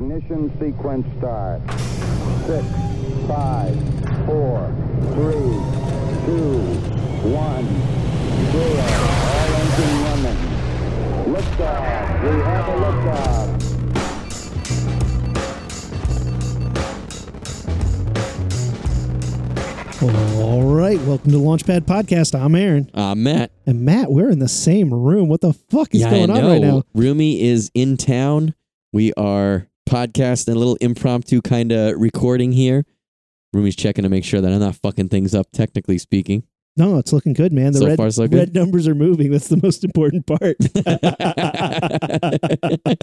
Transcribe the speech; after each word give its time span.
Ignition 0.00 0.48
sequence 0.60 1.04
start. 1.18 1.60
Six, 2.46 2.64
five, 3.26 3.74
four, 4.26 4.72
three, 5.14 5.58
two, 6.24 6.60
one, 7.34 7.66
zero. 8.52 8.86
All 9.34 9.50
engine 9.58 9.96
running. 10.04 10.38
Liftoff. 11.34 12.22
We 12.22 12.30
have 12.44 12.68
a 12.68 12.76
liftoff. 12.84 14.58
All 20.00 20.62
right, 20.62 20.98
welcome 21.00 21.32
to 21.32 21.38
Launchpad 21.38 21.80
Podcast. 21.82 22.38
I'm 22.38 22.54
Aaron 22.54 22.88
Uh, 22.94 23.14
Matt. 23.16 23.50
and 23.66 23.82
Matt. 23.82 24.10
We're 24.12 24.30
in 24.30 24.38
the 24.38 24.48
same 24.48 24.94
room. 24.94 25.28
What 25.28 25.40
the 25.40 25.52
fuck 25.52 25.92
is 25.94 26.02
yeah, 26.02 26.10
going 26.10 26.30
I 26.30 26.34
on 26.34 26.40
know. 26.42 26.48
right 26.52 26.60
now? 26.62 26.82
Rumi 26.94 27.42
is 27.42 27.70
in 27.74 27.96
town. 27.96 28.54
We 28.92 29.12
are 29.14 29.67
podcasting 29.88 30.54
a 30.54 30.58
little 30.58 30.76
impromptu 30.80 31.40
kind 31.40 31.72
of 31.72 31.94
recording 31.98 32.52
here. 32.52 32.84
Rumi's 33.52 33.76
checking 33.76 34.02
to 34.02 34.08
make 34.08 34.24
sure 34.24 34.40
that 34.40 34.52
I'm 34.52 34.60
not 34.60 34.76
fucking 34.76 35.08
things 35.08 35.34
up, 35.34 35.46
technically 35.52 35.98
speaking. 35.98 36.44
No, 36.76 36.98
it's 36.98 37.12
looking 37.12 37.32
good, 37.32 37.52
man. 37.52 37.72
The 37.72 37.78
So 37.80 37.86
red, 37.86 37.96
far, 37.96 38.10
so 38.10 38.28
good? 38.28 38.38
red 38.38 38.54
numbers 38.54 38.86
are 38.86 38.94
moving. 38.94 39.32
That's 39.32 39.48
the 39.48 39.58
most 39.62 39.84
important 39.84 40.26
part. 40.26 40.56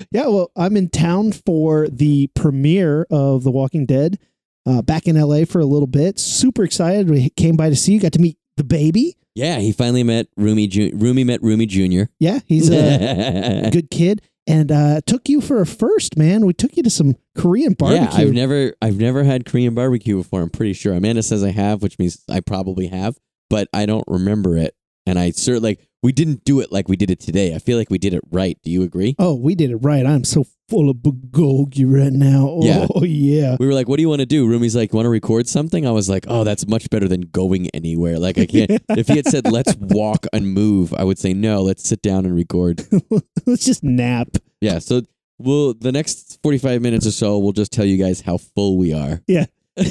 yeah, 0.10 0.26
well, 0.26 0.50
I'm 0.56 0.76
in 0.76 0.88
town 0.90 1.32
for 1.32 1.88
the 1.88 2.28
premiere 2.34 3.06
of 3.10 3.44
The 3.44 3.50
Walking 3.50 3.86
Dead. 3.86 4.18
Uh, 4.66 4.82
back 4.82 5.06
in 5.06 5.20
LA 5.20 5.44
for 5.44 5.60
a 5.60 5.66
little 5.66 5.86
bit. 5.86 6.18
Super 6.18 6.64
excited. 6.64 7.08
We 7.10 7.30
came 7.30 7.56
by 7.56 7.68
to 7.70 7.76
see 7.76 7.92
you. 7.92 8.00
Got 8.00 8.12
to 8.14 8.18
meet 8.20 8.38
the 8.56 8.64
baby. 8.64 9.16
yeah, 9.34 9.58
he 9.58 9.72
finally 9.72 10.02
met 10.02 10.26
Rumi. 10.36 10.66
Ju- 10.68 10.92
Rumi 10.94 11.24
met 11.24 11.42
Rumi 11.42 11.66
Jr. 11.66 12.04
Yeah, 12.18 12.40
he's 12.46 12.70
a 12.70 13.68
good 13.72 13.90
kid. 13.90 14.22
And 14.46 14.70
uh, 14.70 15.00
took 15.06 15.28
you 15.28 15.40
for 15.40 15.60
a 15.62 15.66
first, 15.66 16.18
man. 16.18 16.44
We 16.44 16.52
took 16.52 16.76
you 16.76 16.82
to 16.82 16.90
some 16.90 17.16
Korean 17.34 17.72
barbecue. 17.72 18.02
Yeah, 18.02 18.26
I've 18.26 18.34
never, 18.34 18.74
I've 18.82 18.98
never 18.98 19.24
had 19.24 19.46
Korean 19.46 19.74
barbecue 19.74 20.18
before. 20.18 20.42
I'm 20.42 20.50
pretty 20.50 20.74
sure. 20.74 20.92
Amanda 20.92 21.22
says 21.22 21.42
I 21.42 21.50
have, 21.50 21.82
which 21.82 21.98
means 21.98 22.22
I 22.28 22.40
probably 22.40 22.88
have, 22.88 23.16
but 23.48 23.68
I 23.72 23.86
don't 23.86 24.04
remember 24.06 24.56
it. 24.58 24.74
And 25.06 25.18
I 25.18 25.30
sort 25.30 25.62
like 25.62 25.86
we 26.02 26.12
didn't 26.12 26.44
do 26.44 26.60
it 26.60 26.70
like 26.70 26.88
we 26.88 26.96
did 26.96 27.10
it 27.10 27.20
today. 27.20 27.54
I 27.54 27.58
feel 27.58 27.78
like 27.78 27.88
we 27.88 27.96
did 27.98 28.12
it 28.12 28.22
right. 28.30 28.58
Do 28.62 28.70
you 28.70 28.82
agree? 28.82 29.16
Oh, 29.18 29.34
we 29.34 29.54
did 29.54 29.70
it 29.70 29.76
right. 29.76 30.04
I'm 30.04 30.24
so 30.24 30.44
full 30.68 30.88
of 30.90 30.96
bulgogi 30.98 31.84
right 31.86 32.12
now. 32.12 32.48
Oh, 32.94 33.02
Yeah. 33.04 33.50
yeah. 33.50 33.56
We 33.60 33.66
were 33.66 33.74
like, 33.74 33.88
"What 33.88 33.96
do 33.96 34.02
you 34.02 34.08
want 34.08 34.20
to 34.20 34.26
do?" 34.26 34.46
Rumi's 34.46 34.74
like, 34.76 34.92
"Want 34.92 35.04
to 35.06 35.10
record 35.10 35.46
something?" 35.48 35.86
I 35.86 35.90
was 35.90 36.08
like, 36.08 36.24
"Oh, 36.28 36.44
that's 36.44 36.66
much 36.66 36.88
better 36.90 37.08
than 37.08 37.22
going 37.22 37.68
anywhere." 37.70 38.18
Like 38.18 38.38
I 38.38 38.46
can't. 38.46 38.70
if 38.90 39.08
he 39.08 39.16
had 39.16 39.26
said, 39.26 39.50
"Let's 39.50 39.74
walk 39.76 40.26
and 40.32 40.52
move," 40.52 40.94
I 40.94 41.04
would 41.04 41.18
say, 41.18 41.34
"No, 41.34 41.62
let's 41.62 41.86
sit 41.88 42.02
down 42.02 42.24
and 42.26 42.34
record." 42.34 42.82
Let's 43.46 43.64
just 43.64 43.84
nap. 43.84 44.28
Yeah. 44.60 44.78
So 44.78 45.02
we'll 45.38 45.74
the 45.74 45.92
next 45.92 46.38
forty 46.42 46.58
five 46.58 46.80
minutes 46.82 47.06
or 47.06 47.12
so, 47.12 47.38
we'll 47.38 47.52
just 47.52 47.72
tell 47.72 47.84
you 47.84 47.96
guys 48.02 48.20
how 48.22 48.38
full 48.38 48.78
we 48.78 48.92
are. 48.94 49.20
Yeah. 49.26 49.46
kind 49.76 49.88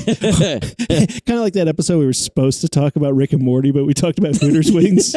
of 1.37 1.41
like 1.41 1.53
that 1.53 1.65
episode 1.67 1.99
we 1.99 2.05
were 2.05 2.13
supposed 2.13 2.61
to 2.61 2.69
talk 2.69 2.95
about 2.95 3.13
Rick 3.15 3.33
and 3.33 3.41
Morty, 3.43 3.71
but 3.71 3.83
we 3.85 3.93
talked 3.93 4.17
about 4.17 4.35
Hooters 4.37 4.71
wings. 4.71 5.13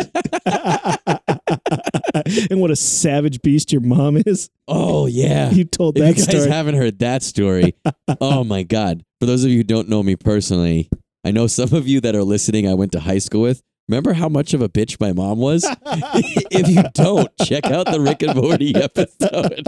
and 2.50 2.61
what 2.61 2.70
a 2.70 2.77
savage 2.77 3.42
beast 3.42 3.72
your 3.72 3.81
mom 3.83 4.17
is. 4.27 4.50
oh 4.69 5.06
yeah. 5.06 5.50
You 5.50 5.64
told 5.64 5.97
If 5.98 6.03
that 6.03 6.09
you 6.09 6.14
guys 6.27 6.36
story. 6.42 6.50
haven't 6.50 6.75
heard 6.77 6.98
that 7.00 7.22
story, 7.22 7.75
oh 8.20 8.45
my 8.45 8.62
god! 8.62 9.05
For 9.20 9.27
those 9.27 9.45
of 9.45 9.50
you 9.50 9.59
who 9.59 9.64
don't 9.64 9.89
know 9.89 10.03
me 10.03 10.17
personally, 10.17 10.89
I 11.25 11.31
know 11.31 11.47
some 11.47 11.72
of 11.75 11.87
you 11.89 12.00
that 12.03 12.14
are 12.14 12.25
listening. 12.25 12.69
I 12.69 12.75
went 12.75 12.92
to 12.92 13.00
high 13.00 13.19
school 13.19 13.42
with. 13.42 13.62
Remember 13.89 14.14
how 14.14 14.28
much 14.28 14.53
of 14.53 14.61
a 14.62 14.69
bitch 14.69 14.98
my 15.00 15.12
mom 15.12 15.39
was? 15.39 15.64
if 15.87 16.69
you 16.69 16.83
don't, 16.94 17.31
check 17.44 17.67
out 17.67 17.87
the 17.87 18.00
Rick 18.00 18.22
and 18.22 18.34
Morty 18.34 18.75
episode. 18.75 19.62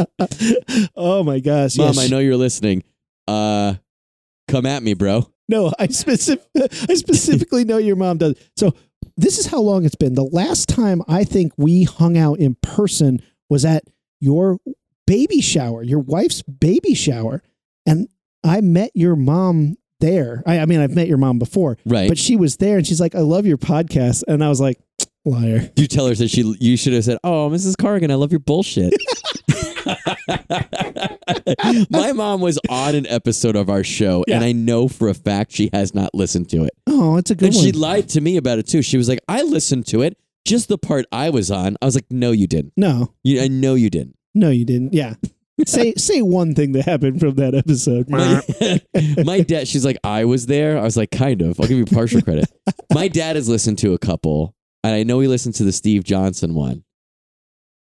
oh 0.96 1.22
my 1.22 1.38
gosh. 1.38 1.76
Mom, 1.76 1.88
yes. 1.94 1.98
I 1.98 2.08
know 2.08 2.18
you're 2.18 2.36
listening. 2.36 2.82
Uh, 3.28 3.74
come 4.48 4.66
at 4.66 4.82
me, 4.82 4.94
bro. 4.94 5.30
No, 5.48 5.72
I 5.78 5.86
specific 5.86 6.44
I 6.54 6.94
specifically 6.94 7.64
know 7.64 7.78
your 7.78 7.94
mom 7.96 8.18
does. 8.18 8.34
So 8.56 8.74
this 9.18 9.38
is 9.38 9.46
how 9.46 9.60
long 9.60 9.84
it's 9.84 9.94
been. 9.96 10.14
The 10.14 10.24
last 10.24 10.68
time 10.68 11.02
I 11.08 11.24
think 11.24 11.52
we 11.56 11.82
hung 11.82 12.16
out 12.16 12.38
in 12.38 12.54
person 12.62 13.20
was 13.50 13.64
at 13.64 13.82
your 14.20 14.58
baby 15.06 15.40
shower, 15.40 15.82
your 15.82 15.98
wife's 15.98 16.40
baby 16.42 16.94
shower, 16.94 17.42
and 17.84 18.08
I 18.44 18.60
met 18.60 18.92
your 18.94 19.16
mom 19.16 19.76
there. 20.00 20.42
I, 20.46 20.60
I 20.60 20.66
mean, 20.66 20.78
I've 20.80 20.94
met 20.94 21.08
your 21.08 21.18
mom 21.18 21.38
before, 21.38 21.76
Right. 21.84 22.08
but 22.08 22.16
she 22.16 22.36
was 22.36 22.56
there, 22.58 22.78
and 22.78 22.86
she's 22.86 23.00
like, 23.00 23.14
"I 23.14 23.20
love 23.20 23.44
your 23.44 23.58
podcast," 23.58 24.22
and 24.28 24.42
I 24.44 24.48
was 24.48 24.60
like, 24.60 24.78
"Liar." 25.24 25.70
you 25.76 25.86
tell 25.88 26.06
her 26.06 26.14
that 26.14 26.28
she. 26.30 26.42
You 26.60 26.76
should 26.76 26.92
have 26.92 27.04
said, 27.04 27.18
"Oh, 27.24 27.50
Mrs. 27.50 27.76
Corrigan, 27.76 28.10
I 28.10 28.14
love 28.14 28.30
your 28.32 28.38
bullshit." 28.40 28.94
My 31.90 32.12
mom 32.12 32.40
was 32.40 32.58
on 32.68 32.94
an 32.94 33.06
episode 33.06 33.56
of 33.56 33.68
our 33.70 33.84
show, 33.84 34.24
and 34.28 34.42
I 34.44 34.52
know 34.52 34.88
for 34.88 35.08
a 35.08 35.14
fact 35.14 35.52
she 35.52 35.70
has 35.72 35.94
not 35.94 36.14
listened 36.14 36.48
to 36.50 36.64
it. 36.64 36.70
Oh, 36.86 37.16
it's 37.16 37.30
a 37.30 37.34
good 37.34 37.46
And 37.48 37.54
one. 37.54 37.64
she 37.64 37.72
lied 37.72 38.08
to 38.10 38.20
me 38.20 38.36
about 38.36 38.58
it 38.58 38.66
too. 38.66 38.82
She 38.82 38.96
was 38.96 39.08
like, 39.08 39.20
"I 39.28 39.42
listened 39.42 39.86
to 39.88 40.02
it, 40.02 40.16
just 40.46 40.68
the 40.68 40.78
part 40.78 41.06
I 41.12 41.30
was 41.30 41.50
on." 41.50 41.76
I 41.82 41.84
was 41.86 41.94
like, 41.94 42.06
"No, 42.10 42.32
you 42.32 42.46
didn't. 42.46 42.72
no, 42.76 43.14
You, 43.22 43.40
I 43.42 43.48
know 43.48 43.74
you 43.74 43.90
didn't." 43.90 44.16
no, 44.34 44.50
you 44.50 44.64
didn't. 44.64 44.92
Yeah. 44.94 45.14
say 45.66 45.92
say 45.94 46.22
one 46.22 46.54
thing 46.54 46.70
that 46.72 46.84
happened 46.84 47.18
from 47.18 47.34
that 47.34 47.52
episode. 47.54 48.08
My, 48.08 48.40
my 49.24 49.40
dad, 49.40 49.66
she's 49.66 49.84
like, 49.84 49.96
I 50.04 50.24
was 50.24 50.46
there. 50.46 50.78
I 50.78 50.82
was 50.82 50.96
like, 50.96 51.10
kind 51.10 51.42
of. 51.42 51.60
I'll 51.60 51.66
give 51.66 51.78
you 51.78 51.84
partial 51.86 52.22
credit. 52.22 52.44
my 52.94 53.08
dad 53.08 53.34
has 53.36 53.48
listened 53.48 53.78
to 53.78 53.92
a 53.94 53.98
couple, 53.98 54.54
and 54.84 54.94
I 54.94 55.02
know 55.02 55.18
he 55.20 55.26
listened 55.26 55.56
to 55.56 55.64
the 55.64 55.72
Steve 55.72 56.04
Johnson 56.04 56.54
one. 56.54 56.84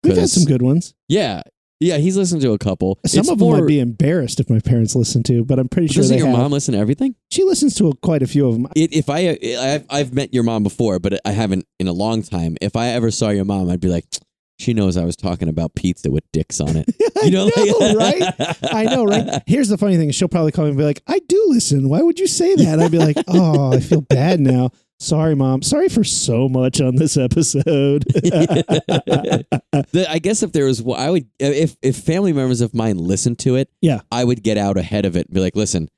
We've 0.05 0.17
had 0.17 0.29
some 0.31 0.45
good 0.45 0.63
ones. 0.63 0.95
Yeah, 1.09 1.43
yeah, 1.83 1.99
he's 1.99 2.17
listened 2.17 2.41
to 2.43 2.53
a 2.53 2.59
couple. 2.59 2.99
Some 3.07 3.21
It's 3.21 3.29
of 3.31 3.39
them 3.39 3.55
I'd 3.55 3.67
be 3.67 3.81
embarrassed 3.81 4.41
if 4.41 4.49
my 4.49 4.61
parents 4.61 4.95
listened 4.95 5.25
to, 5.27 5.45
but 5.45 5.59
I'm 5.59 5.69
pretty 5.69 5.89
sure 5.89 6.03
Doesn't 6.03 6.15
they 6.17 6.19
your 6.23 6.29
have. 6.31 6.39
mom 6.39 6.53
listen 6.53 6.75
to 6.75 6.81
everything? 6.81 7.15
She 7.31 7.45
listens 7.45 7.75
to 7.77 7.93
quite 8.03 8.23
a 8.23 8.27
few 8.27 8.47
of 8.49 8.55
them. 8.55 8.67
It, 8.77 8.93
if 8.93 9.11
I, 9.11 9.39
I've, 9.59 9.87
I've 9.91 10.15
met 10.15 10.33
your 10.33 10.43
mom 10.45 10.63
before, 10.63 10.99
but 10.99 11.21
I 11.25 11.33
haven't 11.33 11.67
in 11.79 11.89
a 11.89 11.93
long 11.93 12.23
time. 12.23 12.57
If 12.61 12.77
I 12.77 12.89
ever 12.89 13.11
saw 13.11 13.31
your 13.31 13.45
mom, 13.45 13.69
I'd 13.69 13.81
be 13.81 13.89
like, 13.89 14.05
she 14.59 14.75
knows 14.75 14.97
I 14.97 15.05
was 15.05 15.17
talking 15.17 15.49
about 15.49 15.75
pizza 15.75 16.11
with 16.11 16.23
dicks 16.33 16.61
on 16.61 16.77
it. 16.77 16.87
I 17.23 17.27
You 17.27 17.31
know, 17.33 17.51
know, 17.57 17.95
right? 17.97 18.23
I 18.71 18.85
know, 18.85 19.05
right? 19.05 19.43
Here's 19.47 19.69
the 19.69 19.79
funny 19.79 19.97
thing: 19.97 20.11
she'll 20.13 20.29
probably 20.29 20.53
call 20.53 20.65
me 20.67 20.71
and 20.71 20.79
be 20.79 20.85
like, 20.85 21.03
"I 21.09 21.19
do 21.27 21.45
listen. 21.49 21.89
Why 21.89 22.01
would 22.01 22.21
you 22.21 22.29
say 22.29 22.55
that?" 22.57 22.79
I'd 22.79 22.93
be 22.93 22.99
like, 22.99 23.17
"Oh, 23.27 23.73
I 23.73 23.81
feel 23.81 24.03
bad 24.03 24.39
now. 24.39 24.71
Sorry, 25.03 25.35
mom. 25.35 25.63
Sorry 25.63 25.89
for 25.89 26.05
so 26.05 26.49
much 26.49 26.81
on 26.81 26.95
this 26.97 27.17
episode." 27.17 28.05
The- 29.91 30.07
I 30.09 30.19
guess 30.19 30.43
if 30.43 30.53
there 30.53 30.67
was, 30.67 30.83
I 30.87 31.11
would 31.11 31.27
if 31.39 31.77
if 31.83 31.97
family 31.97 32.33
members 32.33 32.61
of 32.61 32.73
mine 32.75 32.99
listened 32.99 33.39
to 33.41 33.57
it, 33.57 33.69
Yeah. 33.81 34.01
I 34.11 34.23
would 34.25 34.43
get 34.43 34.57
out 34.59 34.77
ahead 34.77 35.05
of 35.05 35.17
it 35.17 35.27
and 35.27 35.35
be 35.35 35.41
like, 35.41 35.57
listen, 35.57 35.89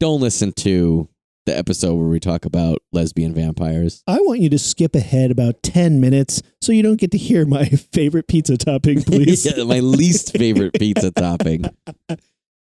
don't 0.00 0.20
listen 0.20 0.52
to 0.54 1.08
the 1.44 1.56
episode 1.56 1.94
where 1.94 2.08
we 2.08 2.18
talk 2.18 2.44
about 2.44 2.78
lesbian 2.92 3.34
vampires. 3.34 4.02
I 4.06 4.18
want 4.20 4.40
you 4.40 4.48
to 4.50 4.58
skip 4.58 4.94
ahead 4.94 5.30
about 5.30 5.62
ten 5.62 6.00
minutes 6.00 6.42
so 6.60 6.72
you 6.72 6.82
don't 6.82 6.98
get 7.00 7.10
to 7.12 7.18
hear 7.18 7.44
my 7.46 7.64
favorite 7.92 8.26
pizza 8.28 8.56
topping, 8.56 9.02
please. 9.02 9.44
Yeah, 9.44 9.62
my 9.64 9.80
least 9.80 10.36
favorite 10.36 10.72
pizza 10.74 11.10
topping. 11.10 11.64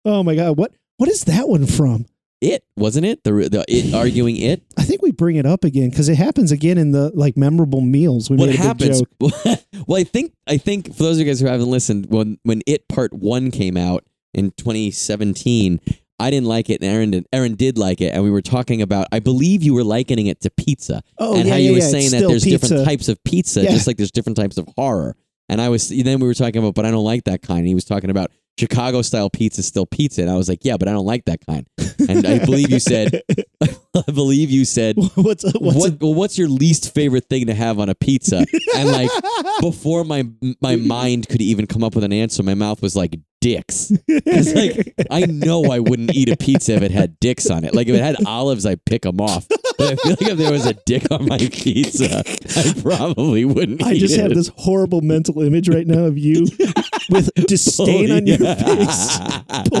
Oh 0.05 0.23
my 0.23 0.35
god, 0.35 0.57
what 0.57 0.71
what 0.97 1.09
is 1.09 1.23
that 1.25 1.47
one 1.49 1.65
from? 1.65 2.05
It 2.41 2.63
wasn't 2.77 3.05
it 3.05 3.23
the 3.23 3.31
the 3.31 3.65
it 3.67 3.93
arguing 3.93 4.37
it. 4.37 4.63
I 4.77 4.83
think 4.83 5.01
we 5.01 5.11
bring 5.11 5.35
it 5.35 5.45
up 5.45 5.63
again 5.65 5.89
because 5.89 6.07
it 6.07 6.15
happens 6.15 6.51
again 6.51 6.77
in 6.77 6.91
the 6.91 7.11
like 7.13 7.35
memorable 7.35 7.81
meals. 7.81 8.29
We 8.29 8.37
What 8.37 8.47
made 8.49 8.59
a 8.59 8.61
happens? 8.61 9.01
joke. 9.01 9.33
well, 9.87 9.99
I 9.99 10.03
think 10.05 10.33
I 10.47 10.57
think 10.57 10.93
for 10.95 11.03
those 11.03 11.17
of 11.17 11.19
you 11.19 11.25
guys 11.25 11.39
who 11.41 11.47
haven't 11.47 11.69
listened, 11.69 12.07
when 12.09 12.37
when 12.43 12.61
it 12.65 12.87
part 12.87 13.13
one 13.13 13.51
came 13.51 13.75
out 13.77 14.05
in 14.33 14.51
2017. 14.51 15.79
I 16.21 16.29
didn't 16.31 16.47
like 16.47 16.69
it, 16.69 16.81
and 16.81 16.91
Aaron 16.91 17.11
did, 17.11 17.25
Aaron 17.31 17.55
did 17.55 17.77
like 17.77 18.01
it, 18.01 18.13
and 18.13 18.21
we 18.21 18.29
were 18.29 18.41
talking 18.41 18.81
about. 18.81 19.07
I 19.09 19.19
believe 19.19 19.63
you 19.63 19.73
were 19.73 19.85
likening 19.85 20.27
it 20.27 20.41
to 20.41 20.49
pizza, 20.49 21.01
Oh 21.17 21.35
and 21.37 21.45
yeah, 21.45 21.53
how 21.53 21.57
yeah, 21.57 21.65
you 21.67 21.71
were 21.71 21.77
yeah. 21.77 21.83
It's 21.85 21.91
saying 21.93 22.11
that 22.11 22.27
there's 22.27 22.43
pizza. 22.43 22.59
different 22.67 22.85
types 22.85 23.07
of 23.07 23.23
pizza, 23.23 23.63
Yeah. 23.63 23.71
just 23.71 23.87
like 23.87 23.95
there's 23.95 24.11
different 24.11 24.35
types 24.35 24.57
of 24.57 24.67
horror. 24.75 25.15
And 25.49 25.59
I 25.59 25.69
was 25.69 25.89
then 25.89 26.19
we 26.19 26.27
were 26.27 26.33
talking 26.33 26.57
about, 26.57 26.75
but 26.75 26.85
I 26.85 26.91
don't 26.91 27.03
like 27.03 27.25
that 27.25 27.41
kind. 27.41 27.59
And 27.59 27.67
he 27.67 27.75
was 27.75 27.85
talking 27.85 28.09
about 28.09 28.31
Chicago 28.59 29.01
style 29.01 29.29
pizza 29.29 29.63
still 29.63 29.85
pizza, 29.85 30.21
and 30.21 30.29
I 30.29 30.35
was 30.35 30.49
like, 30.49 30.59
yeah, 30.63 30.77
but 30.77 30.87
I 30.87 30.91
don't 30.91 31.05
like 31.05 31.25
that 31.25 31.39
kind. 31.45 31.65
And 32.09 32.25
I 32.27 32.43
believe 32.45 32.69
you 32.69 32.79
said, 32.79 33.21
I 33.61 34.11
believe 34.11 34.51
you 34.51 34.65
said, 34.65 34.97
what's 35.15 35.43
what's 35.43 35.55
what, 35.55 36.01
well, 36.01 36.13
what's 36.13 36.37
your 36.37 36.49
least 36.49 36.93
favorite 36.93 37.29
thing 37.29 37.47
to 37.47 37.53
have 37.53 37.79
on 37.79 37.89
a 37.89 37.95
pizza? 37.95 38.45
And 38.75 38.89
like 38.89 39.09
before 39.61 40.03
my 40.03 40.27
my 40.61 40.75
mind 40.75 41.29
could 41.29 41.41
even 41.41 41.67
come 41.67 41.83
up 41.83 41.95
with 41.95 42.03
an 42.03 42.13
answer, 42.13 42.43
my 42.43 42.53
mouth 42.53 42.81
was 42.81 42.95
like 42.95 43.17
dicks. 43.41 43.91
It's 44.07 44.53
like 44.53 44.93
I 45.09 45.25
know 45.25 45.65
I 45.71 45.79
wouldn't 45.79 46.13
eat 46.15 46.29
a 46.29 46.37
pizza 46.37 46.73
if 46.73 46.81
it 46.83 46.91
had 46.91 47.19
dicks 47.19 47.49
on 47.49 47.63
it. 47.63 47.73
Like 47.73 47.87
if 47.87 47.95
it 47.95 48.01
had 48.01 48.17
olives, 48.25 48.65
I'd 48.65 48.83
pick 48.85 49.03
them 49.03 49.19
off. 49.21 49.47
But 49.77 49.93
I 49.93 49.95
feel 49.95 50.11
like 50.11 50.21
if 50.33 50.37
there 50.37 50.51
was 50.51 50.65
a 50.65 50.73
dick 50.85 51.09
on 51.11 51.25
my 51.27 51.37
pizza, 51.37 52.23
I 52.57 52.73
probably 52.81 53.45
wouldn't. 53.45 53.81
Eat 53.81 53.85
it. 53.87 53.89
I 53.89 53.97
just 53.97 54.15
it. 54.15 54.21
have 54.21 54.33
this 54.33 54.49
horrible 54.57 55.01
mental 55.01 55.41
image 55.41 55.69
right 55.69 55.87
now 55.87 56.05
of 56.05 56.17
you 56.17 56.47
with 57.09 57.33
disdain 57.47 58.11
Oh, 58.11 58.17
on 58.17 58.27
your 58.27 58.37
face, 58.55 59.19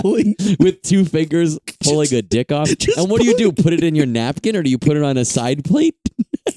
pulling. 0.01 0.35
with 0.59 0.81
two 0.81 1.03
fingers 1.05 1.59
pulling 1.83 2.13
a 2.13 2.21
dick 2.21 2.51
off. 2.51 2.67
Just 2.77 2.97
And 2.97 3.09
what 3.11 3.21
do 3.21 3.27
you 3.27 3.35
do? 3.37 3.51
Put 3.51 3.73
it 3.73 3.83
in 3.83 3.93
your 3.95 4.05
napkin 4.05 4.55
or 4.55 4.63
do 4.63 4.69
you 4.69 4.77
put 4.77 4.95
it 4.97 5.03
on 5.03 5.17
a 5.17 5.25
side 5.25 5.63
plate? 5.65 5.95
then 6.45 6.55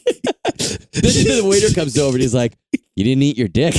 the 0.93 1.43
waiter 1.45 1.75
comes 1.75 1.99
over 1.99 2.15
and 2.15 2.23
he's 2.23 2.35
like, 2.35 2.53
You 2.95 3.05
didn't 3.05 3.23
eat 3.23 3.37
your 3.37 3.49
dick. 3.49 3.75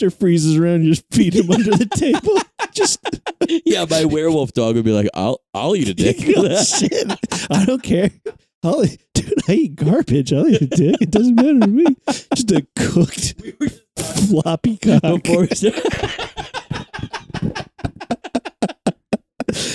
Mr. 0.00 0.12
Freezes 0.12 0.56
around, 0.56 0.84
you 0.84 0.90
just 0.90 1.04
feed 1.10 1.34
him 1.34 1.50
under 1.50 1.72
the 1.72 1.86
table. 1.94 2.38
Just 2.72 3.00
yeah, 3.66 3.84
my 3.88 4.04
werewolf 4.04 4.52
dog 4.52 4.76
would 4.76 4.84
be 4.84 4.92
like, 4.92 5.08
"I'll 5.14 5.40
I'll 5.52 5.76
eat 5.76 5.88
a 5.88 5.94
dick." 5.94 6.16
oh, 6.36 6.62
shit. 6.62 7.06
I 7.50 7.64
don't 7.64 7.82
care. 7.82 8.10
I'll, 8.62 8.84
dude, 9.14 9.32
I 9.48 9.52
eat 9.52 9.76
garbage. 9.76 10.32
I'll 10.32 10.46
eat 10.46 10.62
a 10.62 10.66
dick. 10.66 10.96
It 11.00 11.10
doesn't 11.10 11.34
matter 11.34 11.60
to 11.60 11.66
me. 11.66 11.84
Just 12.34 12.50
a 12.52 12.66
cooked 12.76 13.34
floppy 14.28 14.76
cock. 14.76 15.02
Before 15.02 15.40
we 15.42 15.48
start- 15.48 15.74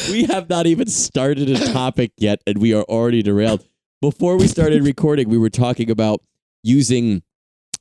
we 0.10 0.24
have 0.25 0.50
not 0.50 0.68
even 0.68 0.88
started 0.88 1.50
a 1.50 1.74
topic 1.74 2.13
yet, 2.18 2.42
and 2.48 2.60
we 2.60 2.74
are 2.74 2.83
already 2.83 3.21
derailed. 3.21 3.66
Before 4.01 4.38
we 4.38 4.48
started 4.48 4.83
recording, 4.83 5.30
we 5.30 5.38
were 5.38 5.50
talking 5.50 5.89
about 5.89 6.21
using 6.63 7.24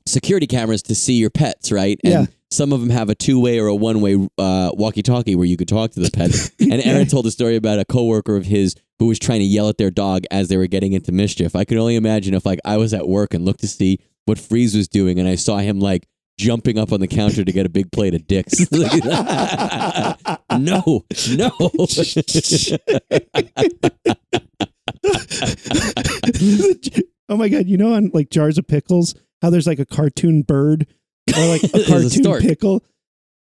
security 0.07 0.47
cameras 0.47 0.81
to 0.83 0.95
see 0.95 1.13
your 1.13 1.29
pets, 1.29 1.71
right? 1.71 1.99
And 2.03 2.13
Yeah. 2.13 2.25
some 2.51 2.71
of 2.73 2.81
them 2.81 2.89
have 2.91 3.09
a 3.09 3.15
two-way 3.15 3.59
or 3.59 3.67
a 3.67 3.75
one-way 3.75 4.27
uh, 4.37 4.71
walkie-talkie 4.73 5.35
where 5.35 5.47
you 5.47 5.57
could 5.57 5.67
talk 5.67 5.91
to 5.91 5.99
the 5.99 6.11
pet. 6.11 6.31
And 6.71 6.85
Aaron 6.85 7.07
told 7.07 7.25
a 7.25 7.31
story 7.31 7.55
about 7.55 7.79
a 7.79 7.85
coworker 7.85 8.35
of 8.35 8.45
his 8.45 8.75
who 8.99 9.07
was 9.07 9.19
trying 9.19 9.39
to 9.39 9.45
yell 9.45 9.67
at 9.69 9.77
their 9.77 9.91
dog 9.91 10.23
as 10.31 10.47
they 10.47 10.57
were 10.57 10.67
getting 10.67 10.93
into 10.93 11.11
mischief. 11.11 11.55
I 11.55 11.65
could 11.65 11.77
only 11.77 11.95
imagine 11.95 12.33
if 12.33 12.45
like 12.45 12.59
I 12.65 12.77
was 12.77 12.93
at 12.93 13.07
work 13.07 13.33
and 13.33 13.45
looked 13.45 13.61
to 13.61 13.67
see 13.67 13.99
what 14.25 14.39
Freeze 14.39 14.75
was 14.75 14.87
doing, 14.87 15.19
and 15.19 15.27
I 15.27 15.35
saw 15.35 15.57
him 15.57 15.79
like 15.79 16.07
jumping 16.39 16.77
up 16.77 16.91
on 16.91 16.99
the 16.99 17.07
counter 17.07 17.43
to 17.43 17.51
get 17.51 17.65
a 17.65 17.69
big 17.69 17.91
plate 17.91 18.13
of 18.15 18.25
dicks. 18.27 18.59
no, 20.57 21.03
no. 21.35 21.51
oh 27.29 27.37
my 27.37 27.49
god! 27.49 27.67
You 27.67 27.77
know, 27.77 27.93
on 27.93 28.11
like 28.13 28.29
jars 28.29 28.57
of 28.57 28.67
pickles, 28.67 29.15
how 29.45 29.51
there's 29.51 29.67
like 29.67 29.79
a 29.79 29.85
cartoon 29.85 30.41
bird 30.41 30.87
or 31.37 31.45
like 31.45 31.63
a 31.63 31.67
There's 31.67 32.17
a 32.17 32.23
cartoon 32.23 32.49
pickle. 32.49 32.83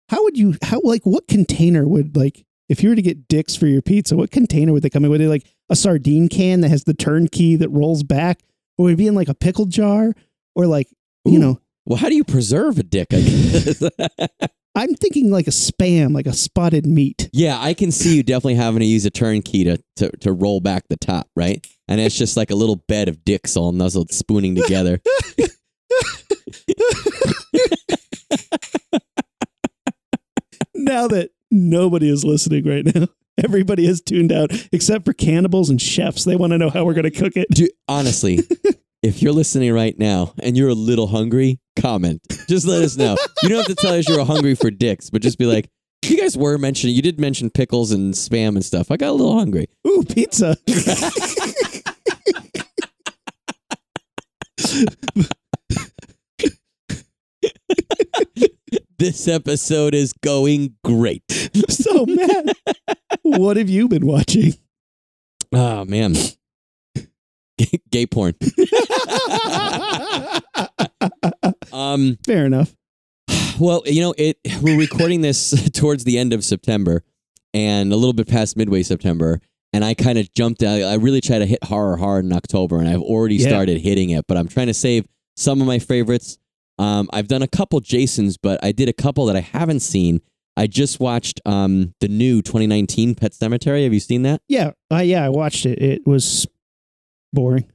How 0.09 0.23
would 0.23 0.39
you? 0.39 0.55
How 0.63 0.81
like 0.83 1.05
what 1.05 1.27
container 1.27 1.87
would 1.87 2.17
like 2.17 2.47
if 2.69 2.83
you 2.83 2.91
were 2.91 2.95
to 2.95 3.03
get 3.03 3.27
dicks 3.27 3.57
for 3.57 3.67
your 3.67 3.83
pizza? 3.83 4.17
What 4.17 4.31
container 4.31 4.73
would 4.73 4.83
they 4.83 4.91
come 4.91 5.05
in? 5.05 5.11
Would 5.11 5.21
they 5.21 5.27
like 5.27 5.47
a 5.69 5.77
sardine 5.77 6.29
can 6.29 6.61
that 6.61 6.69
has 6.69 6.85
the 6.85 6.95
turnkey 6.95 7.57
that 7.57 7.69
rolls 7.71 8.05
back, 8.05 8.41
or 8.79 8.85
would 8.85 8.95
it 8.95 8.97
be 8.97 9.09
in 9.09 9.15
like 9.15 9.29
a 9.29 9.35
pickle 9.35 9.67
jar, 9.67 10.15
or 10.55 10.67
like 10.67 10.89
you 11.25 11.39
know? 11.39 11.61
well, 11.85 11.99
how 11.99 12.09
do 12.09 12.15
you 12.15 12.25
preserve 12.25 12.79
a 12.79 12.83
dick? 12.85 13.09
I 13.13 14.49
I'm 14.75 14.95
thinking 14.95 15.31
like 15.33 15.49
a 15.49 15.51
spam, 15.51 16.15
like 16.15 16.27
a 16.27 16.33
spotted 16.33 16.87
meat. 16.87 17.29
yeah, 17.33 17.59
I 17.61 17.75
can 17.75 17.91
see 17.91 18.17
you 18.17 18.23
definitely 18.23 18.55
having 18.55 18.79
to 18.79 18.87
use 18.87 19.05
a 19.05 19.11
turnkey 19.11 19.65
to, 19.65 19.79
to, 19.97 20.17
to 20.19 20.33
roll 20.33 20.61
back 20.61 20.85
the 20.89 20.97
top, 20.97 21.29
right? 21.35 21.67
And 21.89 22.01
it's 22.01 22.17
just 22.17 22.37
like 22.37 22.53
a 22.53 22.55
little 22.55 22.77
bed 22.87 23.09
of 23.09 23.25
dicks 23.25 23.57
all 23.57 23.73
nuzzled, 23.73 24.13
spooning 24.13 24.55
together. 24.55 25.01
now 30.75 31.09
that 31.09 31.31
nobody 31.51 32.09
is 32.09 32.25
listening 32.25 32.67
right 32.67 32.85
now, 32.95 33.09
everybody 33.43 33.87
has 33.87 34.01
tuned 34.01 34.33
out 34.33 34.51
except 34.73 35.05
for 35.05 35.13
cannibals 35.13 35.71
and 35.71 35.81
chefs. 35.81 36.25
They 36.25 36.37
want 36.37 36.53
to 36.53 36.59
know 36.59 36.71
how 36.71 36.85
we're 36.85 36.95
going 36.95 37.05
to 37.05 37.11
cook 37.11 37.37
it. 37.37 37.49
Dude, 37.51 37.71
honestly, 37.87 38.41
if 39.03 39.23
you're 39.23 39.33
listening 39.33 39.73
right 39.73 39.99
now 39.99 40.35
and 40.41 40.57
you're 40.57 40.71
a 40.71 40.75
little 40.75 41.07
hungry, 41.07 41.61
comment. 41.77 42.21
Just 42.49 42.67
let 42.67 42.83
us 42.83 42.97
know. 42.97 43.17
You 43.43 43.51
don't 43.51 43.59
have 43.59 43.67
to 43.67 43.75
tell 43.75 43.95
us 43.95 44.09
you're 44.09 44.25
hungry 44.25 44.55
for 44.55 44.71
dicks, 44.71 45.11
but 45.11 45.23
just 45.23 45.39
be 45.39 45.47
like, 45.47 45.69
you 46.05 46.17
guys 46.17 46.37
were 46.37 46.59
mentioning, 46.59 46.95
you 46.97 47.03
did 47.03 47.21
mention 47.21 47.51
pickles 47.51 47.91
and 47.91 48.15
spam 48.15 48.51
and 48.51 48.65
stuff. 48.65 48.91
I 48.91 48.97
got 48.97 49.11
a 49.11 49.13
little 49.13 49.37
hungry. 49.37 49.69
Ooh, 49.87 50.05
pizza. 50.05 50.57
This 58.99 59.29
episode 59.29 59.95
is 59.95 60.13
going 60.25 60.75
great. 60.83 61.23
so 61.69 62.05
mad. 62.05 62.53
what 63.23 63.57
have 63.57 63.69
you 63.71 63.87
been 63.87 64.05
watching? 64.05 64.55
Oh, 65.53 65.85
man. 65.85 66.15
Gay 67.91 68.07
porn. 68.07 68.35
Um, 71.73 72.19
Fair 72.27 72.47
enough. 72.47 72.75
well, 73.61 73.83
you 73.87 74.01
know, 74.01 74.15
it 74.19 74.39
we're 74.63 74.79
recording 74.79 75.21
this 75.21 75.71
towards 75.71 76.05
the 76.05 76.19
end 76.19 76.33
of 76.33 76.45
September 76.45 77.05
and 77.55 77.93
a 77.93 77.97
little 77.97 78.13
bit 78.15 78.27
past 78.27 78.57
midway 78.57 78.83
September. 78.83 79.41
And 79.73 79.85
I 79.85 79.95
kind 79.95 80.19
of 80.19 80.33
jumped 80.35 80.63
out. 80.63 80.81
I 80.83 80.95
really 80.95 81.21
try 81.21 81.39
to 81.39 81.47
hit 81.47 81.63
horror 81.63 81.99
hard 81.99 82.25
in 82.25 82.33
October, 82.33 82.79
and 82.79 82.89
I've 82.89 83.03
already 83.03 83.37
Yeah. 83.37 83.49
started 83.49 83.81
hitting 83.81 84.11
it. 84.11 84.25
But 84.27 84.39
I'm 84.39 84.49
trying 84.49 84.69
to 84.69 84.75
save 84.75 85.07
some 85.37 85.61
of 85.61 85.67
my 85.67 85.79
favorites. 85.79 86.39
Um, 86.79 87.09
I've 87.13 87.29
done 87.29 87.43
a 87.43 87.49
couple 87.49 87.81
Jasons, 87.81 88.37
but 88.37 88.63
I 88.63 88.73
did 88.73 88.89
a 88.89 88.93
couple 88.93 89.27
that 89.27 89.37
I 89.37 89.41
haven't 89.41 89.81
seen. 89.81 90.21
I 90.57 90.67
just 90.67 90.99
watched 90.99 91.41
um, 91.47 91.95
the 92.01 92.09
new 92.09 92.43
2019 92.43 93.15
Pet 93.15 93.33
Sematary. 93.33 93.85
Have 93.85 93.95
you 93.95 94.01
seen 94.01 94.23
that? 94.23 94.43
Yeah, 94.49 94.73
uh, 94.93 94.97
yeah, 94.99 95.25
I 95.25 95.29
watched 95.29 95.67
it. 95.67 95.81
It 95.81 96.07
was 96.07 96.47
boring. 97.33 97.71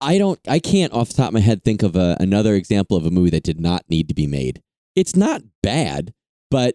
I 0.00 0.18
don't. 0.18 0.40
I 0.48 0.58
can't 0.58 0.92
off 0.92 1.08
the 1.08 1.14
top 1.14 1.28
of 1.28 1.34
my 1.34 1.40
head 1.40 1.62
think 1.62 1.82
of 1.82 1.94
a, 1.94 2.16
another 2.18 2.54
example 2.54 2.96
of 2.96 3.04
a 3.04 3.10
movie 3.10 3.30
that 3.30 3.42
did 3.42 3.60
not 3.60 3.84
need 3.88 4.08
to 4.08 4.14
be 4.14 4.26
made. 4.26 4.62
It's 4.96 5.14
not 5.14 5.42
bad, 5.62 6.12
but 6.50 6.74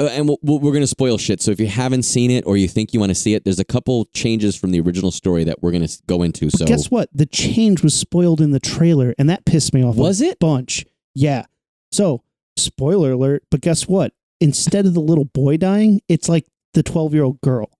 uh, 0.00 0.06
and 0.12 0.28
we'll, 0.28 0.38
we're 0.60 0.72
going 0.72 0.82
to 0.82 0.86
spoil 0.86 1.18
shit. 1.18 1.40
So 1.42 1.50
if 1.50 1.58
you 1.60 1.66
haven't 1.66 2.02
seen 2.04 2.30
it 2.30 2.44
or 2.46 2.56
you 2.56 2.68
think 2.68 2.92
you 2.92 3.00
want 3.00 3.10
to 3.10 3.14
see 3.14 3.34
it, 3.34 3.44
there's 3.44 3.58
a 3.58 3.64
couple 3.64 4.04
changes 4.14 4.54
from 4.56 4.70
the 4.70 4.80
original 4.80 5.10
story 5.10 5.44
that 5.44 5.62
we're 5.62 5.72
going 5.72 5.86
to 5.86 6.02
go 6.06 6.22
into. 6.22 6.50
So 6.50 6.64
Guess 6.66 6.90
what? 6.90 7.08
The 7.12 7.26
change 7.26 7.82
was 7.82 7.94
spoiled 7.94 8.40
in 8.40 8.52
the 8.52 8.60
trailer, 8.60 9.14
and 9.18 9.28
that 9.28 9.44
pissed 9.44 9.74
me 9.74 9.82
off. 9.84 9.96
Was 9.96 10.20
a 10.20 10.26
it? 10.26 10.38
bunch? 10.38 10.86
Yeah. 11.14 11.46
So, 11.90 12.22
spoiler 12.56 13.12
alert. 13.12 13.42
But 13.50 13.60
guess 13.60 13.88
what? 13.88 14.12
Instead 14.40 14.86
of 14.86 14.94
the 14.94 15.00
little 15.00 15.24
boy 15.24 15.56
dying, 15.56 16.00
it's 16.08 16.28
like 16.28 16.46
the 16.74 16.82
twelve-year-old 16.82 17.40
girl. 17.40 17.70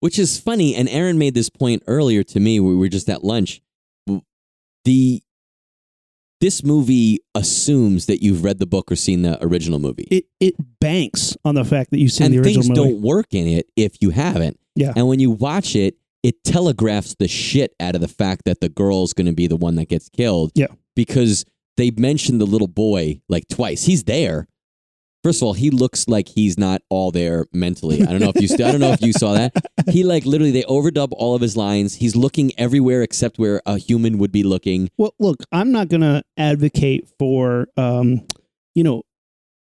which 0.00 0.18
is 0.18 0.38
funny. 0.38 0.74
And 0.74 0.88
Aaron 0.88 1.18
made 1.18 1.34
this 1.34 1.48
point 1.48 1.82
earlier 1.86 2.22
to 2.24 2.40
me. 2.40 2.58
We 2.60 2.74
were 2.74 2.88
just 2.88 3.08
at 3.08 3.22
lunch. 3.24 3.62
The 4.84 5.22
this 6.44 6.62
movie 6.62 7.20
assumes 7.34 8.04
that 8.04 8.22
you've 8.22 8.44
read 8.44 8.58
the 8.58 8.66
book 8.66 8.92
or 8.92 8.96
seen 8.96 9.22
the 9.22 9.42
original 9.42 9.78
movie. 9.78 10.06
It 10.10 10.26
it 10.40 10.54
banks 10.78 11.34
on 11.42 11.54
the 11.54 11.64
fact 11.64 11.90
that 11.90 11.98
you've 11.98 12.12
seen 12.12 12.26
and 12.26 12.34
the 12.34 12.40
original 12.40 12.62
things 12.62 12.68
movie. 12.68 12.90
don't 12.92 13.00
work 13.00 13.28
in 13.32 13.46
it 13.46 13.70
if 13.76 14.02
you 14.02 14.10
haven't. 14.10 14.60
Yeah. 14.74 14.92
And 14.94 15.08
when 15.08 15.20
you 15.20 15.30
watch 15.30 15.74
it, 15.74 15.96
it 16.22 16.44
telegraphs 16.44 17.14
the 17.18 17.28
shit 17.28 17.74
out 17.80 17.94
of 17.94 18.02
the 18.02 18.08
fact 18.08 18.44
that 18.44 18.60
the 18.60 18.68
girl's 18.68 19.14
going 19.14 19.26
to 19.26 19.32
be 19.32 19.46
the 19.46 19.56
one 19.56 19.76
that 19.76 19.88
gets 19.88 20.10
killed. 20.10 20.52
Yeah. 20.54 20.66
Because 20.94 21.46
they 21.78 21.90
mentioned 21.92 22.42
the 22.42 22.46
little 22.46 22.68
boy 22.68 23.22
like 23.30 23.48
twice. 23.48 23.84
He's 23.84 24.04
there. 24.04 24.46
First 25.24 25.40
of 25.40 25.46
all, 25.46 25.54
he 25.54 25.70
looks 25.70 26.06
like 26.06 26.28
he's 26.28 26.58
not 26.58 26.82
all 26.90 27.10
there 27.10 27.46
mentally. 27.50 28.02
I 28.02 28.04
don't 28.04 28.20
know 28.20 28.30
if 28.34 28.42
you 28.42 28.54
I 28.64 28.70
don't 28.70 28.80
know 28.80 28.92
if 28.92 29.00
you 29.00 29.14
saw 29.14 29.32
that. 29.32 29.54
He 29.88 30.04
like 30.04 30.26
literally 30.26 30.50
they 30.50 30.64
overdub 30.64 31.08
all 31.12 31.34
of 31.34 31.40
his 31.40 31.56
lines. 31.56 31.94
He's 31.94 32.14
looking 32.14 32.52
everywhere 32.58 33.02
except 33.02 33.38
where 33.38 33.62
a 33.64 33.78
human 33.78 34.18
would 34.18 34.32
be 34.32 34.42
looking. 34.42 34.90
Well, 34.98 35.14
look, 35.18 35.38
I'm 35.50 35.72
not 35.72 35.88
going 35.88 36.02
to 36.02 36.22
advocate 36.36 37.08
for, 37.18 37.68
um, 37.78 38.26
you 38.74 38.84
know, 38.84 39.04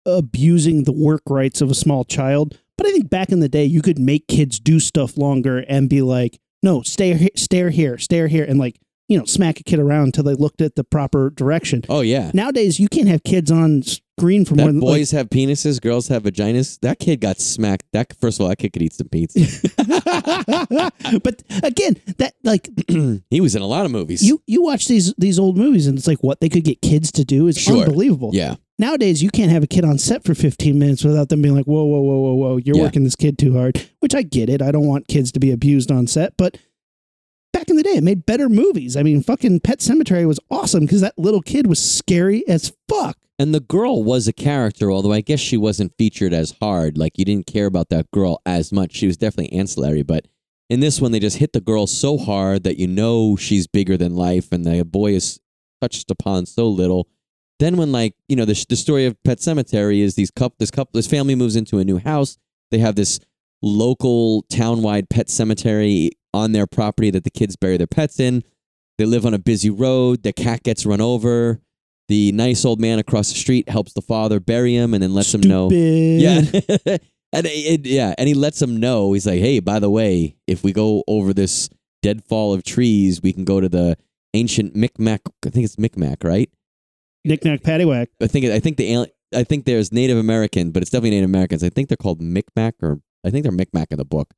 abusing 0.06 0.84
the 0.84 0.92
work 0.92 1.22
rights 1.30 1.62
of 1.62 1.72
a 1.72 1.76
small 1.76 2.04
child. 2.04 2.60
But 2.78 2.88
I 2.88 2.92
think 2.92 3.10
back 3.10 3.30
in 3.30 3.40
the 3.40 3.48
day, 3.48 3.64
you 3.64 3.82
could 3.82 4.00
make 4.00 4.28
kids 4.28 4.60
do 4.60 4.82
stuff 4.82 5.18
longer 5.18 5.60
and 5.60 5.90
be 5.90 6.02
like, 6.02 6.40
no, 6.62 6.82
stay, 6.82 7.14
he- 7.14 7.32
stare 7.38 7.70
here, 7.70 7.98
stare 7.98 8.28
here, 8.28 8.44
and 8.44 8.60
like, 8.60 8.80
you 9.08 9.18
know, 9.18 9.26
smack 9.26 9.60
a 9.60 9.64
kid 9.64 9.80
around 9.80 10.06
until 10.06 10.24
they 10.24 10.34
looked 10.34 10.62
at 10.62 10.76
the 10.76 10.84
proper 10.84 11.30
direction. 11.30 11.84
Oh 11.88 12.02
yeah. 12.02 12.32
Nowadays, 12.34 12.80
you 12.80 12.88
can't 12.90 13.08
have 13.08 13.24
kids 13.24 13.52
on 13.52 13.84
screen 14.20 14.46
for 14.46 14.56
more 14.56 14.68
That 14.68 14.74
than 14.74 14.80
boys 14.80 15.12
have 15.12 15.30
penises, 15.30 15.82
girls 15.82 16.08
have 16.10 16.24
vaginas. 16.24 16.80
That 16.82 17.00
kid 17.00 17.20
got 17.20 17.40
smacked. 17.40 17.86
That 17.94 18.14
first 18.20 18.40
of 18.40 18.44
all, 18.44 18.50
that 18.50 18.58
kid 18.58 18.74
could 18.74 18.82
eat 18.82 18.94
some 18.94 19.10
pizza. 19.10 19.40
but 21.24 21.44
again, 21.64 21.96
that 22.18 22.34
like 22.44 22.70
he 23.30 23.42
was 23.42 23.56
in 23.56 23.62
a 23.62 23.68
lot 23.68 23.86
of 23.86 23.92
movies. 23.92 24.22
you 24.24 24.42
you 24.48 24.62
watch 24.62 24.88
these 24.88 25.14
these 25.18 25.40
old 25.40 25.58
movies 25.58 25.88
and 25.88 25.98
it's 25.98 26.08
like 26.08 26.22
what 26.24 26.42
they 26.42 26.50
could 26.50 26.64
get 26.64 26.82
kids 26.82 27.12
to 27.14 27.26
do 27.26 27.48
is 27.48 27.58
Sure. 27.58 27.84
unbelievable. 27.84 28.32
yeah. 28.34 28.56
Nowadays, 28.80 29.22
you 29.22 29.30
can't 29.30 29.52
have 29.52 29.62
a 29.64 29.68
kid 29.68 29.86
on 29.86 30.00
set 30.00 30.24
for 30.24 30.34
15 30.34 30.78
minutes 30.80 31.04
without 31.04 31.30
them 31.30 31.44
being 31.44 31.54
like, 31.56 31.66
whoa, 31.66 31.84
whoa, 31.84 32.02
whoa, 32.02 32.20
whoa, 32.20 32.34
whoa, 32.34 32.58
you're 32.58 32.76
Yeah. 32.76 32.82
working 32.82 33.04
this 33.04 33.16
kid 33.16 33.38
too 33.38 33.54
hard, 33.54 33.80
which 34.00 34.16
I 34.16 34.24
get 34.24 34.50
it. 34.50 34.64
I 34.64 34.72
don't 34.72 34.88
want 34.88 35.08
kids 35.08 35.32
to 35.34 35.40
be 35.40 35.52
abused 35.52 35.92
on 35.92 36.08
set, 36.08 36.34
but 36.38 36.58
back 37.54 37.70
in 37.70 37.76
the 37.76 37.84
day, 37.84 37.92
it 37.92 38.04
made 38.04 38.26
better 38.26 38.50
movies. 38.50 38.98
I 38.98 39.04
mean, 39.04 39.22
fucking 39.22 39.60
Pet 39.60 39.78
Sematary 39.80 40.26
was 40.28 40.40
awesome 40.50 40.82
because 40.86 41.02
that 41.02 41.18
little 41.20 41.42
kid 41.42 41.68
was 41.68 41.78
scary 41.80 42.46
as 42.48 42.74
fuck. 42.90 43.18
And 43.40 43.54
the 43.54 43.60
girl 43.60 44.04
was 44.04 44.28
a 44.28 44.34
character, 44.34 44.92
although 44.92 45.12
I 45.12 45.22
guess 45.22 45.40
she 45.40 45.58
wasn't 45.58 45.98
featured 45.98 46.34
as 46.34 46.56
hard. 46.62 46.98
Like 46.98 47.18
you 47.18 47.26
didn't 47.26 47.48
care 47.48 47.66
about 47.66 47.90
that 47.90 48.12
girl 48.12 48.42
as 48.46 48.72
much. 48.72 48.94
She 48.94 49.08
was 49.08 49.18
definitely 49.18 49.58
ancillary, 49.58 50.04
but 50.04 50.28
in 50.70 50.80
this 50.80 51.02
one 51.02 51.12
they 51.12 51.20
just 51.20 51.38
hit 51.38 51.54
the 51.54 51.62
girl 51.62 51.88
so 51.88 52.18
hard 52.18 52.64
that 52.64 52.80
you 52.80 52.88
know 52.88 53.36
she's 53.36 53.68
bigger 53.68 53.98
than 53.98 54.16
life 54.16 54.52
and 54.52 54.66
the 54.66 54.86
boy 54.86 55.14
is 55.14 55.40
touched 55.82 56.12
upon 56.12 56.46
so 56.46 56.68
little. 56.70 57.10
Then 57.60 57.78
when 57.78 57.92
like, 57.92 58.16
you 58.28 58.36
know, 58.36 58.46
the 58.46 58.66
the 58.70 58.76
story 58.76 59.06
of 59.06 59.22
Pet 59.24 59.40
Sematary 59.40 60.02
is 60.02 60.16
these 60.16 60.32
couple 60.32 60.56
this 60.60 60.72
couple 60.72 60.92
this 60.94 61.08
family 61.08 61.36
moves 61.36 61.56
into 61.56 61.80
a 61.80 61.84
new 61.84 61.98
house. 61.98 62.38
They 62.72 62.80
have 62.80 62.96
this 62.96 63.20
local 63.62 64.44
town-wide 64.44 65.10
pet 65.10 65.30
cemetery 65.30 66.12
on 66.34 66.52
their 66.52 66.68
property 66.68 67.10
that 67.12 67.24
the 67.24 67.30
kids 67.30 67.56
bury 67.56 67.78
their 67.78 67.88
pets 67.88 68.20
in. 68.20 68.44
They 68.98 69.06
live 69.06 69.26
on 69.26 69.34
a 69.34 69.40
busy 69.40 69.70
road. 69.70 70.24
The 70.24 70.34
cat 70.34 70.64
gets 70.64 70.86
run 70.86 71.02
over. 71.02 71.62
The 72.08 72.32
nice 72.32 72.66
old 72.66 72.80
man 72.82 73.00
across 73.00 73.30
the 73.30 73.38
street 73.38 73.70
helps 73.70 73.94
the 73.94 74.02
father 74.02 74.40
bury 74.40 74.76
him 74.76 74.94
and 74.94 75.02
then 75.02 75.14
lets 75.14 75.34
him 75.34 75.42
know. 75.42 75.70
Yeah. 75.72 76.38
and 77.34 77.48
it, 77.48 77.86
yeah, 77.86 78.14
and 78.18 78.28
he 78.28 78.34
lets 78.34 78.62
him 78.62 78.80
know. 78.80 79.14
He's 79.14 79.26
like, 79.26 79.40
"Hey, 79.40 79.60
by 79.60 79.80
the 79.80 79.90
way, 79.90 80.36
if 80.48 80.64
we 80.64 80.72
go 80.72 81.04
over 81.08 81.34
this 81.34 81.70
deadfall 82.02 82.54
of 82.54 82.64
trees, 82.64 83.22
we 83.22 83.34
can 83.34 83.46
go 83.46 83.60
to 83.60 83.70
the 83.70 83.98
ancient 84.34 84.76
Micmac. 84.76 85.22
I 85.46 85.50
think 85.50 85.66
it's 85.66 85.78
Micmac, 85.78 86.24
right? 86.24 86.50
Knack 87.26 87.40
paddywhack. 87.62 88.08
I 88.22 88.28
think 88.28 88.46
I 88.46 88.60
think 88.60 88.78
the 88.78 89.08
I 89.34 89.44
think 89.44 89.66
there's 89.66 89.92
Native 89.92 90.18
American, 90.18 90.72
but 90.72 90.82
it's 90.82 90.92
definitely 90.92 91.12
Native 91.12 91.30
Americans. 91.30 91.64
I 91.64 91.70
think 91.70 91.90
they're 91.90 91.98
called 91.98 92.22
Micmac, 92.22 92.74
or 92.82 93.00
I 93.26 93.30
think 93.30 93.44
they're 93.44 93.52
Micmac 93.52 93.88
in 93.92 93.98
the 93.98 94.06
book, 94.06 94.34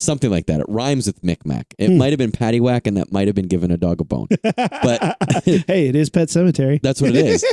something 0.00 0.30
like 0.30 0.46
that. 0.46 0.60
It 0.60 0.66
rhymes 0.68 1.06
with 1.06 1.22
Micmac. 1.22 1.74
It 1.78 1.90
Hmm. 1.90 1.98
might 1.98 2.10
have 2.10 2.18
been 2.18 2.32
paddywhack, 2.32 2.86
and 2.86 2.96
that 2.96 3.12
might 3.12 3.28
have 3.28 3.34
been 3.34 3.48
giving 3.48 3.70
a 3.70 3.76
dog 3.76 4.00
a 4.00 4.04
bone. 4.04 4.28
But- 4.42 5.16
hey, 5.44 5.88
it 5.88 5.94
is 5.96 6.08
Pet 6.10 6.28
Sematary. 6.28 6.80
That's 6.82 7.00
what 7.02 7.14
it 7.14 7.26
is. 7.26 7.44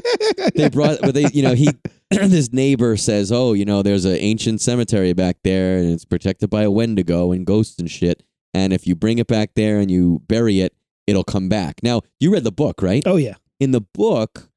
they 0.55 0.69
brought, 0.69 0.99
but 1.01 1.13
they, 1.13 1.25
you 1.33 1.43
know, 1.43 1.53
he, 1.53 1.69
this 2.09 2.53
neighbor 2.53 2.95
says, 2.97 3.31
"Oh, 3.31 3.53
you 3.53 3.65
know, 3.65 3.81
there's 3.83 4.05
an 4.05 4.15
ancient 4.15 4.61
cemetery 4.61 5.13
back 5.13 5.37
there, 5.43 5.77
and 5.77 5.91
it's 5.91 6.05
protected 6.05 6.49
by 6.49 6.63
a 6.63 6.71
Wendigo 6.71 7.31
and 7.31 7.45
ghosts 7.45 7.79
and 7.79 7.91
shit. 7.91 8.23
And 8.53 8.71
if 8.73 8.87
you 8.87 8.95
bring 8.95 9.17
it 9.19 9.27
back 9.27 9.51
there 9.55 9.79
and 9.79 9.91
you 9.91 10.21
bury 10.27 10.61
it, 10.61 10.73
it'll 11.05 11.23
come 11.25 11.49
back." 11.49 11.81
Now, 11.83 12.01
you 12.19 12.31
read 12.31 12.43
the 12.45 12.51
book, 12.51 12.81
right? 12.81 13.03
Oh 13.05 13.17
yeah. 13.17 13.35
In 13.59 13.71
the 13.71 13.81
book, 13.81 14.49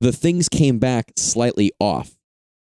the 0.00 0.12
things 0.12 0.48
came 0.48 0.78
back 0.78 1.12
slightly 1.16 1.72
off, 1.80 2.16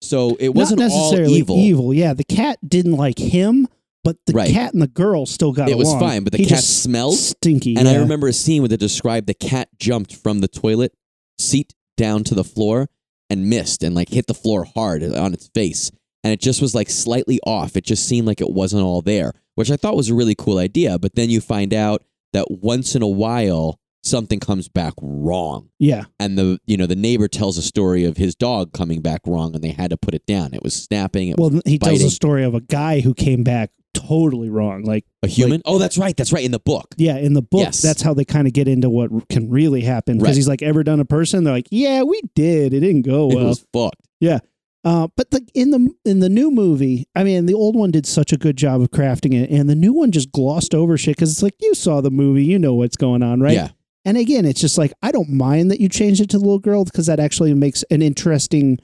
so 0.02 0.36
it 0.40 0.48
Not 0.48 0.54
wasn't 0.56 0.80
all 0.82 0.88
necessarily 0.88 1.38
evil. 1.58 1.94
Yeah, 1.94 2.12
the 2.12 2.24
cat 2.24 2.58
didn't 2.66 2.96
like 2.96 3.18
him, 3.18 3.68
but 4.06 4.16
the 4.26 4.32
Right. 4.32 4.50
cat 4.50 4.72
and 4.72 4.80
the 4.80 4.86
girl 4.86 5.26
still 5.26 5.52
got 5.52 5.68
It 5.68 5.76
was 5.76 5.92
fine, 5.94 6.22
but 6.22 6.32
the 6.32 6.38
He 6.38 6.44
cat 6.46 6.58
just 6.58 6.82
smelled, 6.82 7.16
stinky. 7.18 7.76
And 7.76 7.88
I 7.88 7.96
remember 7.96 8.28
a 8.28 8.32
scene 8.32 8.62
where 8.62 8.68
they 8.68 8.76
described 8.76 9.26
the 9.26 9.34
cat 9.34 9.68
jumped 9.78 10.14
from 10.14 10.38
the 10.40 10.48
toilet 10.48 10.92
seat 11.38 11.74
down 11.96 12.22
to 12.24 12.34
the 12.34 12.44
floor 12.44 12.88
and 13.28 13.50
missed 13.50 13.82
and 13.82 13.94
like 13.94 14.10
hit 14.10 14.28
the 14.28 14.34
floor 14.34 14.64
hard 14.64 15.02
on 15.02 15.34
its 15.34 15.48
face. 15.48 15.90
And 16.22 16.32
it 16.32 16.40
just 16.40 16.62
was 16.62 16.74
like 16.74 16.88
slightly 16.88 17.40
off. 17.46 17.76
It 17.76 17.84
just 17.84 18.06
seemed 18.06 18.26
like 18.26 18.40
it 18.40 18.50
wasn't 18.50 18.82
all 18.84 19.02
there, 19.02 19.32
which 19.56 19.70
I 19.70 19.76
thought 19.76 19.96
was 19.96 20.08
a 20.08 20.14
really 20.14 20.34
cool 20.36 20.58
idea. 20.58 20.98
But 20.98 21.14
then 21.16 21.28
you 21.30 21.40
find 21.40 21.74
out 21.74 22.04
that 22.32 22.46
once 22.50 22.94
in 22.94 23.02
a 23.02 23.08
while 23.08 23.78
something 24.04 24.38
comes 24.38 24.68
back 24.68 24.92
wrong. 25.02 25.68
Yeah. 25.80 26.04
And 26.20 26.38
the 26.38 26.60
you 26.64 26.76
know, 26.76 26.86
the 26.86 26.94
neighbor 26.94 27.26
tells 27.26 27.58
a 27.58 27.62
story 27.62 28.04
of 28.04 28.16
his 28.16 28.36
dog 28.36 28.72
coming 28.72 29.00
back 29.02 29.20
wrong 29.26 29.54
and 29.54 29.64
they 29.64 29.70
had 29.72 29.90
to 29.90 29.96
put 29.96 30.14
it 30.14 30.24
down. 30.26 30.54
It 30.54 30.62
was 30.62 30.74
snapping. 30.74 31.28
It 31.30 31.38
was 31.38 31.52
Well, 31.52 31.62
he 31.66 31.78
tells 31.78 32.02
a 32.02 32.10
story 32.10 32.44
of 32.44 32.54
a 32.54 32.60
guy 32.60 33.00
who 33.00 33.14
came 33.14 33.42
back 33.42 33.70
totally 33.96 34.50
wrong. 34.50 34.82
Like, 34.84 35.04
a 35.22 35.26
human. 35.28 35.62
oh, 35.64 35.78
that's 35.78 35.96
right. 35.98 36.16
That's 36.16 36.32
right. 36.32 36.44
In 36.44 36.52
the 36.52 36.58
book. 36.60 36.86
yeah, 36.96 37.16
in 37.16 37.32
the 37.32 37.42
book, 37.42 37.60
Yes. 37.60 37.82
that's 37.82 38.02
how 38.02 38.14
they 38.14 38.24
kind 38.24 38.46
of 38.46 38.52
get 38.52 38.68
into 38.68 38.88
what 38.90 39.28
can 39.28 39.48
really 39.50 39.80
happen. 39.82 40.16
Because 40.18 40.28
Right. 40.30 40.36
he's 40.36 40.48
like, 40.48 40.62
ever 40.62 40.82
done 40.84 41.00
a 41.00 41.04
person? 41.04 41.44
They're 41.44 41.54
like, 41.54 41.68
yeah, 41.70 42.02
we 42.02 42.20
did. 42.34 42.72
It 42.74 42.80
didn't 42.80 43.02
go 43.02 43.26
well. 43.28 43.38
It 43.38 43.44
was 43.48 43.66
fucked. 43.72 44.02
Yeah. 44.20 44.38
Uh, 44.84 45.08
but 45.16 45.30
the, 45.32 45.44
in 45.54 45.72
the 45.72 45.90
in 46.04 46.20
the 46.20 46.28
new 46.28 46.48
movie, 46.48 47.06
I 47.16 47.24
mean, 47.24 47.46
the 47.46 47.54
old 47.54 47.74
one 47.74 47.90
did 47.90 48.06
such 48.06 48.32
a 48.32 48.36
good 48.36 48.56
job 48.56 48.80
of 48.80 48.92
crafting 48.92 49.34
it, 49.34 49.50
and 49.50 49.68
the 49.68 49.74
new 49.74 49.92
one 49.92 50.12
just 50.12 50.30
glossed 50.30 50.76
over 50.76 50.96
shit 50.96 51.16
because 51.16 51.32
it's 51.32 51.42
like 51.42 51.56
you 51.60 51.74
saw 51.74 52.00
the 52.00 52.10
movie, 52.12 52.44
you 52.44 52.56
know 52.56 52.74
what's 52.74 52.96
going 52.96 53.20
on, 53.20 53.40
right? 53.40 53.54
Yeah. 53.54 53.70
And 54.04 54.16
again, 54.16 54.44
it's 54.44 54.60
just 54.60 54.78
like 54.78 54.92
I 55.02 55.10
don't 55.10 55.30
mind 55.30 55.72
that 55.72 55.80
you 55.80 55.88
changed 55.88 56.20
it 56.20 56.30
to 56.30 56.38
the 56.38 56.44
little 56.44 56.60
girl 56.60 56.84
because 56.84 57.06
that 57.06 57.18
actually 57.18 57.52
makes 57.54 57.82
an 57.90 58.00
interesting 58.00 58.78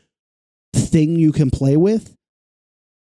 thing 0.74 1.16
you 1.20 1.30
can 1.30 1.50
play 1.50 1.76
with. 1.76 2.16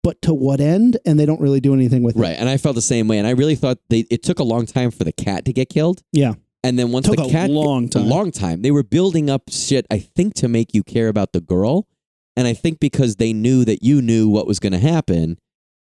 But 0.08 0.22
to 0.22 0.32
what 0.32 0.58
end? 0.60 0.96
And 1.04 1.20
they 1.20 1.26
don't 1.26 1.40
really 1.40 1.60
do 1.60 1.74
anything 1.74 2.02
with 2.02 2.16
Right, 2.16 2.32
it. 2.32 2.38
and 2.40 2.48
I 2.48 2.56
felt 2.56 2.74
the 2.76 2.80
same 2.94 3.08
way, 3.08 3.18
and 3.18 3.26
I 3.26 3.32
really 3.32 3.56
thought 3.56 3.78
they 3.90 4.06
it 4.10 4.22
took 4.22 4.38
a 4.38 4.42
long 4.42 4.64
time 4.64 4.90
for 4.90 5.04
the 5.04 5.12
cat 5.12 5.44
to 5.44 5.52
get 5.52 5.68
killed. 5.68 6.02
Yeah. 6.12 6.34
and 6.64 6.78
then 6.78 6.90
once 6.92 7.06
Took 7.06 7.16
the 7.16 7.24
a 7.24 7.30
cat 7.30 7.50
long 7.50 7.88
time. 7.90 8.04
a 8.04 8.06
long 8.08 8.30
time, 8.32 8.62
they 8.62 8.70
were 8.70 8.82
building 8.82 9.28
up 9.28 9.42
shit. 9.50 9.86
I 9.90 9.98
think 9.98 10.32
to 10.36 10.48
make 10.48 10.72
you 10.74 10.82
care 10.82 11.08
about 11.08 11.32
the 11.34 11.40
girl, 11.42 11.86
and 12.36 12.46
I 12.46 12.54
think 12.54 12.80
because 12.80 13.16
they 13.16 13.32
knew 13.34 13.64
that 13.66 13.82
you 13.82 14.00
knew 14.00 14.28
what 14.30 14.46
was 14.46 14.58
going 14.58 14.72
to 14.72 14.78
happen, 14.78 15.36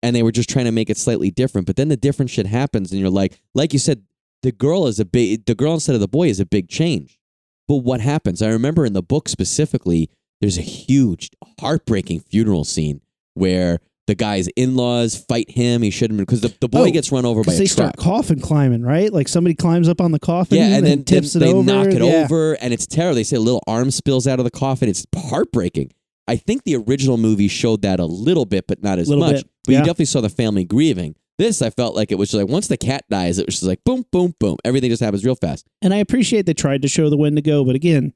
and 0.02 0.14
they 0.14 0.23
were 0.23 0.30
just 0.33 0.49
trying 0.49 0.66
to 0.66 0.73
make 0.73 0.88
it 0.90 0.97
slightly 0.97 1.30
different. 1.33 1.66
But 1.66 1.75
then 1.76 1.88
the 1.88 1.97
different 1.97 2.30
shit 2.30 2.47
happens, 2.47 2.92
and 2.92 3.00
you're 3.00 3.11
like, 3.11 3.40
like 3.54 3.73
you 3.73 3.78
said, 3.80 4.04
the 4.42 4.52
girl 4.52 4.87
is 4.87 5.00
a 5.00 5.04
big 5.04 5.44
the 5.47 5.54
girl 5.56 5.75
instead 5.75 5.94
of 5.97 6.00
the 6.00 6.09
boy 6.18 6.28
is 6.28 6.38
a 6.38 6.47
big 6.47 6.68
change. 6.68 7.18
But 7.66 7.78
what 7.78 8.00
happens? 8.00 8.40
I 8.42 8.49
remember 8.50 8.87
in 8.87 8.92
the 8.92 9.02
book 9.02 9.28
specifically, 9.28 10.09
there's 10.40 10.59
a 10.59 10.62
huge, 10.62 11.30
heartbreaking 11.61 12.21
funeral 12.21 12.64
scene 12.64 13.00
where 13.35 13.80
the 14.06 14.14
guy's 14.14 14.49
in-laws 14.56 15.16
fight 15.28 15.50
him. 15.50 15.82
He 15.82 15.90
shouldn't 15.90 16.18
because 16.20 16.40
the, 16.42 16.54
the 16.61 16.68
boy 16.68 16.88
Oh, 16.88 16.90
gets 16.90 17.11
run 17.11 17.25
over 17.25 17.42
by 17.42 17.52
a 17.52 17.56
they 17.56 17.64
truck. 17.66 17.73
start 17.73 17.96
coffin 17.96 18.40
climbing, 18.40 18.82
right? 18.82 19.12
Like 19.12 19.28
somebody 19.28 19.54
climbs 19.54 19.88
up 19.88 20.00
on 20.00 20.12
the 20.12 20.18
coffin, 20.18 20.58
yeah, 20.58 20.76
and 20.76 20.87
then 20.87 21.04
tips 21.04 21.32
then 21.32 21.42
it 21.42 21.46
they 21.46 21.52
over. 21.52 21.66
knock 21.73 21.87
it 21.88 22.02
yeah. 22.02 22.25
over, 22.25 22.54
and 22.54 22.73
it's 22.75 22.87
terrible. 22.87 23.14
They 23.16 23.25
say 23.25 23.37
a 23.37 23.40
little 23.40 23.62
arm 23.66 23.90
spills 23.90 24.26
out 24.26 24.38
of 24.38 24.44
the 24.44 24.50
coffin. 24.50 24.88
It's 24.88 25.06
heartbreaking. 25.16 25.92
I 26.26 26.37
think 26.37 26.64
the 26.64 26.76
original 26.76 27.16
movie 27.18 27.49
showed 27.49 27.82
that 27.82 28.00
a 28.00 28.06
little 28.06 28.46
bit, 28.46 28.66
but 28.66 28.82
not 28.82 28.99
as 28.99 29.08
Little 29.08 29.25
much. 29.25 29.37
bit, 29.37 29.50
But 29.66 29.73
yeah. 29.73 29.78
you 29.80 29.84
definitely 29.84 30.04
saw 30.06 30.20
the 30.23 30.30
family 30.30 30.64
grieving. 30.64 31.16
This, 31.37 31.61
I 31.62 31.68
felt 31.70 31.96
like 31.96 32.12
it 32.12 32.14
was 32.14 32.30
just 32.30 32.40
like 32.42 32.50
once 32.50 32.68
the 32.68 32.76
cat 32.76 33.04
dies, 33.11 33.38
it 33.38 33.46
was 33.46 33.56
just 33.56 33.64
like 33.66 33.82
boom, 33.84 34.06
boom, 34.12 34.34
boom. 34.40 34.56
Everything 34.64 34.88
just 34.90 35.02
happens 35.02 35.25
real 35.25 35.34
fast. 35.34 35.66
And 35.82 35.92
I 35.92 35.99
appreciate 35.99 36.46
they 36.46 36.54
tried 36.54 36.80
to 36.82 36.88
show 36.88 37.11
the 37.11 37.16
Wendigo, 37.16 37.64
but 37.64 37.75
again, 37.75 38.12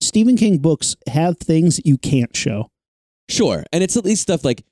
Stephen 0.00 0.36
King 0.36 0.58
books 0.58 0.96
have 1.08 1.38
things 1.38 1.80
you 1.84 1.96
can't 1.98 2.34
show. 2.34 2.70
Sure, 3.28 3.64
and 3.72 3.82
it's 3.84 3.96
at 3.96 4.04
least 4.04 4.22
stuff 4.22 4.44
like 4.44 4.64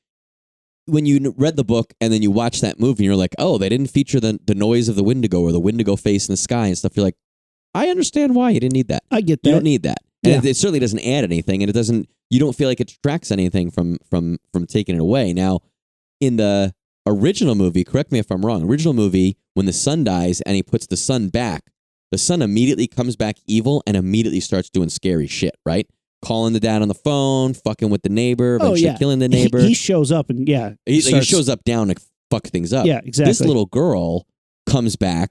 when 0.87 1.07
you 1.07 1.35
read 1.37 1.57
the 1.57 1.65
book 1.65 1.93
and 2.01 2.13
then 2.13 2.23
you 2.23 2.31
watch 2.31 2.61
that 2.61 2.81
movie, 2.81 3.05
and 3.05 3.07
you're 3.07 3.17
like, 3.17 3.35
oh, 3.39 3.59
they 3.59 3.69
didn't 3.69 3.89
feature 3.89 4.21
the 4.21 4.39
the 4.45 4.55
noise 4.55 4.89
of 4.89 4.97
the 4.97 5.05
Wendigo 5.05 5.41
or 5.41 5.53
the 5.53 5.61
Wendigo 5.61 5.97
face 5.97 6.29
in 6.29 6.33
the 6.33 6.37
sky 6.37 6.67
and 6.67 6.77
stuff. 6.79 6.97
You're 6.97 7.05
like, 7.05 7.17
I 7.75 7.89
understand 7.89 8.35
why 8.35 8.51
you 8.51 8.61
didn't 8.61 8.75
need 8.75 8.89
that. 8.89 9.03
I 9.11 9.21
get 9.21 9.43
that. 9.43 9.49
You 9.49 9.55
don't 9.57 9.65
need 9.65 9.83
that, 9.85 9.99
and 10.25 10.33
Yeah. 10.33 10.39
it, 10.39 10.45
it 10.45 10.57
certainly 10.57 10.81
doesn't 10.81 11.01
add 11.01 11.25
anything, 11.25 11.63
and 11.63 11.71
it 11.71 11.73
doesn't. 11.73 12.09
You 12.31 12.41
don't 12.41 12.55
feel 12.57 12.69
like 12.69 12.81
it 12.81 12.89
detracts 12.89 13.31
anything 13.31 13.71
from 13.71 13.99
from 14.11 14.39
from 14.53 14.67
taking 14.67 14.95
it 14.97 15.01
away. 15.01 15.33
Now, 15.33 15.61
in 16.21 16.37
the 16.37 16.75
original 17.07 17.55
movie, 17.55 17.85
correct 17.85 18.13
me 18.13 18.19
if 18.19 18.31
I'm 18.31 18.45
wrong. 18.45 18.63
Original 18.65 18.95
movie, 18.95 19.37
when 19.55 19.67
the 19.67 19.73
sun 19.73 20.05
dies 20.05 20.41
and 20.43 20.55
he 20.57 20.63
puts 20.63 20.87
the 20.87 20.97
sun 20.97 21.29
back, 21.29 21.71
the 22.11 22.19
sun 22.19 22.43
immediately 22.43 22.87
comes 22.87 23.17
back 23.17 23.37
evil 23.47 23.83
and 23.87 23.97
immediately 23.97 24.41
starts 24.41 24.71
doing 24.71 24.89
scary 24.89 25.27
shit. 25.27 25.57
Right, 25.67 25.89
calling 26.23 26.53
the 26.53 26.61
dad 26.61 26.83
on 26.83 26.89
the 26.89 26.95
phone, 26.95 27.53
fucking 27.55 27.91
with 27.91 28.03
the 28.03 28.09
neighbor, 28.09 28.59
Oh, 28.61 28.75
yeah. 28.75 28.97
killing 28.97 29.19
the 29.19 29.29
neighbor. 29.29 29.61
He, 29.61 29.75
shows 29.75 30.13
up 30.13 30.31
and 30.31 30.49
yeah, 30.49 30.75
He, 30.87 31.03
like, 31.03 31.15
he 31.17 31.21
shows 31.23 31.49
up 31.49 31.65
down 31.65 31.89
to 31.89 31.97
fuck 32.31 32.47
things 32.47 32.73
up. 32.73 32.87
Yeah, 32.87 33.01
exactly. 33.05 33.31
This 33.31 33.41
little 33.41 33.67
girl 33.67 34.27
comes 34.67 34.97
back 34.97 35.31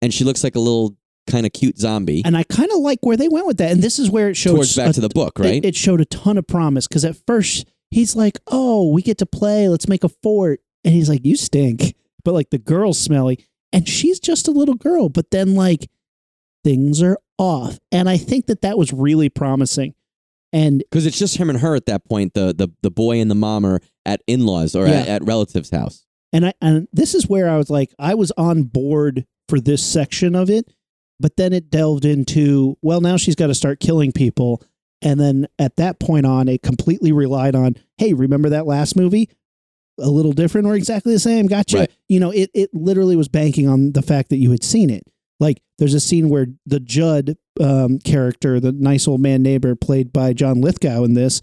and 0.00 0.14
she 0.14 0.24
looks 0.24 0.44
like 0.44 0.54
a 0.54 0.60
little 0.60 0.96
kind 1.28 1.44
of 1.44 1.52
cute 1.52 1.76
zombie. 1.78 2.22
and 2.24 2.36
I 2.36 2.44
kind 2.44 2.70
of 2.72 2.78
like 2.78 3.00
where 3.02 3.16
they 3.16 3.28
went 3.28 3.46
with 3.46 3.58
that. 3.58 3.70
And 3.72 3.82
this 3.82 3.98
is 3.98 4.10
where 4.10 4.30
it 4.30 4.36
showed 4.36 4.54
Towards 4.54 4.76
back 4.76 4.90
a- 4.90 4.92
to 4.94 5.00
the 5.00 5.08
book, 5.10 5.38
it- 5.38 5.42
right? 5.42 5.64
It, 5.64 5.74
showed 5.76 6.00
a 6.00 6.04
ton 6.06 6.38
of 6.38 6.46
promise 6.46 6.86
because 6.86 7.04
at 7.04 7.16
first 7.26 7.66
he's 7.90 8.14
like, 8.16 8.38
"Oh, 8.46 8.90
we 8.92 9.02
get 9.02 9.18
to 9.18 9.26
play. 9.26 9.68
Let's 9.68 9.88
make 9.88 10.04
a 10.04 10.08
fort," 10.08 10.60
and 10.84 10.94
he's 10.94 11.08
like, 11.10 11.24
"You 11.26 11.36
stink," 11.36 11.94
but 12.24 12.32
like 12.32 12.48
the 12.50 12.58
girl's 12.58 12.98
smelly, 12.98 13.44
and 13.72 13.86
she's 13.88 14.20
just 14.20 14.48
a 14.48 14.52
little 14.52 14.74
girl. 14.76 15.08
But 15.10 15.30
then 15.30 15.54
like 15.54 15.90
things 16.64 17.02
are 17.02 17.18
off, 17.36 17.78
and 17.92 18.08
I 18.08 18.16
think 18.16 18.46
that 18.46 18.62
that 18.62 18.78
was 18.78 18.92
really 18.92 19.28
promising. 19.28 19.94
And 20.52 20.78
Because 20.90 21.04
it's 21.06 21.18
just 21.18 21.36
him 21.36 21.50
and 21.50 21.58
her 21.60 21.74
at 21.74 21.86
that 21.86 22.04
point. 22.06 22.34
The 22.34 22.54
the 22.56 22.68
the 22.82 22.90
boy 22.90 23.20
and 23.20 23.30
the 23.30 23.34
mom 23.34 23.64
are 23.66 23.80
at 24.06 24.22
in 24.26 24.46
laws 24.46 24.74
or 24.74 24.86
Yeah. 24.86 25.00
at, 25.00 25.08
at 25.08 25.24
relatives' 25.24 25.70
house. 25.70 26.06
and 26.32 26.46
I 26.46 26.52
and 26.62 26.88
this 26.92 27.14
is 27.14 27.28
where 27.28 27.48
I 27.50 27.56
was 27.58 27.68
like, 27.70 27.92
I 27.98 28.14
was 28.14 28.32
on 28.36 28.62
board 28.64 29.26
for 29.48 29.60
this 29.60 29.82
section 29.82 30.34
of 30.34 30.48
it, 30.50 30.70
but 31.20 31.36
then 31.36 31.52
it 31.52 31.70
delved 31.70 32.04
into 32.04 32.76
well, 32.82 33.00
now 33.00 33.16
she's 33.16 33.34
got 33.36 33.48
to 33.48 33.54
start 33.54 33.80
killing 33.80 34.12
people, 34.12 34.62
and 35.02 35.20
then 35.20 35.46
at 35.58 35.76
that 35.76 36.00
point 36.00 36.24
on, 36.26 36.48
it 36.48 36.62
completely 36.62 37.12
relied 37.12 37.54
on, 37.54 37.76
hey, 37.98 38.12
remember 38.14 38.48
that 38.50 38.66
last 38.66 38.96
movie? 38.96 39.28
A 40.00 40.08
little 40.08 40.32
different 40.32 40.66
or 40.68 40.74
exactly 40.76 41.12
the 41.12 41.18
same? 41.18 41.46
Gotcha. 41.46 41.78
Right. 41.80 41.90
You 42.08 42.20
know, 42.20 42.30
it 42.30 42.50
it 42.54 42.70
literally 42.72 43.16
was 43.16 43.28
banking 43.28 43.66
on 43.68 43.92
the 43.92 44.02
fact 44.02 44.30
that 44.30 44.36
you 44.38 44.50
had 44.52 44.62
seen 44.64 44.88
it. 44.90 45.02
Like, 45.40 45.60
there's 45.78 45.94
a 45.94 46.00
scene 46.00 46.28
where 46.30 46.46
the 46.66 46.80
Jud 46.80 47.36
um, 47.60 47.98
character, 47.98 48.60
the 48.60 48.72
nice 48.72 49.06
old 49.08 49.20
man 49.20 49.42
neighbor, 49.42 49.74
played 49.74 50.12
by 50.12 50.32
John 50.32 50.60
Lithgow 50.60 51.04
in 51.04 51.14
this, 51.14 51.40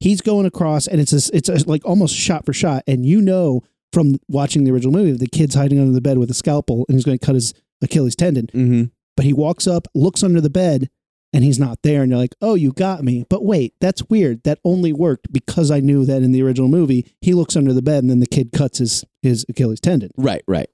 he's 0.00 0.20
going 0.20 0.46
across, 0.46 0.86
and 0.86 1.00
it's 1.00 1.12
a, 1.12 1.36
it's 1.36 1.48
a, 1.48 1.68
like 1.68 1.84
almost 1.84 2.14
shot 2.14 2.44
for 2.46 2.52
shot, 2.52 2.82
and 2.86 3.04
you 3.06 3.20
know 3.20 3.62
from 3.92 4.16
watching 4.28 4.64
the 4.64 4.70
original 4.72 4.92
movie, 4.92 5.12
the 5.12 5.26
kid's 5.26 5.54
hiding 5.54 5.78
under 5.78 5.92
the 5.92 6.00
bed 6.00 6.18
with 6.18 6.30
a 6.30 6.34
scalpel, 6.34 6.84
and 6.88 6.96
he's 6.96 7.04
going 7.04 7.18
to 7.18 7.24
cut 7.24 7.34
his 7.34 7.54
Achilles 7.82 8.16
tendon. 8.16 8.46
Mm-hmm. 8.48 8.84
But 9.16 9.24
he 9.24 9.32
walks 9.32 9.66
up, 9.66 9.88
looks 9.94 10.22
under 10.22 10.40
the 10.42 10.50
bed, 10.50 10.90
and 11.32 11.42
he's 11.42 11.58
not 11.58 11.78
there, 11.82 12.02
and 12.02 12.10
you're 12.10 12.18
like, 12.18 12.34
oh, 12.42 12.54
you 12.54 12.72
got 12.72 13.02
me. 13.02 13.24
But 13.30 13.44
wait, 13.44 13.74
that's 13.80 14.04
weird. 14.10 14.42
That 14.44 14.58
only 14.64 14.92
worked 14.92 15.32
because 15.32 15.70
I 15.70 15.80
knew 15.80 16.04
that 16.04 16.22
in 16.22 16.32
the 16.32 16.42
original 16.42 16.68
movie, 16.68 17.10
he 17.20 17.32
looks 17.32 17.56
under 17.56 17.72
the 17.72 17.80
bed, 17.82 18.02
and 18.02 18.10
then 18.10 18.20
the 18.20 18.26
kid 18.26 18.52
cuts 18.52 18.78
his 18.78 19.04
his 19.22 19.46
Achilles 19.48 19.80
tendon, 19.80 20.10
Right, 20.18 20.42
right. 20.46 20.68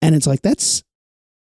and 0.00 0.14
it's 0.14 0.26
like 0.26 0.40
that's 0.42 0.82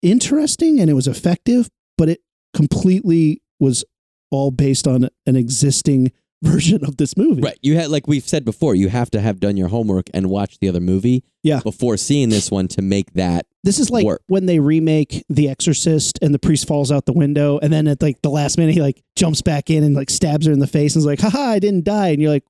interesting, 0.01 0.79
and 0.79 0.89
it 0.89 0.93
was 0.93 1.07
effective, 1.07 1.69
but 1.99 2.09
it 2.09 2.21
completely 2.55 3.41
was 3.59 3.83
all 4.31 4.49
based 4.51 4.87
on 4.87 5.09
an 5.27 5.35
existing 5.35 6.11
version 6.41 6.85
of 6.85 6.95
this 6.97 7.17
movie. 7.17 7.41
Right. 7.41 7.57
You 7.61 7.75
had 7.75 7.89
like 7.89 8.07
we've 8.07 8.27
said 8.27 8.45
before, 8.45 8.73
you 8.73 8.87
have 8.89 9.11
to 9.11 9.19
have 9.19 9.39
done 9.41 9.57
your 9.57 9.67
homework 9.67 10.05
and 10.13 10.29
watch 10.29 10.57
the 10.59 10.69
other 10.69 10.79
movie 10.79 11.23
Yeah. 11.43 11.59
before 11.61 11.97
seeing 11.97 12.29
this 12.29 12.49
one 12.49 12.69
to 12.69 12.81
make 12.81 13.11
that 13.15 13.45
This 13.65 13.77
is 13.79 13.89
like 13.89 14.05
Work. 14.05 14.21
when 14.27 14.45
they 14.45 14.59
remake 14.59 15.25
The 15.29 15.49
Exorcist 15.49 16.17
and 16.21 16.33
the 16.33 16.39
priest 16.39 16.65
falls 16.67 16.91
out 16.93 17.05
the 17.05 17.11
window, 17.13 17.59
and 17.61 17.73
then 17.73 17.87
at 17.89 18.01
like 18.01 18.21
the 18.21 18.29
last 18.29 18.57
minute 18.57 18.73
he 18.73 18.81
like 18.81 19.03
jumps 19.17 19.41
back 19.41 19.69
in 19.69 19.83
and 19.83 19.93
like 19.95 20.09
stabs 20.09 20.45
her 20.45 20.53
in 20.53 20.59
the 20.59 20.67
face 20.67 20.95
and 20.95 21.01
is 21.01 21.05
like, 21.05 21.19
"Haha, 21.19 21.41
I 21.41 21.59
didn't 21.59 21.83
die." 21.83 22.09
And 22.09 22.21
you're 22.21 22.31
like, 22.31 22.45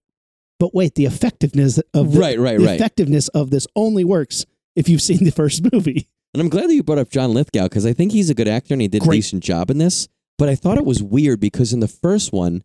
"But 0.60 0.76
wait, 0.76 0.94
the 0.94 1.06
effectiveness 1.06 1.80
of 1.96 2.14
the, 2.14 2.20
Right, 2.20 2.38
right, 2.40 2.60
the 2.60 2.66
right. 2.66 2.76
effectiveness 2.76 3.28
of 3.30 3.50
this 3.50 3.66
only 3.76 4.04
works 4.04 4.46
if 4.76 4.88
you've 4.88 5.02
seen 5.02 5.24
the 5.24 5.32
first 5.32 5.64
movie." 5.74 6.06
And 6.34 6.42
I'm 6.42 6.50
glad 6.50 6.70
that 6.70 6.74
you 6.76 6.84
brought 6.84 7.00
up 7.00 7.10
John 7.10 7.34
Lithgow 7.34 7.64
because 7.64 7.86
I 7.86 7.94
think 7.94 8.12
he's 8.12 8.30
a 8.30 8.36
good 8.36 8.48
actor 8.48 8.74
and 8.74 8.82
he 8.82 8.88
did 8.88 9.04
a 9.06 9.10
decent 9.10 9.44
job 9.44 9.70
in 9.72 9.78
this. 9.80 10.08
But 10.38 10.48
I 10.50 10.56
thought 10.56 10.78
it 10.78 10.86
was 10.86 11.02
weird 11.02 11.40
because 11.40 11.74
in 11.74 11.80
the 11.80 11.88
first 11.88 12.32
one, 12.32 12.62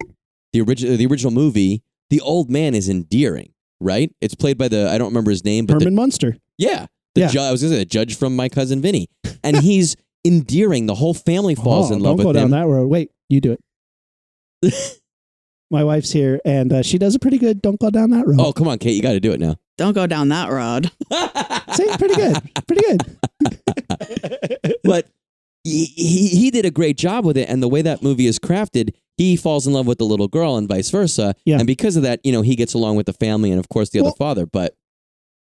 the 0.52 0.60
original 0.60 0.96
the 0.96 1.06
original 1.06 1.32
movie, 1.32 1.82
the 2.10 2.20
old 2.20 2.50
man 2.50 2.74
is 2.74 2.88
endearing, 2.88 3.52
right? 3.80 4.12
It's 4.20 4.34
played 4.34 4.58
by 4.58 4.68
the 4.68 4.90
I 4.90 4.98
don't 4.98 5.08
remember 5.08 5.30
his 5.30 5.44
name, 5.44 5.66
but 5.66 5.80
the, 5.80 5.90
Munster. 5.90 6.36
yeah, 6.58 6.86
the 7.14 7.22
Yeah. 7.22 7.28
ju- 7.28 7.40
I 7.40 7.50
was 7.50 7.62
gonna 7.62 7.72
say 7.74 7.78
the 7.78 7.84
judge 7.86 8.16
from 8.16 8.36
My 8.36 8.48
Cousin 8.48 8.80
Vinny, 8.82 9.08
and 9.42 9.56
he's 9.56 9.96
endearing. 10.26 10.86
The 10.86 10.94
whole 10.94 11.14
family 11.14 11.54
falls 11.54 11.90
Oh, 11.90 11.94
in 11.94 12.00
love 12.02 12.18
don't 12.18 12.26
go 12.26 12.32
down 12.34 12.44
him. 12.44 12.50
that 12.52 12.66
road. 12.66 12.86
Wait, 12.88 13.10
you 13.28 13.40
do 13.40 13.56
it. 14.62 15.00
My 15.70 15.82
wife's 15.82 16.12
here, 16.12 16.40
and 16.44 16.72
uh, 16.72 16.82
she 16.82 16.98
does 16.98 17.14
a 17.14 17.18
pretty 17.18 17.38
good. 17.38 17.60
Don't 17.60 17.80
go 17.80 17.90
down 17.90 18.10
that 18.10 18.26
road. 18.26 18.36
Oh 18.38 18.52
come 18.52 18.68
on, 18.68 18.78
Kate, 18.78 18.92
you 18.94 19.02
got 19.02 19.12
to 19.12 19.20
do 19.20 19.32
it 19.32 19.40
now. 19.40 19.56
Don't 19.76 19.92
go 19.94 20.06
down 20.06 20.28
that 20.28 20.50
road. 20.50 20.90
See, 21.74 21.86
pretty 21.98 22.14
good, 22.14 22.36
pretty 22.66 22.82
good. 22.82 23.18
but 24.84 25.08
he, 25.64 25.84
he 25.86 26.28
he 26.28 26.50
did 26.50 26.64
a 26.64 26.70
great 26.70 26.96
job 26.96 27.24
with 27.24 27.36
it 27.36 27.48
and 27.48 27.62
the 27.62 27.68
way 27.68 27.82
that 27.82 28.02
movie 28.02 28.26
is 28.26 28.38
crafted 28.38 28.94
he 29.16 29.34
falls 29.36 29.66
in 29.66 29.72
love 29.72 29.86
with 29.86 29.98
the 29.98 30.04
little 30.04 30.28
girl 30.28 30.56
and 30.56 30.68
vice 30.68 30.90
versa 30.90 31.34
Yeah. 31.46 31.56
and 31.58 31.66
because 31.66 31.96
of 31.96 32.02
that 32.02 32.20
you 32.22 32.32
know 32.32 32.42
he 32.42 32.54
gets 32.54 32.74
along 32.74 32.96
with 32.96 33.06
the 33.06 33.12
family 33.14 33.50
and 33.50 33.58
of 33.58 33.68
course 33.70 33.88
the 33.90 34.00
Well- 34.00 34.08
other 34.08 34.16
father 34.16 34.46
but 34.46 34.74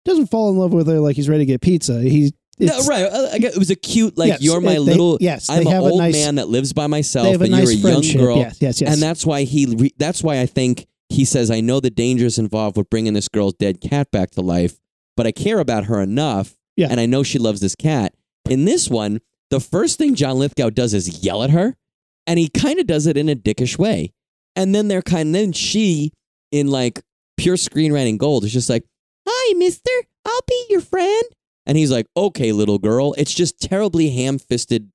Doesn't 0.06 0.28
fall 0.28 0.50
in 0.52 0.58
love 0.58 0.72
with 0.72 0.88
her 0.88 1.00
like 1.00 1.16
he's 1.16 1.28
ready 1.30 1.46
to 1.46 1.46
get 1.48 1.62
pizza. 1.62 2.00
He's 2.02 2.32
no, 2.60 2.80
right 2.84 3.06
uh, 3.06 3.30
I 3.34 3.40
guess 3.40 3.56
it 3.56 3.60
was 3.60 3.72
a 3.72 3.76
cute 3.76 4.16
like 4.18 4.28
yes, 4.30 4.42
you're 4.44 4.62
my 4.62 4.74
they- 4.74 4.80
little 4.80 5.18
yes. 5.20 5.50
i'm 5.50 5.66
an 5.66 5.74
old 5.74 5.98
nice, 5.98 6.14
man 6.14 6.36
that 6.36 6.48
lives 6.48 6.74
by 6.74 6.86
myself 6.86 7.26
They 7.26 7.32
have 7.32 7.42
a 7.42 7.46
and 7.46 7.52
nice 7.54 7.74
you're 7.74 7.90
a 7.92 7.94
young 8.02 8.18
girl 8.18 8.38
Yes, 8.38 8.62
yes, 8.62 8.82
yes. 8.82 8.94
and 8.94 9.02
that's 9.02 9.26
why 9.26 9.44
he 9.44 9.66
re- 9.66 9.94
that's 9.98 10.22
why 10.24 10.40
i 10.40 10.46
think 10.46 10.86
he 11.14 11.26
says 11.26 11.50
i 11.52 11.62
know 11.62 11.80
the 11.80 11.90
dangers 11.90 12.38
involved 12.38 12.78
with 12.78 12.90
bringing 12.90 13.14
this 13.14 13.28
girl's 13.30 13.54
dead 13.54 13.80
cat 13.82 14.10
back 14.12 14.32
to 14.32 14.42
life 14.42 14.80
but 15.16 15.26
i 15.28 15.32
care 15.32 15.60
about 15.60 15.86
her 15.86 16.02
enough 16.02 16.56
Yeah. 16.76 16.88
and 16.90 17.00
i 17.00 17.06
know 17.06 17.24
she 17.24 17.40
loves 17.40 17.62
this 17.62 17.76
cat. 17.76 18.14
In 18.50 18.66
this 18.66 18.90
one 18.90 19.20
the 19.50 19.60
first 19.60 19.98
thing 19.98 20.16
john 20.16 20.38
lithgow 20.40 20.70
does 20.70 20.94
is 20.94 21.24
yell 21.24 21.44
at 21.44 21.50
her 21.52 21.76
and 22.28 22.40
he 22.40 22.48
kind 22.50 22.80
of 22.80 22.88
does 22.88 23.06
it 23.08 23.18
in 23.18 23.30
a 23.30 23.36
dickish 23.36 23.78
way. 23.78 24.14
And 24.56 24.74
then 24.74 24.88
they're 24.88 25.02
kind 25.02 25.34
then 25.36 25.52
she 25.52 26.12
in 26.52 26.68
like 26.68 27.02
pure 27.38 27.56
screenwriting 27.58 28.18
gold 28.18 28.44
is 28.46 28.54
just 28.54 28.70
like 28.70 28.86
hi 29.28 29.54
mister 29.58 29.92
i'll 30.26 30.42
be 30.48 30.66
your 30.70 30.82
friend. 30.82 31.24
And 31.66 31.78
he's 31.78 31.92
like 31.92 32.08
okay 32.18 32.52
little 32.52 32.80
girl. 32.80 33.14
It's 33.18 33.34
just 33.34 33.60
terribly 33.62 34.10
ham-fisted 34.12 34.90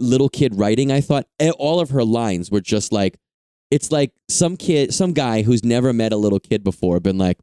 little 0.00 0.28
kid 0.28 0.54
writing 0.58 0.90
i 0.92 1.00
thought. 1.00 1.26
All 1.58 1.80
of 1.80 1.90
her 1.90 2.04
lines 2.04 2.50
were 2.50 2.60
just 2.60 2.92
like 2.92 3.16
it's 3.70 3.90
like 3.90 4.12
some 4.28 4.56
kid 4.56 4.92
some 4.94 5.12
guy 5.12 5.42
who's 5.42 5.64
never 5.64 5.92
met 5.92 6.12
a 6.12 6.16
little 6.16 6.40
kid 6.40 6.62
before 6.62 7.00
been 7.00 7.18
like 7.18 7.38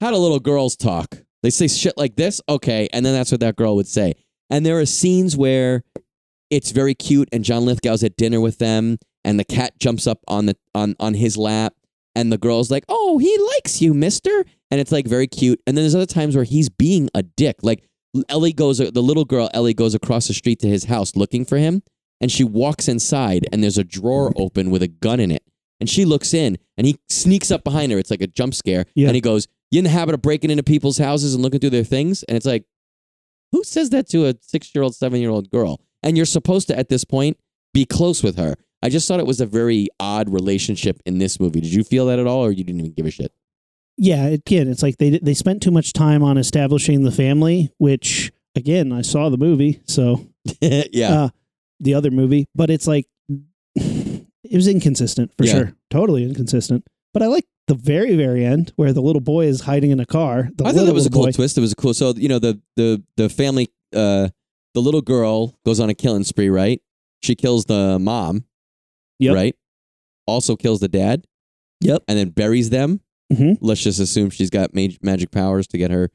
how 0.00 0.10
do 0.10 0.16
little 0.16 0.40
girls 0.40 0.76
talk? 0.76 1.16
They 1.42 1.48
say 1.50 1.68
shit 1.68 1.96
like 1.96 2.16
this 2.16 2.40
okay 2.48 2.88
and 2.92 3.04
then 3.04 3.14
that's 3.14 3.30
what 3.30 3.40
that 3.40 3.56
girl 3.56 3.76
would 3.76 3.86
say. 3.86 4.14
And 4.50 4.64
there 4.64 4.78
are 4.78 4.86
scenes 4.86 5.36
where 5.36 5.82
it's 6.50 6.70
very 6.70 6.94
cute 6.94 7.28
and 7.32 7.42
john 7.44 7.64
lithgow's 7.64 8.04
at 8.04 8.16
dinner 8.16 8.40
with 8.40 8.58
them 8.58 8.98
and 9.24 9.38
the 9.38 9.44
cat 9.44 9.78
jumps 9.78 10.06
up 10.06 10.20
on 10.28 10.46
the 10.46 10.56
on 10.74 10.94
on 11.00 11.14
his 11.14 11.36
lap 11.36 11.74
and 12.14 12.30
the 12.32 12.38
girl's 12.38 12.70
like 12.70 12.84
oh 12.88 13.18
he 13.18 13.36
likes 13.54 13.80
you 13.80 13.94
mister. 13.94 14.44
And 14.68 14.80
it's 14.80 14.90
like 14.90 15.06
very 15.06 15.28
cute. 15.28 15.60
And 15.64 15.76
then 15.76 15.84
there's 15.84 15.94
other 15.94 16.06
times 16.06 16.34
where 16.34 16.44
he's 16.44 16.68
being 16.68 17.08
a 17.14 17.22
dick. 17.22 17.58
Like 17.62 17.84
ellie 18.28 18.52
goes 18.52 18.78
the 18.78 19.02
little 19.02 19.24
girl 19.24 19.50
ellie 19.54 19.74
goes 19.74 19.94
across 19.94 20.26
the 20.28 20.34
street 20.34 20.58
to 20.60 20.68
his 20.68 20.84
house 20.84 21.16
looking 21.16 21.44
for 21.44 21.58
him 21.58 21.82
and 22.20 22.30
she 22.30 22.44
walks 22.44 22.88
inside 22.88 23.46
and 23.52 23.62
there's 23.62 23.78
a 23.78 23.84
drawer 23.84 24.32
open 24.36 24.70
with 24.70 24.82
a 24.82 24.88
gun 24.88 25.20
in 25.20 25.30
it. 25.30 25.42
And 25.78 25.90
she 25.90 26.04
looks 26.04 26.32
in 26.32 26.58
and 26.76 26.86
he 26.86 26.98
sneaks 27.10 27.50
up 27.50 27.62
behind 27.62 27.92
her. 27.92 27.98
It's 27.98 28.10
like 28.10 28.22
a 28.22 28.26
jump 28.26 28.54
scare. 28.54 28.86
Yeah. 28.94 29.08
and 29.08 29.14
he 29.14 29.20
goes 29.20 29.46
you 29.70 29.78
in 29.78 29.84
the 29.84 29.90
habit 29.90 30.14
of 30.14 30.22
breaking 30.22 30.50
into 30.50 30.62
people's 30.62 30.98
houses 30.98 31.34
and 31.34 31.42
looking 31.42 31.60
through 31.60 31.70
their 31.70 31.84
things? 31.84 32.22
And 32.22 32.36
it's 32.36 32.46
like 32.46 32.64
who 33.52 33.62
says 33.64 33.90
that 33.90 34.08
to 34.10 34.26
a 34.26 34.34
six 34.40 34.74
year 34.74 34.82
old 34.82 34.94
seven 34.94 35.20
year 35.20 35.30
old 35.30 35.50
girl? 35.50 35.80
And 36.02 36.16
you're 36.16 36.26
supposed 36.26 36.68
to 36.68 36.78
at 36.78 36.88
this 36.88 37.04
point 37.04 37.38
be 37.74 37.84
close 37.84 38.22
with 38.22 38.36
her. 38.36 38.54
I 38.82 38.88
just 38.88 39.08
thought 39.08 39.20
it 39.20 39.26
was 39.26 39.40
a 39.40 39.46
very 39.46 39.88
odd 39.98 40.30
relationship 40.30 41.00
in 41.06 41.18
this 41.18 41.40
movie. 41.40 41.60
Did 41.60 41.72
you 41.72 41.82
feel 41.82 42.06
that 42.06 42.18
at 42.18 42.26
all 42.26 42.44
or 42.44 42.52
you 42.52 42.64
didn't 42.64 42.80
even 42.80 42.92
give 42.92 43.06
a 43.06 43.10
shit? 43.10 43.32
Yeah, 43.96 44.26
again. 44.26 44.68
It's 44.68 44.82
like 44.82 44.98
they 44.98 45.18
they 45.18 45.34
spent 45.34 45.62
too 45.62 45.70
much 45.70 45.92
time 45.92 46.22
on 46.22 46.36
establishing 46.36 47.02
the 47.02 47.10
family, 47.10 47.72
which 47.78 48.30
again, 48.54 48.92
I 48.92 49.02
saw 49.02 49.30
the 49.30 49.38
movie, 49.38 49.80
so 49.86 50.26
yeah. 50.60 51.24
Uh, 51.24 51.28
the 51.80 51.94
other 51.94 52.10
movie, 52.10 52.46
but 52.54 52.70
it's 52.70 52.86
like 52.86 53.06
it 53.74 54.24
was 54.54 54.68
inconsistent 54.68 55.32
for 55.36 55.44
Yeah. 55.44 55.52
sure, 55.52 55.72
totally 55.90 56.24
inconsistent. 56.24 56.86
But 57.12 57.22
I 57.22 57.26
like 57.26 57.46
the 57.68 57.74
very 57.74 58.14
very 58.16 58.44
end 58.44 58.72
where 58.76 58.92
the 58.92 59.00
little 59.02 59.20
boy 59.20 59.46
is 59.46 59.62
hiding 59.62 59.90
in 59.90 60.00
a 60.00 60.06
car. 60.06 60.50
I 60.64 60.72
thought 60.72 60.84
that 60.86 60.94
was 60.94 61.06
a 61.06 61.10
cool 61.10 61.24
boy. 61.26 61.32
twist. 61.32 61.56
It 61.58 61.62
was 61.62 61.72
a 61.72 61.76
cool. 61.76 61.94
So 61.94 62.12
you 62.16 62.28
know 62.28 62.38
the 62.38 62.60
the 62.76 63.02
the 63.16 63.28
family, 63.28 63.68
uh, 63.94 64.28
the 64.74 64.80
little 64.80 65.02
girl 65.02 65.58
goes 65.64 65.80
on 65.80 65.88
a 65.90 65.94
killing 65.94 66.24
spree. 66.24 66.50
Right? 66.50 66.80
She 67.22 67.34
kills 67.34 67.64
the 67.64 67.98
mom. 67.98 68.44
Yep. 69.18 69.34
Right. 69.34 69.56
Also 70.26 70.56
kills 70.56 70.80
the 70.80 70.88
dad. 70.88 71.26
Yep. 71.80 72.02
And 72.08 72.18
then 72.18 72.30
buries 72.30 72.70
them. 72.70 73.00
Mhm. 73.32 73.58
Let's 73.60 73.82
just 73.82 73.98
assume 73.98 74.30
she's 74.30 74.50
got 74.50 74.74
mag- 74.74 74.98
magic 75.02 75.30
powers 75.30 75.66
to 75.68 75.78
get 75.78 75.90
her 75.90 76.10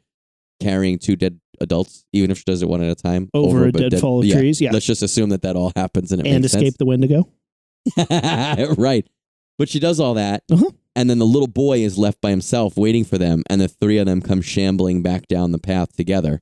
carrying 0.61 0.99
two 0.99 1.15
dead 1.15 1.39
adults, 1.59 2.05
even 2.13 2.31
if 2.31 2.37
she 2.39 2.43
does 2.45 2.61
it 2.61 2.69
one 2.69 2.81
at 2.81 2.89
a 2.89 2.95
time 2.95 3.29
Over 3.33 3.65
a 3.65 3.71
dead 3.71 3.91
deadfall 3.91 4.19
of 4.19 4.25
yeah. 4.25 4.35
trees, 4.35 4.61
yeah. 4.61 4.71
Let's 4.71 4.85
just 4.85 5.03
assume 5.03 5.29
that 5.29 5.41
that 5.43 5.55
all 5.55 5.71
happens 5.75 6.11
and 6.11 6.25
it 6.25 6.29
and 6.29 6.43
escape 6.45 6.77
the 6.77 6.85
Wendigo. 6.85 7.29
right. 8.77 9.07
But 9.57 9.69
she 9.69 9.79
does 9.79 9.99
all 9.99 10.15
that. 10.15 10.43
Uh-huh. 10.51 10.71
And 10.95 11.09
then 11.09 11.19
the 11.19 11.25
little 11.25 11.47
boy 11.47 11.79
is 11.79 11.97
left 11.97 12.19
by 12.19 12.31
himself 12.31 12.75
waiting 12.75 13.05
for 13.05 13.17
them, 13.17 13.43
and 13.49 13.61
the 13.61 13.67
three 13.67 13.97
of 13.97 14.05
them 14.05 14.21
come 14.21 14.41
shambling 14.41 15.01
back 15.01 15.27
down 15.27 15.51
the 15.51 15.59
path 15.59 15.95
together. 15.95 16.41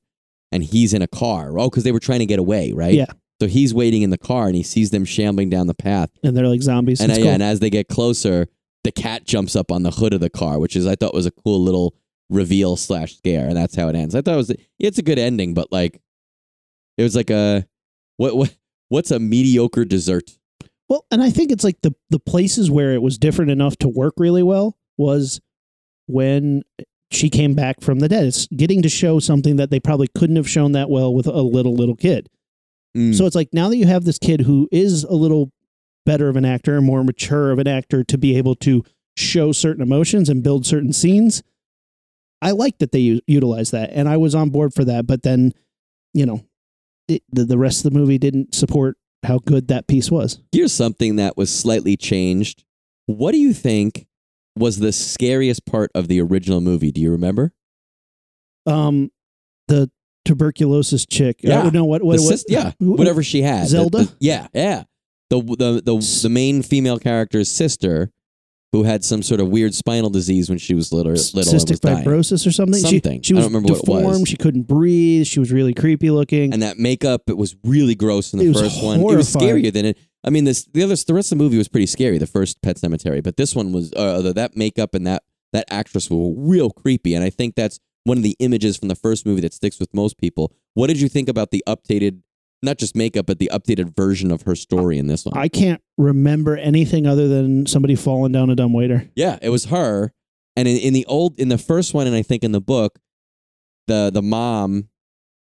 And 0.52 0.64
he's 0.64 0.94
in 0.94 1.04
a 1.04 1.08
car. 1.08 1.60
Oh, 1.60 1.70
because 1.70 1.84
they 1.84 1.92
were 1.92 2.00
trying 2.00 2.20
to 2.20 2.26
get 2.26 2.40
away, 2.40 2.72
right? 2.72 2.94
Yeah. 2.94 3.12
So 3.40 3.48
he's 3.48 3.74
waiting 3.74 4.02
in 4.02 4.10
the 4.10 4.18
car 4.18 4.48
and 4.48 4.56
he 4.56 4.64
sees 4.64 4.90
them 4.90 5.06
shambling 5.06 5.50
down 5.50 5.68
the 5.68 5.76
path. 5.76 6.10
And 6.24 6.36
they're 6.36 6.48
like 6.48 6.62
zombies. 6.62 7.00
And, 7.00 7.12
I- 7.12 7.18
cool. 7.18 7.28
and 7.28 7.44
as 7.44 7.60
they 7.60 7.70
get 7.70 7.88
closer, 7.88 8.48
the 8.84 8.92
cat 8.92 9.26
jumps 9.26 9.56
up 9.56 9.72
on 9.72 9.84
the 9.84 9.92
hood 9.92 10.14
of 10.14 10.20
the 10.20 10.30
car, 10.30 10.60
which 10.60 10.76
is 10.76 10.88
I 10.88 10.96
thought 10.96 11.14
was 11.14 11.26
a 11.26 11.32
cool 11.32 11.62
little 11.62 11.94
reveal 12.30 12.76
slash 12.76 13.18
scare, 13.18 13.48
and 13.48 13.58
that's 13.58 13.76
how 13.76 13.90
it 13.90 13.96
ends. 13.96 14.16
I 14.16 14.22
thought 14.22 14.36
it 14.36 14.38
was 14.38 14.56
it's 14.78 14.98
a 14.98 15.04
good 15.04 15.20
ending, 15.20 15.54
but 15.54 15.72
like 15.72 16.02
it 16.98 17.04
was 17.04 17.16
like 17.16 17.30
a 17.30 17.66
what 18.18 18.36
what 18.36 18.56
what's 18.90 19.12
a 19.12 19.20
mediocre 19.20 19.86
dessert? 19.86 20.32
Well, 20.88 21.06
and 21.12 21.22
I 21.22 21.30
think 21.30 21.52
it's 21.52 21.64
like 21.64 21.82
the 21.82 21.94
the 22.10 22.20
places 22.20 22.70
where 22.70 22.94
it 22.94 23.02
was 23.02 23.18
different 23.18 23.52
enough 23.52 23.78
to 23.78 23.88
work 23.88 24.16
really 24.18 24.44
well 24.44 24.78
was 24.98 25.40
when 26.08 26.64
she 27.12 27.30
came 27.30 27.54
back 27.56 27.82
from 27.82 28.00
the 28.00 28.10
dead. 28.10 28.26
It's 28.26 28.48
getting 28.48 28.82
to 28.82 28.90
show 28.90 29.20
something 29.20 29.56
that 29.56 29.72
they 29.72 29.80
probably 29.80 30.08
couldn't 30.08 30.36
have 30.36 30.50
shown 30.50 30.74
that 30.74 30.90
well 30.90 31.14
with 31.14 31.28
a 31.28 31.42
little 31.42 31.76
little 31.76 31.96
kid. 31.96 32.30
Mm. 32.96 33.16
So 33.16 33.26
it's 33.26 33.36
like 33.36 33.50
now 33.54 33.70
that 33.70 33.78
you 33.78 33.86
have 33.86 34.06
this 34.06 34.20
kid 34.20 34.42
who 34.42 34.68
is 34.72 35.04
a 35.04 35.14
little 35.14 35.52
better 36.06 36.30
of 36.30 36.36
an 36.36 36.46
actor, 36.46 36.76
and 36.76 36.86
more 36.86 37.04
mature 37.04 37.52
of 37.52 37.60
an 37.60 37.68
actor 37.68 38.04
to 38.04 38.18
be 38.18 38.36
able 38.38 38.56
to 38.56 38.84
show 39.16 39.52
certain 39.52 39.84
emotions 39.84 40.30
and 40.30 40.44
build 40.44 40.66
certain 40.66 40.94
scenes. 40.94 41.44
I 42.42 42.52
like 42.52 42.78
that 42.80 42.92
they 42.92 43.00
u- 43.00 43.22
utilize 43.28 43.72
that, 43.72 43.92
and 43.94 44.08
I 44.08 44.18
was 44.18 44.34
on 44.36 44.50
board 44.50 44.74
for 44.74 44.86
that. 44.86 45.06
But 45.08 45.24
then, 45.24 45.54
you 46.14 46.26
know, 46.26 46.46
it, 47.08 47.24
the 47.32 47.46
the 47.46 47.58
rest 47.58 47.86
of 47.86 47.92
the 47.92 48.00
movie 48.00 48.18
didn't 48.18 48.56
support 48.56 48.98
how 49.24 49.40
good 49.40 49.68
that 49.68 49.88
piece 49.88 50.10
was. 50.10 50.40
Here's 50.52 50.72
something 50.72 51.18
that 51.18 51.36
was 51.36 51.54
slightly 51.54 51.98
changed. 51.98 52.64
What 53.08 53.32
do 53.34 53.38
you 53.40 53.54
think 53.54 54.08
was 54.58 54.78
the 54.80 54.92
scariest 54.92 55.66
part 55.66 55.92
of 55.94 56.08
the 56.08 56.22
original 56.22 56.62
movie? 56.62 56.92
Do 56.92 57.02
you 57.02 57.12
remember? 57.12 57.54
Um, 58.66 59.12
the 59.68 59.90
tuberculosis 60.26 61.06
chick. 61.06 61.40
Yeah. 61.42 61.64
Uh, 61.64 61.70
no, 61.72 61.86
what? 61.86 62.04
What? 62.04 62.18
The 62.18 62.24
what 62.24 62.30
sis- 62.32 62.46
yeah, 62.48 62.72
who- 62.80 62.94
whatever 62.94 63.24
she 63.24 63.42
had. 63.42 63.64
The- 63.66 63.70
Zelda? 63.70 63.98
the- 64.06 64.16
yeah, 64.20 64.48
yeah. 64.54 64.84
The, 65.30 65.42
the 65.42 65.82
the 65.86 66.20
the 66.24 66.30
main 66.30 66.64
female 66.64 66.98
character's 66.98 67.50
sister, 67.52 68.10
who 68.72 68.84
had 68.84 69.04
some 69.04 69.24
sort 69.24 69.40
of 69.42 69.48
weird 69.50 69.74
spinal 69.74 70.10
disease 70.10 70.48
when 70.50 70.58
she 70.60 70.74
was 70.76 70.92
little, 70.94 71.12
little 71.12 71.40
and 71.40 71.48
cystic 71.48 71.84
was 71.84 72.04
fibrosis 72.06 72.46
or 72.46 72.52
something. 72.52 72.80
Something. 72.80 73.22
She, 73.22 73.30
she 73.30 73.34
I 73.34 73.38
was 73.38 73.46
don't 73.46 73.54
remember 73.54 73.74
what 73.74 73.80
it 73.84 73.90
was. 73.90 74.02
deformed. 74.04 74.28
She 74.28 74.38
couldn't 74.38 74.68
breathe. 74.68 75.26
She 75.26 75.40
was 75.40 75.52
really 75.52 75.74
creepy 75.74 76.12
looking. 76.12 76.54
and 76.54 76.62
that 76.62 76.78
makeup 76.78 77.24
it 77.30 77.38
was 77.38 77.56
really 77.64 77.96
gross 77.96 78.32
in 78.34 78.40
the 78.40 78.46
It 78.46 78.50
was 78.50 78.62
first 78.62 78.84
one. 78.84 79.00
It 79.00 79.04
was 79.04 79.34
horrifying. 79.34 79.64
scarier 79.64 79.74
than 79.74 79.86
it. 79.86 79.98
I 80.24 80.30
mean, 80.30 80.44
this 80.44 80.66
the 80.66 80.84
other 80.84 80.96
the 80.96 81.14
rest 81.14 81.32
of 81.32 81.38
the 81.38 81.44
movie 81.44 81.58
was 81.58 81.68
pretty 81.68 81.86
scary. 81.88 82.18
The 82.18 82.28
first 82.28 82.62
Pet 82.62 82.76
Sematary, 82.78 83.24
but 83.24 83.38
this 83.38 83.56
one 83.56 83.72
was 83.72 83.92
uh, 83.96 84.22
the- 84.22 84.34
that 84.34 84.56
makeup 84.56 84.94
and 84.94 85.08
that 85.08 85.24
that 85.54 85.66
actress 85.72 86.10
were 86.10 86.32
real 86.38 86.70
creepy. 86.70 87.16
And 87.16 87.24
I 87.24 87.30
think 87.32 87.56
that's 87.56 87.80
one 88.04 88.18
of 88.18 88.24
the 88.24 88.36
images 88.40 88.78
from 88.78 88.88
the 88.88 88.96
first 88.96 89.26
movie 89.26 89.42
that 89.42 89.54
sticks 89.54 89.80
with 89.80 89.94
most 89.96 90.18
people. 90.20 90.54
What 90.76 90.88
did 90.88 91.02
you 91.02 91.10
think 91.10 91.28
about 91.28 91.50
the 91.52 91.64
updated 91.68 92.22
not 92.62 92.78
just 92.78 92.96
makeup, 92.96 93.26
but 93.26 93.40
the 93.40 93.50
updated 93.54 93.96
version 93.96 94.32
of 94.32 94.42
her 94.44 94.56
story 94.56 94.98
in 94.98 95.08
this 95.08 95.26
one. 95.26 95.38
I 95.38 95.48
can't 95.48 95.82
remember 95.98 96.58
anything 96.58 97.08
other 97.08 97.28
than 97.28 97.66
somebody 97.66 97.96
falling 97.96 98.32
down 98.32 98.50
a 98.50 98.56
dumbwaiter. 98.56 99.10
yeah, 99.16 99.38
it 99.42 99.50
was 99.50 99.66
her. 99.66 100.12
And 100.56 100.68
in, 100.68 100.78
in 100.78 100.94
the 100.94 101.06
old, 101.06 101.40
in 101.40 101.48
the 101.50 101.58
first 101.58 101.94
one, 101.94 102.06
and 102.08 102.16
I 102.16 102.22
think 102.22 102.44
in 102.44 102.52
the 102.52 102.60
book, 102.62 103.00
the 103.88 104.12
the 104.14 104.22
mom, 104.22 104.90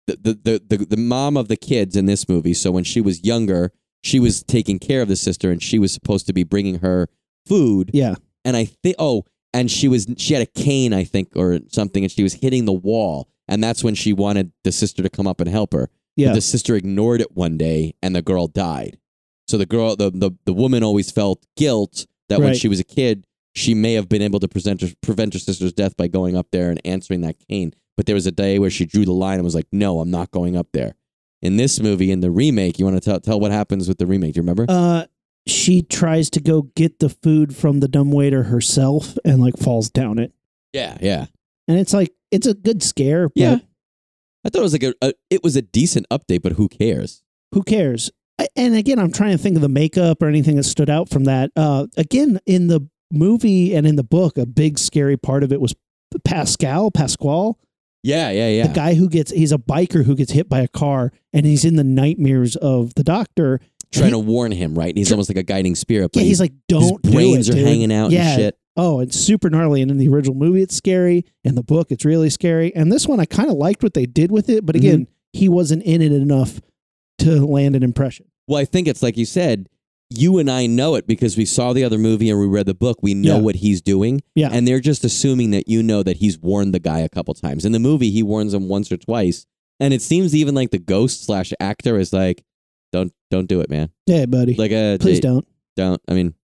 the, 0.06 0.16
the 0.16 0.60
the 0.68 0.76
the 0.76 0.84
the 0.86 0.96
mom 0.96 1.36
of 1.36 1.48
the 1.48 1.56
kids 1.56 1.96
in 1.96 2.06
this 2.06 2.28
movie. 2.28 2.54
So 2.54 2.70
when 2.70 2.84
she 2.84 3.00
was 3.00 3.24
younger, 3.24 3.72
she 4.04 4.20
was 4.20 4.42
taking 4.44 4.78
care 4.78 5.02
of 5.02 5.08
the 5.08 5.16
sister, 5.16 5.50
and 5.50 5.62
she 5.62 5.78
was 5.78 5.92
supposed 5.92 6.26
to 6.26 6.32
be 6.32 6.44
bringing 6.44 6.78
her 6.80 7.08
food. 7.46 7.90
Yeah. 7.92 8.14
and 8.44 8.56
I 8.56 8.64
think 8.66 8.96
oh, 8.98 9.24
and 9.52 9.70
she 9.70 9.88
was 9.88 10.06
she 10.18 10.34
had 10.34 10.42
a 10.42 10.46
cane, 10.46 10.92
I 10.92 11.02
think, 11.04 11.32
or 11.34 11.58
something, 11.68 12.04
and 12.04 12.12
she 12.12 12.22
was 12.22 12.34
hitting 12.34 12.64
the 12.64 12.72
wall, 12.72 13.28
and 13.48 13.62
that's 13.62 13.82
when 13.82 13.94
she 13.96 14.12
wanted 14.12 14.52
the 14.62 14.70
sister 14.72 15.02
to 15.02 15.10
come 15.10 15.26
up 15.26 15.40
and 15.40 15.48
help 15.48 15.72
her. 15.72 15.88
Yeah. 16.16 16.32
the 16.32 16.40
sister 16.40 16.76
ignored 16.76 17.20
it 17.20 17.32
one 17.36 17.56
day, 17.56 17.94
and 18.02 18.14
the 18.14 18.22
girl 18.22 18.46
died. 18.46 18.98
So 19.48 19.58
the 19.58 19.66
girl, 19.66 19.96
the 19.96 20.10
the, 20.10 20.30
the 20.44 20.52
woman, 20.52 20.82
always 20.82 21.10
felt 21.10 21.44
guilt 21.56 22.06
that 22.28 22.38
when 22.40 22.48
Right. 22.48 22.56
she 22.56 22.68
was 22.68 22.80
a 22.80 22.84
kid, 22.84 23.24
she 23.54 23.74
may 23.74 23.94
have 23.94 24.08
been 24.08 24.22
able 24.22 24.40
to 24.40 24.48
present 24.48 24.80
her, 24.82 24.88
prevent 25.02 25.32
her 25.34 25.38
sister's 25.38 25.72
death 25.72 25.96
by 25.96 26.08
going 26.08 26.36
up 26.36 26.48
there 26.52 26.70
and 26.70 26.80
answering 26.84 27.20
that 27.22 27.36
cane. 27.48 27.74
But 27.96 28.06
there 28.06 28.14
was 28.14 28.26
a 28.26 28.32
day 28.32 28.58
where 28.58 28.70
she 28.70 28.86
drew 28.86 29.04
the 29.04 29.12
line 29.12 29.34
and 29.34 29.44
was 29.44 29.54
like, 29.54 29.66
"No, 29.72 30.00
I'm 30.00 30.10
not 30.10 30.30
going 30.30 30.56
up 30.56 30.68
there." 30.72 30.94
In 31.42 31.56
this 31.56 31.80
movie, 31.80 32.10
in 32.12 32.20
the 32.20 32.30
remake, 32.30 32.78
you 32.78 32.84
want 32.86 32.96
to 32.96 33.00
tell 33.00 33.20
tell 33.20 33.40
what 33.40 33.50
happens 33.52 33.88
with 33.88 33.98
the 33.98 34.06
remake? 34.06 34.34
Do 34.34 34.38
you 34.38 34.42
remember? 34.42 34.64
Uh, 34.68 35.06
she 35.46 35.82
tries 35.82 36.30
to 36.30 36.40
go 36.40 36.62
get 36.76 37.00
the 37.00 37.08
food 37.08 37.54
from 37.56 37.80
the 37.80 37.88
dumbwaiter 37.88 38.44
herself 38.44 39.18
and 39.24 39.40
like 39.42 39.56
falls 39.58 39.90
down 39.90 40.18
it. 40.18 40.32
yeah, 40.72 40.96
yeah. 41.02 41.26
And 41.68 41.78
it's 41.78 41.92
like 41.92 42.12
it's 42.30 42.46
a 42.46 42.54
good 42.54 42.82
scare, 42.82 43.28
but 43.28 43.36
Yeah. 43.40 43.58
I 44.44 44.48
thought 44.48 44.60
it 44.60 44.62
was 44.62 44.72
like 44.72 44.82
a, 44.82 44.94
a 45.02 45.12
it 45.30 45.42
was 45.42 45.56
a 45.56 45.62
decent 45.62 46.06
update, 46.10 46.42
but 46.42 46.52
who 46.52 46.68
cares? 46.68 47.22
who 47.52 47.62
cares? 47.62 48.10
I- 48.38 48.48
And 48.56 48.74
again, 48.74 48.98
I'm 48.98 49.12
trying 49.12 49.32
to 49.32 49.38
think 49.38 49.56
of 49.56 49.62
the 49.62 49.68
makeup 49.68 50.22
or 50.22 50.26
anything 50.28 50.56
that 50.56 50.62
stood 50.64 50.88
out 50.90 51.08
from 51.10 51.24
that. 51.24 51.50
Uh, 51.54 51.86
again, 51.96 52.40
in 52.46 52.66
the 52.68 52.80
movie 53.12 53.74
and 53.74 53.86
in 53.86 53.96
the 53.96 54.02
book, 54.02 54.38
a 54.38 54.46
big 54.46 54.78
scary 54.78 55.16
part 55.18 55.42
of 55.44 55.52
it 55.52 55.60
was 55.60 55.74
Pascal, 56.24 56.90
Pasquale, 56.90 57.54
Yeah, 58.02 58.30
yeah, 58.30 58.48
yeah. 58.48 58.66
the 58.66 58.72
guy 58.74 58.94
who 58.94 59.08
gets 59.08 59.30
he's 59.30 59.52
a 59.52 59.58
biker 59.58 60.04
who 60.04 60.14
gets 60.14 60.32
hit 60.32 60.48
by 60.48 60.60
a 60.60 60.68
car 60.68 61.12
and 61.32 61.44
he's 61.46 61.64
in 61.64 61.76
the 61.76 61.84
nightmares 61.84 62.56
of 62.56 62.94
the 62.94 63.04
doctor. 63.04 63.60
trying 63.92 64.06
he- 64.06 64.10
to 64.12 64.18
warn 64.18 64.52
him, 64.52 64.74
right? 64.74 64.96
He's 64.96 65.08
Tr- 65.08 65.14
almost 65.14 65.28
like 65.30 65.36
a 65.38 65.42
guiding 65.42 65.74
spirit, 65.74 66.10
but 66.12 66.20
Yeah, 66.22 66.26
he's 66.28 66.40
like, 66.40 66.52
don't 66.68 67.04
his 67.04 67.14
brains 67.14 67.46
do 67.46 67.52
are 67.52 67.56
dude." 67.56 67.66
hanging 67.66 67.92
out 67.92 68.10
yeah. 68.10 68.28
and 68.32 68.40
shit. 68.40 68.58
Oh, 68.76 69.00
it's 69.00 69.16
super 69.16 69.50
gnarly. 69.50 69.82
And 69.82 69.90
in 69.90 69.98
the 69.98 70.08
original 70.08 70.34
movie, 70.34 70.62
it's 70.62 70.74
scary. 70.74 71.24
In 71.44 71.54
the 71.54 71.62
book, 71.62 71.90
it's 71.90 72.04
really 72.04 72.30
scary. 72.30 72.74
And 72.74 72.90
this 72.90 73.06
one, 73.06 73.20
I 73.20 73.26
kind 73.26 73.50
of 73.50 73.56
liked 73.56 73.82
what 73.82 73.94
they 73.94 74.06
did 74.06 74.30
with 74.32 74.48
it. 74.48 74.64
But 74.64 74.76
Mm-hmm. 74.76 74.86
again, 74.86 75.06
he 75.32 75.48
wasn't 75.48 75.82
in 75.82 76.00
it 76.02 76.12
enough 76.12 76.60
to 77.18 77.44
land 77.46 77.76
an 77.76 77.82
impression. 77.82 78.26
Well, 78.48 78.60
I 78.60 78.64
think 78.64 78.88
it's 78.88 79.02
like 79.02 79.16
you 79.16 79.24
said, 79.26 79.68
you 80.10 80.38
and 80.38 80.50
I 80.50 80.66
know 80.66 80.94
it 80.94 81.06
because 81.06 81.36
we 81.38 81.44
saw 81.46 81.72
the 81.72 81.84
other 81.84 81.96
movie 81.98 82.28
and 82.28 82.38
we 82.38 82.46
read 82.46 82.66
the 82.66 82.74
book. 82.74 82.98
We 83.02 83.14
know 83.14 83.36
Yeah. 83.36 83.42
what 83.42 83.56
he's 83.56 83.80
doing. 83.80 84.20
Yeah. 84.34 84.48
And 84.52 84.66
they're 84.68 84.80
just 84.80 85.04
assuming 85.04 85.50
that 85.52 85.68
you 85.68 85.82
know 85.82 86.02
that 86.02 86.18
he's 86.18 86.38
warned 86.38 86.74
the 86.74 86.80
guy 86.80 87.00
a 87.00 87.08
couple 87.08 87.32
times. 87.34 87.64
In 87.64 87.72
the 87.72 87.78
movie, 87.78 88.10
he 88.10 88.22
warns 88.22 88.52
him 88.52 88.68
once 88.68 88.90
or 88.92 88.96
twice. 88.98 89.46
And 89.80 89.94
it 89.94 90.02
seems 90.02 90.34
even 90.34 90.54
like 90.54 90.70
the 90.70 90.78
ghost 90.78 91.24
slash 91.24 91.52
actor 91.60 91.98
is 91.98 92.12
like, 92.12 92.44
don't 92.92 93.12
don't 93.30 93.46
do 93.48 93.60
it, 93.62 93.70
man. 93.70 93.88
Yeah, 94.06 94.26
buddy. 94.26 94.54
Like 94.54 94.70
uh 94.72 94.98
Please 94.98 95.16
they- 95.20 95.28
don't. 95.28 95.46
don't. 95.76 96.00
I 96.08 96.12
mean, 96.14 96.34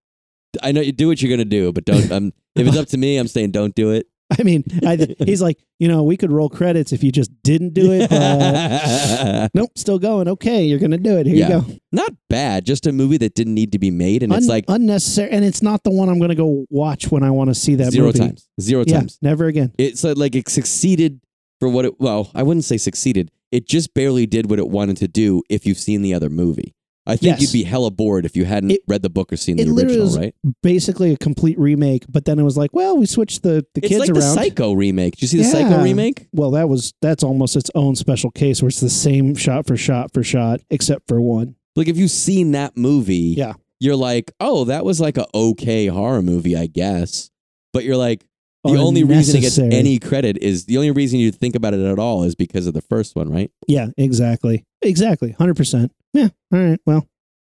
I 0.62 0.72
know 0.72 0.80
you 0.80 0.92
do 0.92 1.08
what 1.08 1.20
you're 1.22 1.30
gonna 1.30 1.44
do, 1.44 1.72
but 1.72 1.84
don't 1.84 2.10
um 2.12 2.32
if 2.54 2.66
it's 2.66 2.76
up 2.76 2.88
to 2.88 2.98
me, 2.98 3.16
I'm 3.18 3.28
saying 3.28 3.52
don't 3.52 3.74
do 3.74 3.90
it. 3.92 4.06
I 4.38 4.42
mean, 4.42 4.62
I, 4.86 4.96
he's 5.24 5.40
like, 5.40 5.58
you 5.78 5.88
know, 5.88 6.02
we 6.02 6.18
could 6.18 6.30
roll 6.30 6.50
credits 6.50 6.92
if 6.92 7.02
you 7.02 7.10
just 7.10 7.30
didn't 7.42 7.72
do 7.72 7.92
it. 7.92 8.10
But 8.10 9.50
nope, 9.54 9.70
still 9.76 9.98
going. 9.98 10.28
Okay, 10.28 10.64
you're 10.64 10.78
going 10.78 10.90
to 10.90 10.98
do 10.98 11.16
it. 11.16 11.24
Here 11.26 11.34
Yeah. 11.36 11.48
you 11.48 11.60
go. 11.62 11.74
Not 11.92 12.12
bad, 12.28 12.66
just 12.66 12.86
a 12.86 12.92
movie 12.92 13.16
that 13.18 13.34
didn't 13.34 13.54
need 13.54 13.72
to 13.72 13.78
be 13.78 13.90
made 13.90 14.22
and 14.22 14.30
it's 14.34 14.46
like 14.46 14.66
unnecessary. 14.68 15.30
And 15.30 15.46
it's 15.46 15.62
not 15.62 15.82
the 15.82 15.90
one 15.90 16.10
I'm 16.10 16.18
going 16.18 16.28
to 16.28 16.34
go 16.34 16.66
watch 16.68 17.10
when 17.10 17.22
I 17.22 17.30
want 17.30 17.48
to 17.48 17.54
see 17.54 17.74
that 17.76 17.90
zero 17.90 18.08
movie. 18.08 18.18
times. 18.18 18.46
Zero 18.60 18.84
Yeah, 18.86 18.98
times. 18.98 19.18
never 19.22 19.46
again. 19.46 19.72
it's 19.78 20.04
uh, 20.04 20.12
like 20.14 20.34
it 20.34 20.46
succeeded 20.50 21.20
for 21.58 21.68
what 21.70 21.84
it 21.86 21.98
well 21.98 22.30
i 22.36 22.42
wouldn't 22.42 22.64
say 22.64 22.76
succeeded 22.76 23.30
it 23.50 23.66
just 23.66 23.92
barely 23.92 24.26
did 24.26 24.48
what 24.48 24.58
it 24.60 24.68
wanted 24.68 24.96
to 24.98 25.08
do 25.08 25.42
if 25.50 25.66
you've 25.66 25.78
seen 25.78 26.02
the 26.02 26.14
other 26.14 26.28
movie 26.30 26.72
i 27.08 27.16
think 27.16 27.40
Yes. 27.40 27.42
you'd 27.42 27.52
be 27.58 27.64
hella 27.64 27.90
bored 27.90 28.24
if 28.24 28.36
you 28.36 28.44
hadn't 28.44 28.70
It- 28.70 28.82
read 28.86 29.02
the 29.02 29.10
book 29.10 29.32
or 29.32 29.36
seen 29.36 29.56
the 29.56 29.64
original 29.68 30.02
was 30.04 30.16
right 30.18 30.34
Basically 30.62 31.12
a 31.12 31.16
complete 31.16 31.58
remake. 31.58 32.04
But 32.08 32.24
then 32.26 32.38
it 32.38 32.42
was 32.42 32.56
like, 32.56 32.72
well, 32.72 32.96
we 32.96 33.06
switched 33.06 33.42
the, 33.42 33.64
the 33.74 33.80
it's 33.82 33.88
kids 33.88 34.00
like 34.00 34.10
around. 34.10 34.20
the 34.20 34.34
psycho 34.34 34.72
remake 34.74 35.14
did 35.16 35.22
you 35.22 35.28
see 35.28 35.38
the 35.38 35.42
Yeah. 35.44 35.50
psycho 35.50 35.82
remake 35.82 36.26
Well, 36.32 36.50
that 36.52 36.68
was 36.68 36.92
that's 37.02 37.24
almost 37.24 37.56
its 37.56 37.70
own 37.74 37.96
special 37.96 38.30
case 38.30 38.62
where 38.62 38.68
it's 38.68 38.80
the 38.80 38.90
same 38.90 39.34
shot 39.34 39.66
for 39.66 39.76
shot 39.76 40.12
for 40.14 40.22
shot, 40.22 40.60
except 40.70 41.08
for 41.08 41.20
one. 41.20 41.56
like 41.76 41.88
if 41.88 41.96
you've 41.96 42.10
seen 42.10 42.52
that 42.52 42.76
movie 42.76 43.34
Yeah. 43.36 43.54
you're 43.80 43.96
like 43.96 44.32
oh 44.40 44.64
that 44.64 44.84
was 44.84 45.00
like 45.00 45.16
a 45.16 45.26
okay 45.34 45.86
horror 45.86 46.22
movie 46.22 46.56
i 46.56 46.66
guess 46.66 47.30
but 47.72 47.84
you're 47.84 47.96
like 47.96 48.24
the 48.64 48.76
only 48.76 49.04
reason 49.04 49.36
it 49.36 49.40
gets 49.42 49.58
any 49.58 49.98
credit 49.98 50.36
is 50.42 50.64
the 50.66 50.76
only 50.76 50.90
reason 50.90 51.18
you 51.20 51.30
think 51.30 51.54
about 51.54 51.72
it 51.72 51.80
at 51.80 51.98
all 51.98 52.24
is 52.24 52.34
because 52.34 52.66
of 52.66 52.74
the 52.74 52.82
first 52.82 53.14
one 53.16 53.30
right 53.30 53.50
Yeah, 53.68 53.88
exactly, 53.96 54.64
exactly, 54.82 55.30
hundred 55.32 55.56
percent. 55.56 55.92
Yeah. 56.14 56.28
All 56.52 56.58
right. 56.58 56.80
Well, 56.86 57.06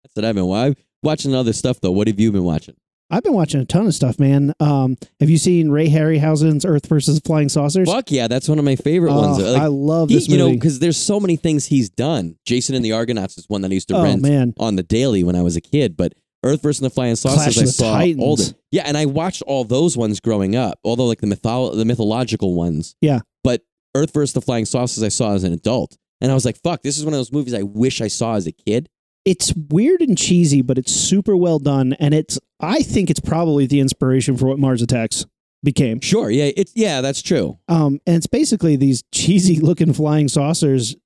that's 0.02 0.16
what 0.16 0.24
i've 0.24 0.34
been 0.34 0.46
wa- 0.46 0.64
I'm 0.64 0.76
watching 1.02 1.34
other 1.34 1.52
stuff 1.52 1.80
though 1.80 1.90
what 1.92 2.06
have 2.08 2.18
you 2.18 2.32
been 2.32 2.44
watching 2.44 2.74
I've 3.12 3.24
been 3.24 3.34
watching 3.34 3.60
a 3.60 3.64
ton 3.64 3.88
of 3.88 3.94
stuff, 3.96 4.20
man. 4.20 4.54
Um, 4.60 4.96
have 5.18 5.28
you 5.28 5.36
seen 5.36 5.68
Ray 5.68 5.88
Harryhausen's 5.88 6.64
Earth 6.64 6.86
versus 6.86 7.18
Flying 7.24 7.48
Saucers? 7.48 7.90
fuck 7.90 8.10
yeah 8.12 8.28
that's 8.28 8.48
one 8.48 8.58
of 8.60 8.64
my 8.64 8.76
favorite 8.76 9.12
ones 9.12 9.38
Like, 9.38 9.60
I 9.60 9.66
love 9.66 10.10
He- 10.10 10.14
this 10.14 10.28
you 10.28 10.38
know, 10.38 10.50
because 10.52 10.78
there's 10.78 10.96
so 10.96 11.18
many 11.18 11.34
things 11.36 11.66
he's 11.66 11.90
done. 11.90 12.36
Jason 12.46 12.76
and 12.76 12.84
the 12.84 12.92
Argonauts 12.92 13.36
is 13.36 13.46
one 13.48 13.62
that 13.62 13.70
I 13.72 13.74
used 13.74 13.88
to 13.88 13.96
oh 13.96 14.02
rent 14.04 14.22
man, 14.22 14.54
on 14.60 14.76
the 14.76 14.84
daily 14.84 15.24
when 15.24 15.34
I 15.34 15.42
was 15.42 15.56
a 15.56 15.60
kid. 15.60 15.96
But 15.96 16.14
Earth 16.44 16.62
versus 16.62 16.80
the 16.80 16.88
Flying 16.90 17.16
Saucers, 17.16 17.54
Clash 17.54 17.58
I 17.58 17.64
saw 17.64 17.94
Titans. 17.98 18.22
older. 18.22 18.44
Yeah, 18.70 18.84
and 18.86 18.96
I 18.96 19.06
watched 19.06 19.42
all 19.42 19.64
those 19.64 19.96
ones 19.96 20.20
growing 20.20 20.54
up. 20.54 20.78
Although 20.84 21.06
like 21.06 21.20
the 21.20 21.26
mytholo- 21.26 21.76
the 21.76 21.84
mythological 21.84 22.54
ones. 22.54 22.94
Yeah. 23.00 23.20
But 23.42 23.62
Earth 23.96 24.12
versus 24.14 24.34
the 24.34 24.40
Flying 24.40 24.66
Saucers, 24.66 25.02
I 25.02 25.08
saw 25.08 25.34
as 25.34 25.42
an 25.42 25.52
adult, 25.52 25.98
and 26.20 26.30
I 26.30 26.34
was 26.34 26.44
like, 26.44 26.60
"Fuck, 26.62 26.82
this 26.82 26.98
is 26.98 27.04
one 27.04 27.14
of 27.14 27.18
those 27.18 27.32
movies 27.32 27.54
I 27.54 27.62
wish 27.62 28.00
I 28.00 28.08
saw 28.08 28.34
as 28.34 28.46
a 28.46 28.52
kid." 28.52 28.88
it's 29.24 29.52
weird 29.54 30.00
and 30.00 30.16
cheesy, 30.16 30.62
but 30.62 30.78
it's 30.78 30.92
super 30.92 31.36
well 31.36 31.58
done, 31.58 31.94
and 31.94 32.14
it's 32.14 32.38
I 32.58 32.82
think 32.82 33.10
it's 33.10 33.20
probably 33.20 33.66
the 33.66 33.80
inspiration 33.80 34.36
for 34.36 34.46
what 34.46 34.58
Mars 34.58 34.82
Attacks 34.82 35.26
became. 35.62 36.00
Sure, 36.00 36.30
yeah, 36.30 36.50
it's 36.56 36.72
yeah, 36.74 37.00
that's 37.00 37.22
true. 37.22 37.58
Um, 37.68 38.00
and 38.06 38.16
it's 38.16 38.26
basically 38.26 38.76
these 38.76 39.02
cheesy 39.12 39.60
looking 39.60 39.92
flying 39.92 40.28
saucers. 40.28 40.96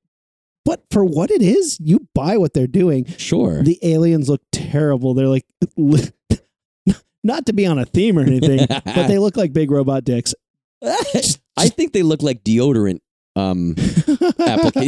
But 0.65 0.83
for 0.91 1.05
what 1.05 1.31
it 1.31 1.43
is, 1.43 1.79
you 1.79 2.09
buy 2.15 2.39
what 2.39 2.55
they're 2.55 2.67
doing. 2.67 3.05
Sure. 3.19 3.63
The 3.63 3.79
aliens 3.83 4.31
look 4.31 4.41
terrible. 4.51 5.13
They're 5.13 5.29
like, 5.29 5.45
not 7.23 7.45
to 7.45 7.53
be 7.53 7.67
on 7.67 7.79
a 7.79 7.85
theme 7.85 8.19
or 8.19 8.23
anything, 8.23 8.67
but 8.69 9.07
they 9.07 9.19
look 9.19 9.37
like 9.37 9.53
big 9.53 9.71
robot 9.71 10.05
dicks. 10.05 10.35
I 10.83 11.69
think 11.69 11.93
they 11.93 12.03
look 12.03 12.23
like 12.23 12.45
deodorant. 12.45 13.01
Um, 13.37 13.75
you 14.07 14.15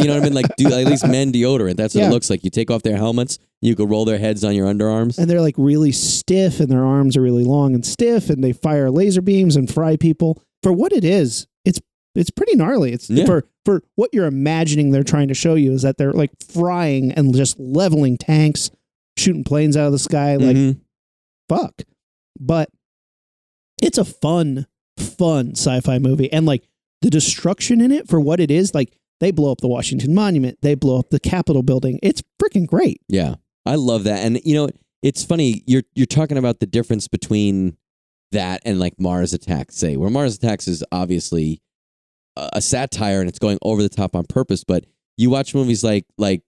know 0.05 0.15
what 0.15 0.21
I 0.21 0.21
mean? 0.21 0.35
Like, 0.35 0.55
do 0.57 0.67
at 0.73 0.87
least 0.87 1.07
men 1.07 1.33
deodorant. 1.33 1.77
That's 1.77 1.95
what 1.95 2.03
Yeah. 2.03 2.09
it 2.09 2.13
looks 2.13 2.31
like. 2.31 2.45
You 2.45 2.51
take 2.51 2.71
off 2.71 2.83
their 2.83 2.97
helmets, 2.97 3.39
you 3.61 3.75
could 3.75 3.91
roll 3.91 4.05
their 4.05 4.19
heads 4.19 4.45
on 4.45 4.55
your 4.55 4.67
underarms. 4.73 5.19
and 5.19 5.29
they're 5.29 5.41
like 5.41 5.55
really 5.59 5.91
stiff, 5.93 6.61
and 6.61 6.69
their 6.71 6.85
arms 6.85 7.17
are 7.17 7.23
really 7.23 7.45
long 7.45 7.75
and 7.75 7.85
stiff, 7.85 8.31
and 8.31 8.43
they 8.45 8.53
fire 8.53 8.91
laser 8.91 9.21
beams 9.23 9.57
and 9.57 9.73
fry 9.73 9.97
people. 9.97 10.43
For 10.63 10.73
what 10.73 10.93
it 10.93 11.05
is, 11.05 11.47
it's 11.65 11.81
it's 12.15 12.31
pretty 12.31 12.55
gnarly. 12.57 12.93
It's 12.93 13.11
Yeah. 13.11 13.27
for 13.27 13.45
for 13.65 13.83
what 13.97 14.11
you're 14.13 14.27
imagining 14.27 14.91
they're 14.93 15.03
trying 15.03 15.29
to 15.29 15.35
show 15.35 15.55
you 15.55 15.73
is 15.73 15.83
that 15.83 15.97
they're 15.99 16.13
like 16.13 16.31
frying 16.49 17.11
and 17.13 17.35
just 17.35 17.59
leveling 17.59 18.17
tanks, 18.17 18.71
shooting 19.19 19.43
planes 19.45 19.77
out 19.77 19.87
of 19.87 19.93
the 19.93 19.99
sky. 19.99 20.37
Like 20.37 20.57
Mhm. 20.57 20.81
fuck. 21.49 21.83
But 22.39 22.71
it's 23.83 23.99
a 23.99 24.05
fun, 24.05 24.67
fun 24.99 25.51
sci-fi 25.57 25.99
movie. 25.99 26.33
And 26.33 26.47
like 26.47 26.63
the 27.07 27.11
destruction 27.11 27.81
in 27.81 27.92
it 27.92 28.09
for 28.09 28.19
what 28.19 28.40
it 28.40 28.51
is, 28.51 28.75
like 28.75 28.92
they 29.21 29.31
blow 29.31 29.53
up 29.53 29.61
the 29.61 29.69
Washington 29.69 30.12
Monument, 30.12 30.59
they 30.61 30.75
blow 30.75 30.99
up 30.99 31.11
the 31.11 31.21
Capitol 31.21 31.62
building. 31.62 32.01
It's 32.03 32.21
freaking 32.42 32.66
great. 32.66 33.01
Yeah, 33.09 33.37
I 33.64 33.77
love 33.77 34.03
that. 34.05 34.25
And 34.25 34.40
you 34.45 34.57
know, 34.57 34.69
it's 35.05 35.23
funny. 35.23 35.62
You're 35.69 35.85
you're 35.95 36.05
talking 36.07 36.37
about 36.37 36.59
the 36.59 36.66
difference 36.66 37.07
between 37.07 37.77
that 38.33 38.61
and 38.64 38.81
like 38.81 38.99
Mars 38.99 39.33
Attacks. 39.33 39.77
Say 39.77 39.97
where 39.97 40.11
Mars 40.11 40.35
Attacks 40.35 40.66
is 40.66 40.83
obviously 40.90 41.62
a, 42.35 42.51
a 42.55 42.61
satire 42.61 43.21
and 43.21 43.29
it's 43.29 43.38
going 43.38 43.59
over 43.62 43.85
the 43.85 43.88
top 43.88 44.16
on 44.16 44.25
purpose. 44.25 44.64
But 44.64 44.85
you 45.16 45.31
watch 45.31 45.55
movies 45.55 45.85
like 45.85 46.07
like 46.19 46.42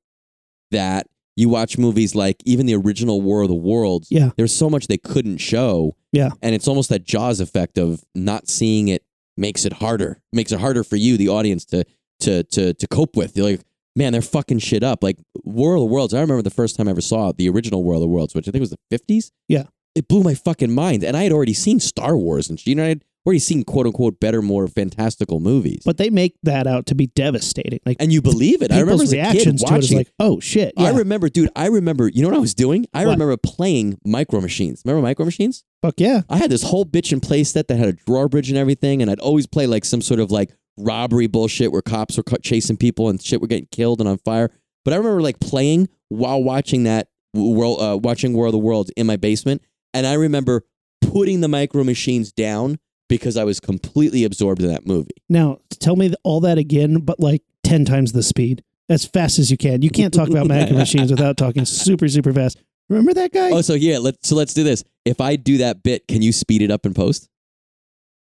that. 0.72 1.06
You 1.36 1.48
watch 1.48 1.78
movies 1.78 2.16
like 2.16 2.42
even 2.44 2.66
the 2.66 2.74
original 2.74 3.22
War 3.22 3.42
of 3.42 3.48
the 3.48 3.54
Worlds. 3.54 4.08
Yeah. 4.10 4.30
there's 4.36 4.52
so 4.52 4.68
much 4.68 4.88
they 4.88 4.98
couldn't 4.98 5.38
show. 5.38 5.94
Yeah. 6.10 6.30
and 6.42 6.52
it's 6.52 6.66
almost 6.66 6.88
that 6.88 7.04
Jaws 7.04 7.38
effect 7.38 7.78
of 7.78 8.02
not 8.16 8.48
seeing 8.48 8.88
it 8.88 9.04
makes 9.38 9.64
it 9.64 9.74
harder. 9.74 10.20
Makes 10.32 10.52
it 10.52 10.60
harder 10.60 10.84
for 10.84 10.96
you, 10.96 11.16
the 11.16 11.28
audience, 11.28 11.64
to 11.66 11.84
to 12.20 12.42
to 12.44 12.74
to 12.74 12.86
cope 12.88 13.16
with. 13.16 13.36
You're 13.36 13.50
like, 13.50 13.60
man, 13.96 14.12
they're 14.12 14.22
fucking 14.22 14.58
shit 14.58 14.82
up. 14.82 15.02
Like 15.02 15.18
World 15.44 15.84
of 15.86 15.90
Worlds. 15.90 16.14
I 16.14 16.20
remember 16.20 16.42
the 16.42 16.50
first 16.50 16.76
time 16.76 16.88
I 16.88 16.92
ever 16.92 17.00
saw 17.00 17.32
the 17.32 17.48
original 17.48 17.82
World 17.84 18.02
of 18.02 18.10
Worlds, 18.10 18.34
which 18.34 18.48
I 18.48 18.50
think 18.50 18.60
was 18.60 18.70
the 18.70 18.98
50s. 18.98 19.30
Yeah. 19.48 19.64
it 19.94 20.06
blew 20.08 20.22
my 20.22 20.34
fucking 20.34 20.72
mind. 20.72 21.02
And 21.02 21.16
I 21.16 21.24
had 21.24 21.32
already 21.32 21.54
seen 21.54 21.80
Star 21.80 22.16
Wars 22.16 22.48
and 22.48 22.64
you 22.66 22.74
know, 22.74 22.84
I'd 22.84 23.04
already 23.28 23.38
seen 23.38 23.62
quote 23.62 23.86
unquote 23.86 24.18
better, 24.18 24.40
more 24.42 24.66
fantastical 24.66 25.38
movies. 25.38 25.82
But 25.84 25.98
they 25.98 26.08
make 26.10 26.34
that 26.44 26.66
out 26.66 26.86
to 26.86 26.94
be 26.94 27.08
devastating. 27.08 27.78
Like 27.84 27.98
and 28.00 28.12
you 28.12 28.22
believe 28.22 28.62
it. 28.62 28.72
I 28.72 28.80
remember 28.80 29.02
as 29.04 29.12
reactions 29.12 29.62
to 29.62 29.72
it 29.74 29.78
is 29.78 29.84
watching. 29.84 29.98
like, 29.98 30.12
oh 30.18 30.40
shit. 30.40 30.72
I 30.78 30.90
remember, 30.90 31.28
dude. 31.28 31.50
I 31.54 31.66
remember. 31.66 32.08
You 32.08 32.22
know 32.22 32.28
what 32.28 32.36
I 32.36 32.40
was 32.40 32.54
doing? 32.54 32.86
I 32.94 33.04
What? 33.04 33.12
remember 33.12 33.36
playing 33.36 33.98
Micro 34.04 34.40
Machines. 34.40 34.82
Remember 34.84 35.02
Micro 35.06 35.24
Machines? 35.24 35.64
Fuck 35.82 36.00
yeah. 36.00 36.22
I 36.28 36.38
had 36.38 36.50
this 36.50 36.62
whole 36.62 36.84
bitch 36.84 37.12
and 37.12 37.22
play 37.22 37.44
set 37.44 37.68
that 37.68 37.76
had 37.76 37.88
a 37.88 37.92
drawbridge 37.92 38.48
and 38.48 38.58
everything, 38.58 39.02
and 39.02 39.10
I'd 39.10 39.20
always 39.20 39.46
play 39.46 39.66
like 39.66 39.84
some 39.84 40.00
sort 40.00 40.20
of 40.20 40.30
like 40.30 40.50
robbery 40.78 41.26
bullshit 41.26 41.70
where 41.70 41.82
cops 41.82 42.16
were 42.16 42.24
chasing 42.42 42.76
people 42.76 43.08
and 43.08 43.20
shit 43.22 43.40
were 43.40 43.46
getting 43.46 43.68
killed 43.70 44.00
and 44.00 44.08
on 44.08 44.18
fire. 44.18 44.50
But 44.84 44.94
I 44.94 44.96
remember 44.96 45.20
like 45.20 45.38
playing 45.40 45.88
while 46.08 46.42
watching 46.42 46.84
that 46.84 47.08
world, 47.34 47.80
uh, 47.80 47.98
watching 47.98 48.32
World 48.32 48.54
of 48.54 48.60
the 48.60 48.64
Worlds 48.66 48.90
in 48.96 49.06
my 49.06 49.16
basement, 49.16 49.60
and 49.92 50.06
I 50.06 50.14
remember 50.14 50.62
putting 51.00 51.40
the 51.40 51.48
Micro 51.48 51.84
Machines 51.84 52.32
down 52.32 52.78
because 53.08 53.36
I 53.36 53.44
was 53.44 53.60
completely 53.60 54.24
absorbed 54.24 54.62
in 54.62 54.68
that 54.68 54.86
movie. 54.86 55.10
Now 55.28 55.60
tell 55.70 55.96
me 55.96 56.14
all 56.24 56.40
that 56.40 56.58
again, 56.58 57.00
but 57.00 57.20
like 57.20 57.42
ten 57.64 57.84
times 57.84 58.12
the 58.12 58.22
speed. 58.22 58.62
As 58.90 59.04
fast 59.04 59.38
as 59.38 59.50
you 59.50 59.58
can. 59.58 59.82
You 59.82 59.90
can't 59.90 60.14
talk 60.14 60.30
about 60.30 60.46
Micro 60.46 60.74
Machines 60.78 61.10
without 61.10 61.36
talking 61.36 61.66
super, 61.66 62.08
super 62.08 62.32
fast. 62.32 62.56
Remember 62.88 63.12
that 63.12 63.32
guy? 63.32 63.50
Oh, 63.50 63.60
so 63.60 63.74
yeah, 63.74 63.98
let's 63.98 64.26
so 64.26 64.34
let's 64.34 64.54
do 64.54 64.64
this. 64.64 64.82
If 65.04 65.20
I 65.20 65.36
do 65.36 65.58
that 65.58 65.82
bit, 65.82 66.08
can 66.08 66.22
you 66.22 66.32
speed 66.32 66.62
it 66.62 66.70
up 66.70 66.86
in 66.86 66.94
post? 66.94 67.28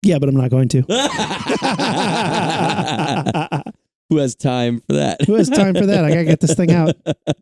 yeah, 0.01 0.17
but 0.17 0.29
I'm 0.29 0.35
not 0.35 0.49
going 0.49 0.69
to. 0.69 0.81
Who 4.09 4.17
has 4.17 4.35
time 4.35 4.81
for 4.87 4.93
that? 4.93 5.21
Who 5.25 5.35
has 5.35 5.49
time 5.49 5.75
for 5.75 5.85
that? 5.85 6.03
I 6.03 6.09
gotta 6.09 6.25
get 6.25 6.39
this 6.39 6.55
thing 6.55 6.71
out 6.71 6.95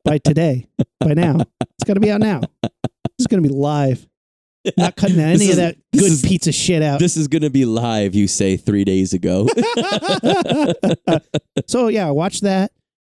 by 0.03 0.17
today, 0.17 0.67
by 0.99 1.13
now. 1.13 1.37
It's 1.61 1.85
gotta 1.85 2.01
be 2.01 2.11
out 2.11 2.19
now. 2.19 2.41
It's 3.17 3.27
gonna 3.27 3.41
be 3.41 3.49
live. 3.49 4.05
Not 4.77 4.95
cutting 4.95 5.19
any 5.19 5.37
This 5.37 5.51
of 5.51 5.55
that 5.57 5.77
good 5.93 6.03
is- 6.03 6.21
pizza 6.21 6.51
shit 6.51 6.81
out. 6.81 6.99
This 6.99 7.17
is 7.17 7.27
gonna 7.27 7.49
be 7.49 7.65
live. 7.65 8.15
You 8.15 8.27
say 8.27 8.57
three 8.57 8.83
days 8.83 9.13
ago. 9.13 9.47
so 11.67 11.87
yeah, 11.87 12.07
I 12.07 12.11
watched 12.11 12.43
that. 12.43 12.71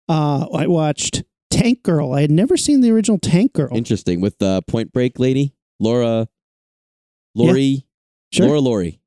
Uh, 0.09 0.47
I 0.53 0.67
watched 0.67 1.23
Tank 1.51 1.83
Girl. 1.83 2.13
I 2.13 2.21
had 2.21 2.31
never 2.31 2.57
seen 2.57 2.81
the 2.81 2.91
original 2.91 3.19
Tank 3.19 3.53
Girl. 3.53 3.75
Interesting 3.75 4.21
with 4.21 4.37
the 4.39 4.61
Point 4.67 4.91
Break 4.93 5.19
lady, 5.19 5.53
Laura, 5.79 6.27
Lori, 7.35 7.85
Sure, 8.31 8.47
Laura 8.47 8.59
Lori. 8.59 8.99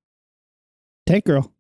Tank 1.07 1.25
Girl. 1.25 1.53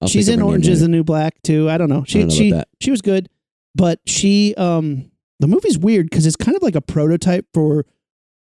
I'll 0.00 0.08
She's 0.08 0.28
in 0.28 0.40
Orange 0.40 0.68
is 0.68 0.80
the 0.80 0.88
New 0.88 1.04
Black 1.04 1.34
too. 1.42 1.68
I 1.68 1.76
don't 1.76 1.88
know. 1.88 2.04
She 2.06 2.18
I 2.18 2.22
don't 2.22 2.28
know 2.28 2.34
she 2.34 2.62
she 2.80 2.90
was 2.90 3.02
good, 3.02 3.28
but 3.74 4.00
she 4.06 4.54
um 4.56 5.10
the 5.40 5.48
movie's 5.48 5.78
weird 5.78 6.08
because 6.08 6.26
it's 6.26 6.36
kind 6.36 6.56
of 6.56 6.62
like 6.62 6.76
a 6.76 6.80
prototype 6.80 7.46
for 7.52 7.84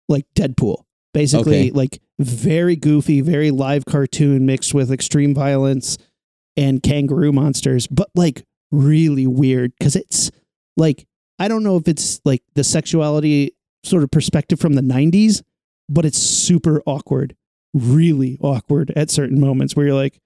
like 0.07 0.25
Deadpool. 0.35 0.83
Basically, 1.17 1.61
Okay. 1.61 1.71
like 1.71 1.99
very 2.19 2.75
goofy, 2.75 3.21
very 3.21 3.49
live 3.49 3.85
cartoon 3.85 4.45
mixed 4.45 4.71
with 4.75 4.91
extreme 4.91 5.33
violence 5.33 5.97
and 6.55 6.83
kangaroo 6.83 7.31
monsters, 7.31 7.87
but 7.87 8.09
like 8.13 8.43
really 8.71 9.25
weird 9.25 9.71
because 9.79 9.95
it's 9.95 10.29
like 10.75 11.07
I 11.39 11.47
don't 11.47 11.63
know 11.63 11.75
if 11.75 11.87
it's 11.87 12.21
like 12.23 12.43
the 12.53 12.63
sexuality 12.63 13.55
sort 13.83 14.03
of 14.03 14.11
perspective 14.11 14.59
from 14.59 14.73
the 14.73 14.81
90s, 14.81 15.41
but 15.89 16.05
it's 16.05 16.19
super 16.19 16.83
awkward, 16.85 17.35
really 17.73 18.37
awkward 18.39 18.91
at 18.95 19.09
certain 19.09 19.39
moments 19.39 19.75
where 19.75 19.87
you're 19.87 19.95
like, 19.95 20.19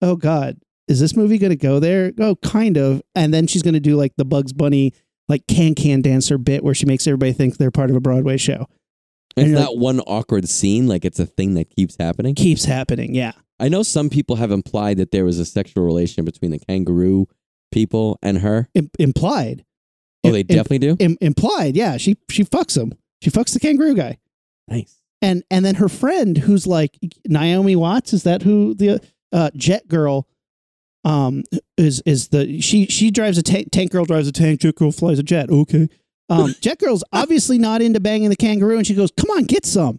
oh 0.00 0.16
God, 0.16 0.58
is 0.88 0.98
this 0.98 1.14
movie 1.14 1.38
going 1.38 1.50
to 1.50 1.56
go 1.56 1.78
there? 1.78 2.12
Oh, 2.18 2.34
kind 2.36 2.76
of. 2.76 3.00
And 3.14 3.32
then 3.32 3.46
she's 3.46 3.62
going 3.62 3.74
to 3.74 3.80
do 3.80 3.94
like 3.96 4.14
the 4.16 4.24
Bugs 4.24 4.52
Bunny, 4.52 4.92
like 5.28 5.46
can 5.46 5.76
can 5.76 6.00
dancer 6.02 6.36
bit 6.36 6.64
where 6.64 6.74
she 6.74 6.86
makes 6.86 7.06
everybody 7.06 7.32
think 7.32 7.58
they're 7.58 7.70
part 7.70 7.90
of 7.90 7.96
a 7.96 8.00
Broadway 8.00 8.36
show. 8.36 8.66
It's 9.36 9.44
and 9.48 9.58
you're 9.58 9.76
one 9.78 10.00
awkward 10.00 10.48
scene. 10.48 10.86
Like 10.88 11.04
it's 11.04 11.18
a 11.18 11.26
thing 11.26 11.54
that 11.54 11.70
keeps 11.70 11.96
happening. 11.98 12.34
Keeps 12.34 12.64
happening. 12.64 13.14
Yeah. 13.14 13.32
I 13.60 13.68
know 13.68 13.82
some 13.82 14.10
people 14.10 14.36
have 14.36 14.50
implied 14.50 14.96
that 14.98 15.10
there 15.12 15.24
was 15.24 15.38
a 15.38 15.44
sexual 15.44 15.84
relation 15.84 16.24
between 16.24 16.50
the 16.50 16.58
kangaroo 16.58 17.26
people 17.70 18.18
and 18.22 18.38
her. 18.38 18.68
Im- 18.74 18.90
implied. 18.98 19.64
Oh, 20.24 20.28
Im- 20.28 20.32
they 20.34 20.40
im- 20.40 20.46
definitely 20.46 20.78
do. 20.80 20.96
Im- 20.98 21.18
implied. 21.20 21.76
Yeah. 21.76 21.96
She, 21.96 22.16
she 22.28 22.44
fucks 22.44 22.76
him. 22.76 22.92
She 23.22 23.30
fucks 23.30 23.52
the 23.54 23.60
kangaroo 23.60 23.94
guy. 23.94 24.18
Nice. 24.68 24.96
and 25.20 25.42
and 25.50 25.64
then 25.64 25.76
her 25.76 25.88
friend 25.88 26.38
who's 26.38 26.66
like 26.66 26.98
Naomi 27.26 27.76
Watts 27.76 28.12
is 28.12 28.22
that 28.24 28.42
who 28.42 28.74
the 28.74 29.00
uh, 29.32 29.50
Jet 29.56 29.88
Girl 29.88 30.26
um 31.04 31.42
is 31.76 32.00
is 32.06 32.28
the 32.28 32.60
she 32.60 32.86
she 32.86 33.10
drives 33.10 33.36
a 33.36 33.42
tank 33.42 33.68
tank 33.72 33.90
girl 33.90 34.04
drives 34.04 34.28
a 34.28 34.32
tank 34.32 34.60
jet 34.60 34.76
girl 34.76 34.92
flies 34.92 35.18
a 35.18 35.22
jet 35.24 35.50
okay 35.50 35.88
um 36.32 36.54
jet 36.60 36.78
girl's 36.78 37.04
obviously 37.12 37.58
not 37.58 37.82
into 37.82 38.00
banging 38.00 38.28
the 38.30 38.36
kangaroo 38.36 38.76
and 38.76 38.86
she 38.86 38.94
goes 38.94 39.10
come 39.16 39.30
on 39.30 39.44
get 39.44 39.64
some 39.66 39.98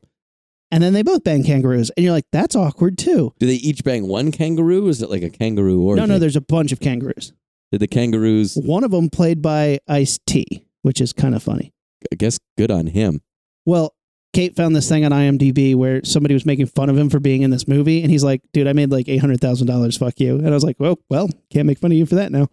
and 0.72 0.82
then 0.82 0.94
they 0.94 1.04
both 1.04 1.24
bang 1.24 1.44
kangaroos 1.44 1.90
and 1.92 2.04
you're 2.04 2.14
like 2.14 2.26
that's 2.32 2.56
awkward 2.56 2.98
too 2.98 3.34
Do 3.40 3.46
they 3.48 3.56
each 3.56 3.84
bang 3.84 4.08
one 4.08 4.32
kangaroo? 4.32 4.88
Or 4.88 4.90
is 4.90 5.02
it 5.02 5.10
like 5.10 5.24
a 5.24 5.30
kangaroo 5.30 5.82
or 5.82 5.96
no 5.96 6.06
no 6.06 6.20
there's 6.20 6.36
a 6.36 6.42
bunch 6.42 6.72
of 6.72 6.80
kangaroos 6.80 7.34
Did 7.72 7.80
the 7.82 7.88
kangaroos? 7.88 8.56
one 8.56 8.84
of 8.84 8.92
them 8.92 9.10
played 9.10 9.42
by 9.42 9.80
Ice 9.88 10.20
T 10.26 10.66
which 10.82 11.00
is 11.00 11.14
kind 11.14 11.36
of 11.36 11.44
funny 11.44 11.74
I 12.12 12.16
guess 12.16 12.38
good 12.58 12.70
on 12.70 12.88
him. 12.88 13.22
Well, 13.66 13.96
Kate 14.34 14.56
found 14.56 14.76
this 14.76 14.90
thing 14.90 15.06
on 15.06 15.12
IMDb 15.12 15.74
where 15.76 16.04
somebody 16.04 16.34
was 16.34 16.46
making 16.46 16.66
fun 16.66 16.90
of 16.90 16.98
him 16.98 17.10
for 17.10 17.20
being 17.20 17.44
in 17.44 17.50
this 17.50 17.66
movie, 17.68 18.02
and 18.02 18.12
he's 18.12 18.24
like, 18.26 18.42
"Dude, 18.52 18.68
I 18.68 18.74
made 18.74 18.92
like 18.92 19.08
eight 19.08 19.20
hundred 19.22 19.40
thousand 19.40 19.68
dollars. 19.68 19.96
Fuck 19.96 20.20
you." 20.20 20.36
And 20.36 20.48
I 20.48 20.52
was 20.52 20.64
like, 20.66 20.76
"Well, 20.80 21.00
well, 21.10 21.30
can't 21.50 21.66
make 21.66 21.78
fun 21.80 21.92
of 21.94 21.98
you 21.98 22.06
for 22.06 22.16
that 22.16 22.32
now." 22.32 22.50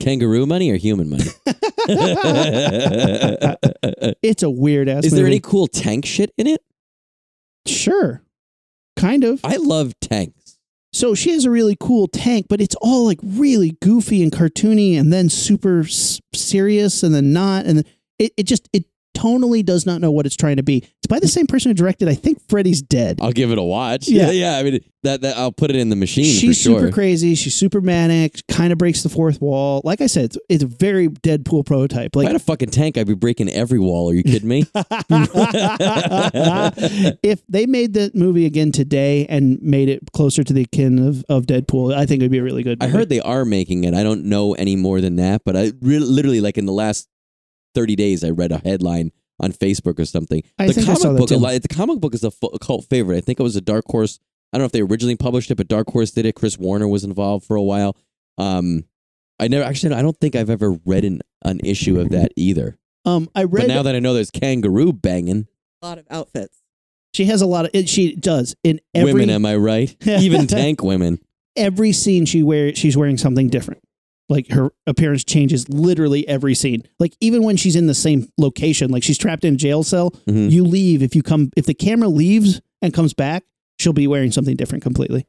Kangaroo 0.00 0.46
money 0.46 0.70
or 0.70 0.76
human 0.76 1.10
money? 1.10 1.24
it's 4.22 4.42
a 4.42 4.50
weird 4.50 4.88
ass. 4.88 5.04
Is 5.04 5.12
there 5.12 5.22
movie. 5.22 5.34
any 5.34 5.40
cool 5.40 5.66
tank 5.66 6.06
shit 6.06 6.32
in 6.36 6.46
it? 6.46 6.62
Sure, 7.66 8.22
kind 8.96 9.24
of. 9.24 9.40
I 9.44 9.56
love 9.56 9.98
tanks. 10.00 10.58
So 10.92 11.14
she 11.14 11.30
has 11.32 11.44
a 11.44 11.50
really 11.50 11.76
cool 11.78 12.08
tank, 12.08 12.46
but 12.48 12.60
it's 12.60 12.76
all 12.80 13.04
like 13.04 13.18
really 13.22 13.76
goofy 13.82 14.22
and 14.22 14.32
cartoony, 14.32 14.98
and 14.98 15.12
then 15.12 15.28
super 15.28 15.80
s- 15.80 16.20
serious, 16.34 17.02
and 17.02 17.14
then 17.14 17.32
not, 17.32 17.66
and 17.66 17.84
it 18.18 18.32
it 18.36 18.44
just 18.44 18.68
it 18.72 18.84
tonally 19.16 19.64
does 19.64 19.86
not 19.86 20.00
know 20.00 20.10
what 20.10 20.26
it's 20.26 20.36
trying 20.36 20.56
to 20.56 20.62
be. 20.62 20.78
It's 20.78 21.06
by 21.08 21.18
the 21.18 21.28
same 21.28 21.46
person 21.46 21.70
who 21.70 21.74
directed, 21.74 22.08
I 22.08 22.14
think, 22.14 22.40
Freddy's 22.48 22.82
Dead. 22.82 23.18
I'll 23.22 23.32
give 23.32 23.50
it 23.50 23.58
a 23.58 23.62
watch. 23.62 24.08
Yeah. 24.08 24.30
yeah. 24.32 24.58
I 24.58 24.62
mean, 24.62 24.80
that, 25.02 25.22
that 25.22 25.36
I'll 25.36 25.52
put 25.52 25.70
it 25.70 25.76
in 25.76 25.88
the 25.88 25.96
machine. 25.96 26.24
She's 26.24 26.58
for 26.58 26.70
sure. 26.70 26.80
super 26.80 26.92
crazy. 26.92 27.34
She's 27.34 27.54
super 27.54 27.80
manic. 27.80 28.40
Kind 28.48 28.72
of 28.72 28.78
breaks 28.78 29.02
the 29.02 29.08
fourth 29.08 29.40
wall. 29.40 29.80
Like 29.84 30.00
I 30.00 30.06
said, 30.06 30.26
it's, 30.26 30.38
it's 30.48 30.64
a 30.64 30.66
very 30.66 31.08
Deadpool 31.08 31.64
prototype. 31.64 32.10
If 32.12 32.16
I 32.16 32.20
Like 32.20 32.26
had 32.28 32.36
a 32.36 32.40
fucking 32.40 32.70
tank, 32.70 32.98
I'd 32.98 33.06
be 33.06 33.14
breaking 33.14 33.48
every 33.48 33.78
wall. 33.78 34.10
Are 34.10 34.14
you 34.14 34.22
kidding 34.22 34.48
me? 34.48 34.66
if 37.22 37.42
they 37.48 37.66
made 37.66 37.94
the 37.94 38.10
movie 38.14 38.46
again 38.46 38.72
today 38.72 39.26
and 39.26 39.62
made 39.62 39.88
it 39.88 40.12
closer 40.12 40.42
to 40.44 40.52
the 40.52 40.66
kin 40.66 40.98
of, 40.98 41.24
of 41.28 41.46
Deadpool, 41.46 41.94
I 41.94 42.04
think 42.06 42.20
it 42.20 42.24
would 42.24 42.32
be 42.32 42.38
a 42.38 42.42
really 42.42 42.62
good. 42.62 42.82
I 42.82 42.88
heard 42.88 43.08
they 43.08 43.20
are 43.20 43.44
making 43.44 43.84
it. 43.84 43.94
I 43.94 44.02
don't 44.02 44.24
know 44.24 44.54
any 44.54 44.76
more 44.76 45.00
than 45.00 45.16
that, 45.16 45.42
but 45.44 45.56
I 45.56 45.72
re- 45.80 45.98
literally 45.98 46.40
like 46.40 46.58
in 46.58 46.66
the 46.66 46.72
last 46.72 47.08
thirty 47.76 47.94
days, 47.94 48.24
I 48.24 48.30
read 48.30 48.50
a 48.50 48.58
headline 48.58 49.12
on 49.38 49.52
Facebook 49.52 50.00
or 50.00 50.04
something. 50.06 50.42
I 50.58 50.66
the 50.66 50.72
think 50.72 50.86
I 50.86 50.90
comic 50.92 51.02
saw 51.02 51.12
that 51.12 51.18
book, 51.18 51.28
too. 51.28 51.36
lot, 51.36 51.60
the 51.62 51.68
comic 51.68 52.00
book 52.00 52.14
is 52.14 52.24
a, 52.24 52.32
cult 52.60 52.86
favorite. 52.86 53.18
I 53.18 53.20
think 53.20 53.38
it 53.38 53.42
was 53.42 53.54
a 53.54 53.60
Dark 53.60 53.84
Horse. 53.86 54.18
I 54.52 54.56
don't 54.56 54.62
know 54.62 54.66
if 54.66 54.72
they 54.72 54.80
originally 54.80 55.16
published 55.16 55.50
it, 55.50 55.56
but 55.56 55.68
Dark 55.68 55.88
Horse 55.90 56.10
did 56.10 56.24
it. 56.24 56.34
Chris 56.34 56.56
Warner 56.58 56.88
was 56.88 57.04
involved 57.04 57.44
for 57.46 57.54
a 57.56 57.62
while. 57.62 57.96
Um, 58.38 58.84
I 59.38 59.48
never 59.48 59.64
actually. 59.64 59.94
I 59.94 60.02
don't 60.02 60.16
think 60.18 60.34
I've 60.34 60.48
ever 60.50 60.78
read 60.86 61.04
an, 61.04 61.20
an 61.44 61.60
issue 61.62 62.00
of 62.00 62.08
that 62.10 62.32
either. 62.36 62.78
Um, 63.04 63.28
I 63.34 63.44
read 63.44 63.68
But 63.68 63.74
now 63.74 63.82
that 63.82 63.94
I 63.94 63.98
know 64.00 64.14
there's 64.14 64.30
kangaroo 64.30 64.92
banging 64.92 65.46
A 65.82 65.86
lot 65.86 65.98
of 65.98 66.06
outfits. 66.10 66.62
she 67.12 67.26
has 67.26 67.42
a 67.42 67.46
lot 67.46 67.66
of. 67.66 67.70
It, 67.74 67.88
she 67.88 68.16
does 68.16 68.56
in 68.64 68.80
every 68.94 69.12
women, 69.12 69.30
am 69.30 69.44
I 69.46 69.56
right? 69.56 69.94
Even 70.06 70.46
tank 70.46 70.82
women. 70.82 71.18
every 71.54 71.92
scene 71.92 72.24
she 72.24 72.42
wear 72.42 72.74
she's 72.74 72.96
wearing 72.96 73.18
something 73.18 73.48
different. 73.48 73.82
Like 74.28 74.48
her 74.50 74.70
appearance 74.86 75.22
changes 75.24 75.68
literally 75.68 76.26
every 76.26 76.54
scene. 76.54 76.82
Like 76.98 77.16
even 77.20 77.44
when 77.44 77.56
she's 77.56 77.76
in 77.76 77.86
the 77.86 77.94
same 77.94 78.28
location, 78.38 78.90
like 78.90 79.02
she's 79.04 79.18
trapped 79.18 79.44
in 79.44 79.54
a 79.54 79.56
jail 79.56 79.82
cell, 79.84 80.10
Mhm. 80.26 80.50
you 80.50 80.64
leave 80.64 81.02
if 81.02 81.14
you 81.14 81.22
come 81.22 81.50
if 81.56 81.66
the 81.66 81.74
camera 81.74 82.08
leaves 82.08 82.60
and 82.82 82.92
comes 82.92 83.14
back, 83.14 83.44
she'll 83.78 83.92
be 83.92 84.06
wearing 84.08 84.32
something 84.32 84.56
different 84.56 84.82
completely. 84.82 85.26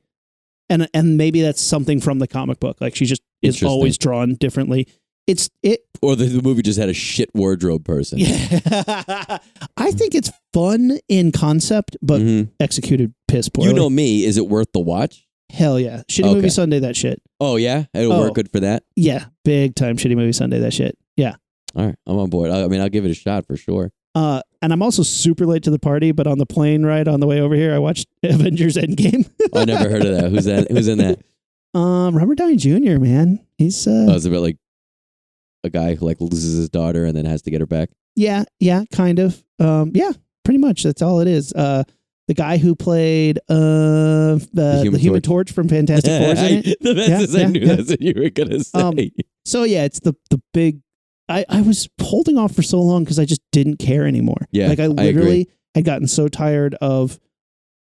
And 0.70 0.88
and 0.96 1.16
maybe 1.16 1.42
that's 1.42 1.62
something 1.62 2.02
from 2.02 2.18
the 2.20 2.28
comic 2.28 2.60
book. 2.60 2.82
Like 2.82 2.96
she 2.96 3.06
just 3.06 3.22
is 3.44 3.62
always 3.62 3.98
drawn 4.00 4.34
differently. 4.34 4.88
It's 5.28 5.50
it 5.62 5.82
Or 6.02 6.16
the, 6.16 6.26
the 6.26 6.42
movie 6.42 6.62
just 6.64 6.80
had 6.80 6.90
a 6.90 6.94
shit 6.94 7.30
wardrobe 7.36 7.84
person. 7.86 8.18
yeah. 8.18 8.30
I 9.78 9.92
think 9.92 10.16
it's 10.16 10.32
fun 10.54 11.00
in 11.08 11.32
concept, 11.32 11.98
but 12.02 12.22
Mhm. 12.22 12.50
executed 12.60 13.14
piss 13.28 13.48
poorly. 13.50 13.70
You 13.72 13.76
know 13.76 13.90
me. 13.90 14.24
Is 14.26 14.38
it 14.38 14.48
worth 14.48 14.72
the 14.74 14.80
watch? 14.80 15.27
Hell 15.52 15.80
yeah. 15.80 16.04
Shitty 16.10 16.26
Okay. 16.26 16.36
movie 16.36 16.50
Sunday 16.50 16.80
that 16.80 16.96
shit. 16.96 17.22
Oh 17.40 17.56
yeah, 17.56 17.86
it'll 17.94 18.14
Oh. 18.14 18.20
work 18.22 18.34
good 18.36 18.52
for 18.52 18.60
that. 18.62 18.84
Yeah, 18.96 19.26
big 19.46 19.76
time 19.76 19.98
shitty 19.98 20.16
movie 20.16 20.34
Sunday 20.34 20.60
that 20.60 20.74
shit. 20.74 20.98
Yeah. 21.16 21.36
All 21.76 21.86
right, 21.86 21.96
I'm 22.08 22.18
on 22.18 22.30
board. 22.30 22.50
I, 22.52 22.64
I 22.64 22.68
mean, 22.68 22.82
I'll 22.82 22.90
give 22.90 23.06
it 23.06 23.12
a 23.12 23.16
shot 23.16 23.46
for 23.46 23.56
sure. 23.58 23.92
Uh, 24.16 24.42
and 24.64 24.74
I'm 24.74 24.82
also 24.82 25.04
super 25.04 25.46
late 25.46 25.62
to 25.64 25.70
the 25.70 25.78
party, 25.78 26.12
but 26.12 26.26
on 26.26 26.40
the 26.40 26.46
plane 26.48 26.84
ride 26.84 27.08
on 27.08 27.20
the 27.20 27.28
way 27.28 27.40
over 27.40 27.54
here, 27.54 27.74
I 27.76 27.78
watched 27.78 28.08
Avengers 28.24 28.76
Endgame. 28.76 29.30
I 29.54 29.66
never 29.66 29.90
heard 29.90 30.06
of 30.06 30.16
that. 30.20 30.32
Who's 30.32 30.46
that? 30.46 30.72
Who's 30.72 30.88
in 30.88 30.98
that? 30.98 31.20
um, 31.80 32.18
Robert 32.18 32.36
Downey 32.40 32.56
Jr. 32.56 32.98
Man, 32.98 33.46
he's 33.60 33.86
uh, 33.86 34.08
Oh, 34.10 34.16
it's 34.16 34.26
about 34.26 34.42
like 34.42 34.58
a 35.64 35.70
guy 35.70 35.94
who 35.96 36.06
like 36.06 36.20
loses 36.20 36.58
his 36.58 36.70
daughter 36.70 37.06
and 37.06 37.16
then 37.16 37.26
has 37.26 37.44
to 37.44 37.52
get 37.52 37.60
her 37.62 37.68
back. 37.68 37.90
yeah, 38.16 38.46
yeah, 38.60 38.84
kind 38.92 39.20
of. 39.20 39.44
Um, 39.60 39.92
yeah, 39.94 40.12
pretty 40.44 40.58
much. 40.60 40.82
That's 40.84 41.02
all 41.04 41.20
it 41.20 41.28
is. 41.28 41.54
Uh, 41.54 41.84
the 42.28 42.34
guy 42.34 42.58
who 42.58 42.76
played 42.76 43.38
uh, 43.50 44.36
the, 44.36 44.48
the 44.54 44.80
Human 44.82 45.00
Human, 45.00 45.22
Torch. 45.22 45.48
Torch. 45.48 45.52
from 45.56 45.70
Fantastic 45.70 46.12
Four. 46.12 46.36
the 46.82 46.94
best 46.96 47.10
Yeah, 47.10 47.20
is 47.22 47.36
I 47.36 47.44
knew 47.46 47.60
yeah. 47.62 47.76
that's 47.76 47.90
what 47.90 48.02
you 48.02 48.14
were 48.18 48.30
gonna 48.30 48.64
say. 48.64 48.80
Um, 48.80 48.98
So 49.46 49.64
yeah, 49.64 49.86
it's 49.86 50.00
the 50.02 50.14
the 50.30 50.42
big. 50.54 50.82
I 51.30 51.46
I 51.50 51.62
was 51.62 51.88
holding 52.02 52.38
off 52.38 52.54
for 52.56 52.62
so 52.62 52.82
long 52.82 53.04
because 53.04 53.20
I 53.20 53.26
just 53.26 53.42
didn't 53.52 53.78
care 53.78 54.06
anymore. 54.06 54.48
Yeah, 54.52 54.68
like 54.68 54.80
I 54.80 54.86
I 54.86 54.88
literally 54.88 55.50
had 55.76 55.86
gotten 55.86 56.08
so 56.08 56.28
tired 56.28 56.76
of 56.76 57.20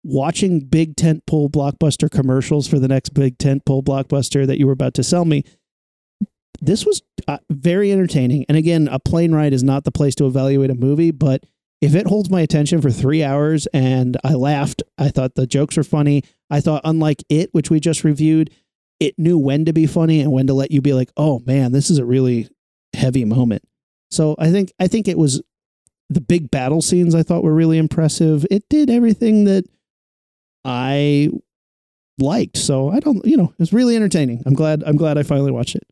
watching 0.03 0.61
big 0.61 0.95
tentpole 0.95 1.49
blockbuster 1.49 2.09
commercials 2.09 2.67
for 2.67 2.79
the 2.79 2.87
next 2.87 3.09
big 3.09 3.37
tentpole 3.37 3.83
blockbuster 3.83 4.47
that 4.47 4.57
you 4.57 4.65
were 4.65 4.73
about 4.73 4.95
to 4.95 5.03
sell 5.03 5.25
me. 5.25 5.43
This 6.59 6.85
was 6.85 7.01
uh, 7.27 7.37
very 7.49 7.91
entertaining, 7.91 8.45
and 8.47 8.57
again, 8.57 8.87
a 8.91 8.99
plane 8.99 9.31
ride 9.33 9.53
is 9.53 9.63
not 9.63 9.83
the 9.83 9.91
place 9.91 10.15
to 10.15 10.25
evaluate 10.25 10.69
a 10.69 10.75
movie, 10.75 11.11
but 11.11 11.43
if 11.81 11.95
it 11.95 12.07
holds 12.07 12.29
my 12.29 12.41
attention 12.41 12.79
for 12.81 12.91
three 12.91 13.23
hours 13.23 13.67
and 13.73 14.15
I 14.23 14.33
laughed, 14.33 14.83
I 14.97 15.09
thought 15.09 15.35
the 15.35 15.47
jokes 15.47 15.77
were 15.77 15.83
funny. 15.83 16.23
I 16.49 16.61
thought, 16.61 16.81
unlike 16.83 17.23
it, 17.27 17.53
which 17.53 17.69
we 17.71 17.79
just 17.79 18.03
reviewed, 18.03 18.51
it 18.99 19.17
knew 19.17 19.37
when 19.37 19.65
to 19.65 19.73
be 19.73 19.87
funny 19.87 20.21
and 20.21 20.31
when 20.31 20.47
to 20.47 20.53
let 20.53 20.69
you 20.69 20.79
be 20.81 20.93
like, 20.93 21.11
"Oh 21.17 21.41
man, 21.45 21.71
this 21.71 21.89
is 21.89 21.97
a 21.97 22.05
really 22.05 22.47
heavy 22.93 23.25
moment." 23.25 23.63
So 24.11 24.35
I 24.37 24.51
think 24.51 24.71
I 24.79 24.87
think 24.87 25.07
it 25.07 25.17
was 25.17 25.41
the 26.09 26.21
big 26.21 26.51
battle 26.51 26.81
scenes. 26.81 27.15
I 27.15 27.23
thought 27.23 27.43
were 27.43 27.53
really 27.53 27.79
impressive. 27.79 28.45
It 28.51 28.69
did 28.69 28.89
everything 28.89 29.45
that 29.45 29.65
I 30.63 31.29
liked. 32.19 32.57
So 32.57 32.89
I 32.89 32.99
don't, 32.99 33.25
you 33.25 33.37
know, 33.37 33.45
it 33.45 33.59
was 33.59 33.73
really 33.73 33.95
entertaining. 33.95 34.43
I'm 34.45 34.53
glad. 34.53 34.83
I'm 34.85 34.97
glad 34.97 35.17
I 35.17 35.23
finally 35.23 35.51
watched 35.51 35.75
it. 35.75 35.87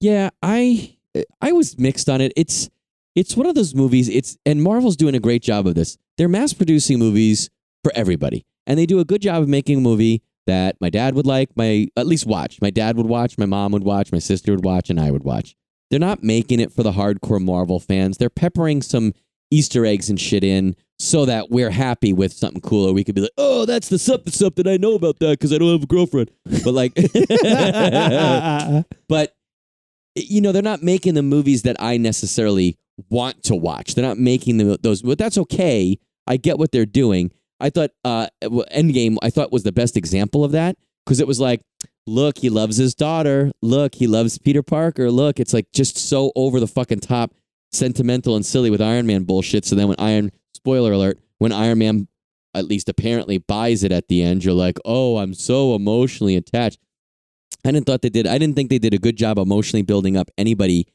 Yeah, 0.00 0.30
I 0.42 0.96
I 1.40 1.52
was 1.52 1.76
mixed 1.76 2.08
on 2.08 2.20
it. 2.20 2.32
It's 2.36 2.70
it's 3.18 3.36
one 3.36 3.46
of 3.46 3.56
those 3.56 3.74
movies. 3.74 4.08
It's 4.08 4.38
and 4.46 4.62
Marvel's 4.62 4.96
doing 4.96 5.14
a 5.14 5.20
great 5.20 5.42
job 5.42 5.66
of 5.66 5.74
this. 5.74 5.98
They're 6.16 6.28
mass 6.28 6.52
producing 6.52 6.98
movies 6.98 7.50
for 7.82 7.92
everybody, 7.94 8.44
and 8.66 8.78
they 8.78 8.86
do 8.86 9.00
a 9.00 9.04
good 9.04 9.22
job 9.22 9.42
of 9.42 9.48
making 9.48 9.78
a 9.78 9.80
movie 9.80 10.22
that 10.46 10.76
my 10.80 10.88
dad 10.88 11.14
would 11.14 11.26
like, 11.26 11.50
my 11.56 11.88
at 11.96 12.06
least 12.06 12.26
watch. 12.26 12.60
My 12.62 12.70
dad 12.70 12.96
would 12.96 13.06
watch, 13.06 13.36
my 13.36 13.46
mom 13.46 13.72
would 13.72 13.82
watch, 13.82 14.12
my 14.12 14.20
sister 14.20 14.52
would 14.52 14.64
watch, 14.64 14.88
and 14.88 15.00
I 15.00 15.10
would 15.10 15.24
watch. 15.24 15.56
They're 15.90 15.98
not 15.98 16.22
making 16.22 16.60
it 16.60 16.72
for 16.72 16.82
the 16.82 16.92
hardcore 16.92 17.40
Marvel 17.40 17.80
fans. 17.80 18.18
They're 18.18 18.30
peppering 18.30 18.82
some 18.82 19.14
Easter 19.50 19.84
eggs 19.84 20.08
and 20.08 20.20
shit 20.20 20.44
in 20.44 20.76
so 21.00 21.24
that 21.24 21.50
we're 21.50 21.70
happy 21.70 22.12
with 22.12 22.32
something 22.32 22.60
cooler. 22.60 22.92
We 22.92 23.02
could 23.02 23.14
be 23.14 23.22
like, 23.22 23.30
oh, 23.36 23.64
that's 23.64 23.88
the 23.88 23.98
something 23.98 24.32
something 24.32 24.68
I 24.68 24.76
know 24.76 24.94
about 24.94 25.18
that 25.18 25.38
because 25.38 25.52
I 25.52 25.58
don't 25.58 25.72
have 25.72 25.82
a 25.82 25.86
girlfriend. 25.86 26.30
But 26.44 26.72
like, 26.72 26.94
but 29.08 29.34
you 30.14 30.40
know 30.40 30.52
they're 30.52 30.62
not 30.62 30.82
making 30.82 31.14
the 31.14 31.22
movies 31.22 31.62
that 31.62 31.76
I 31.80 31.96
necessarily 31.96 32.76
want 33.08 33.42
to 33.44 33.56
watch. 33.56 33.94
They're 33.94 34.04
not 34.04 34.18
making 34.18 34.58
those, 34.82 35.02
but 35.02 35.18
that's 35.18 35.38
okay. 35.38 35.98
I 36.26 36.36
get 36.36 36.58
what 36.58 36.72
they're 36.72 36.86
doing. 36.86 37.32
I 37.60 37.70
thought 37.70 37.90
uh, 38.04 38.28
Endgame 38.42 39.16
I 39.22 39.30
thought 39.30 39.52
was 39.52 39.64
the 39.64 39.72
best 39.72 39.96
example 39.96 40.44
of 40.44 40.52
that 40.52 40.76
because 41.04 41.20
it 41.20 41.26
was 41.26 41.40
like, 41.40 41.62
look, 42.06 42.38
he 42.38 42.50
loves 42.50 42.76
his 42.76 42.94
daughter. 42.94 43.50
Look, 43.62 43.96
he 43.96 44.06
loves 44.06 44.38
Peter 44.38 44.62
Parker. 44.62 45.10
Look, 45.10 45.40
it's 45.40 45.52
like 45.54 45.66
just 45.72 45.96
so 45.96 46.32
over 46.36 46.60
the 46.60 46.66
fucking 46.66 47.00
top, 47.00 47.34
sentimental 47.72 48.36
and 48.36 48.44
silly 48.46 48.70
with 48.70 48.80
Iron 48.80 49.06
Man 49.06 49.24
bullshit. 49.24 49.64
So 49.64 49.74
then 49.74 49.88
when 49.88 49.98
Iron 49.98 50.30
spoiler 50.54 50.92
alert, 50.92 51.18
when 51.38 51.52
Iron 51.52 51.78
Man 51.78 52.08
at 52.54 52.66
least 52.66 52.88
apparently 52.88 53.38
buys 53.38 53.84
it 53.84 53.92
at 53.92 54.08
the 54.08 54.22
end, 54.22 54.44
you're 54.44 54.54
like, 54.54 54.78
oh, 54.84 55.18
I'm 55.18 55.34
so 55.34 55.74
emotionally 55.74 56.36
attached. 56.36 56.78
I 57.64 57.72
didn't 57.72 57.86
thought 57.86 58.02
they 58.02 58.08
did. 58.08 58.26
I 58.26 58.38
didn't 58.38 58.56
think 58.56 58.70
they 58.70 58.78
did 58.78 58.94
a 58.94 58.98
good 58.98 59.16
job 59.16 59.38
emotionally 59.38 59.82
building 59.82 60.16
up 60.16 60.30
anybody, 60.38 60.86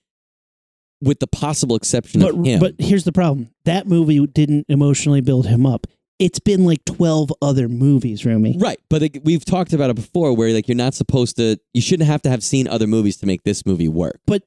with 1.03 1.19
the 1.19 1.27
possible 1.27 1.75
exception 1.75 2.21
but 2.21 2.33
of 2.35 2.45
him. 2.45 2.59
but 2.59 2.75
here's 2.79 3.03
the 3.03 3.11
problem: 3.11 3.49
that 3.65 3.87
movie 3.87 4.25
didn't 4.27 4.65
emotionally 4.69 5.21
build 5.21 5.47
him 5.47 5.65
up. 5.65 5.87
It's 6.19 6.39
been 6.39 6.63
like 6.63 6.85
twelve 6.85 7.31
other 7.41 7.67
movies, 7.67 8.25
Rumi. 8.25 8.57
right, 8.59 8.79
but 8.89 9.01
like, 9.01 9.19
we've 9.23 9.43
talked 9.43 9.73
about 9.73 9.89
it 9.89 9.95
before, 9.95 10.33
where 10.35 10.51
like 10.53 10.67
you're 10.67 10.75
not 10.77 10.93
supposed 10.93 11.35
to. 11.37 11.57
You 11.73 11.81
shouldn't 11.81 12.07
have 12.07 12.21
to 12.21 12.29
have 12.29 12.43
seen 12.43 12.67
other 12.67 12.87
movies 12.87 13.17
to 13.17 13.25
make 13.25 13.43
this 13.43 13.65
movie 13.65 13.89
work. 13.89 14.19
But 14.25 14.43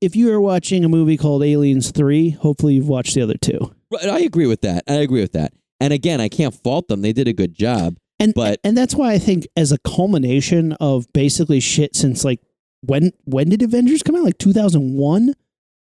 if 0.00 0.14
you 0.14 0.32
are 0.32 0.40
watching 0.40 0.84
a 0.84 0.88
movie 0.88 1.16
called 1.16 1.42
Aliens 1.42 1.90
Three, 1.90 2.30
hopefully 2.30 2.74
you've 2.74 2.88
watched 2.88 3.14
the 3.14 3.22
other 3.22 3.36
two. 3.40 3.74
Right, 3.90 4.04
I 4.04 4.20
agree 4.20 4.46
with 4.46 4.60
that. 4.60 4.84
I 4.86 4.94
agree 4.94 5.20
with 5.22 5.32
that. 5.32 5.52
And 5.80 5.92
again, 5.92 6.20
I 6.20 6.28
can't 6.28 6.54
fault 6.54 6.88
them. 6.88 7.02
They 7.02 7.12
did 7.12 7.26
a 7.28 7.32
good 7.32 7.54
job. 7.54 7.96
And 8.20 8.34
But- 8.34 8.60
and 8.64 8.76
that's 8.76 8.94
why 8.94 9.12
I 9.12 9.18
think 9.18 9.46
as 9.56 9.72
a 9.72 9.78
culmination 9.78 10.72
of 10.74 11.06
basically 11.12 11.60
shit 11.60 11.96
since 11.96 12.24
like 12.24 12.40
when 12.82 13.12
when 13.24 13.48
did 13.48 13.62
Avengers 13.62 14.02
come 14.02 14.14
out? 14.16 14.24
Like 14.24 14.38
2001? 14.38 15.34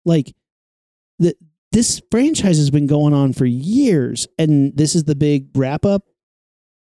Like 0.05 0.35
the 1.19 1.35
this 1.73 2.01
franchise 2.11 2.59
has 2.59 2.71
been 2.71 2.87
going 2.87 3.15
on 3.15 3.33
for 3.33 3.47
years 3.47 4.29
and 4.39 4.77
this 4.77 4.95
is 4.95 5.05
the 5.05 5.15
big 5.17 5.49
wrap 5.57 5.85
up. 5.85 6.05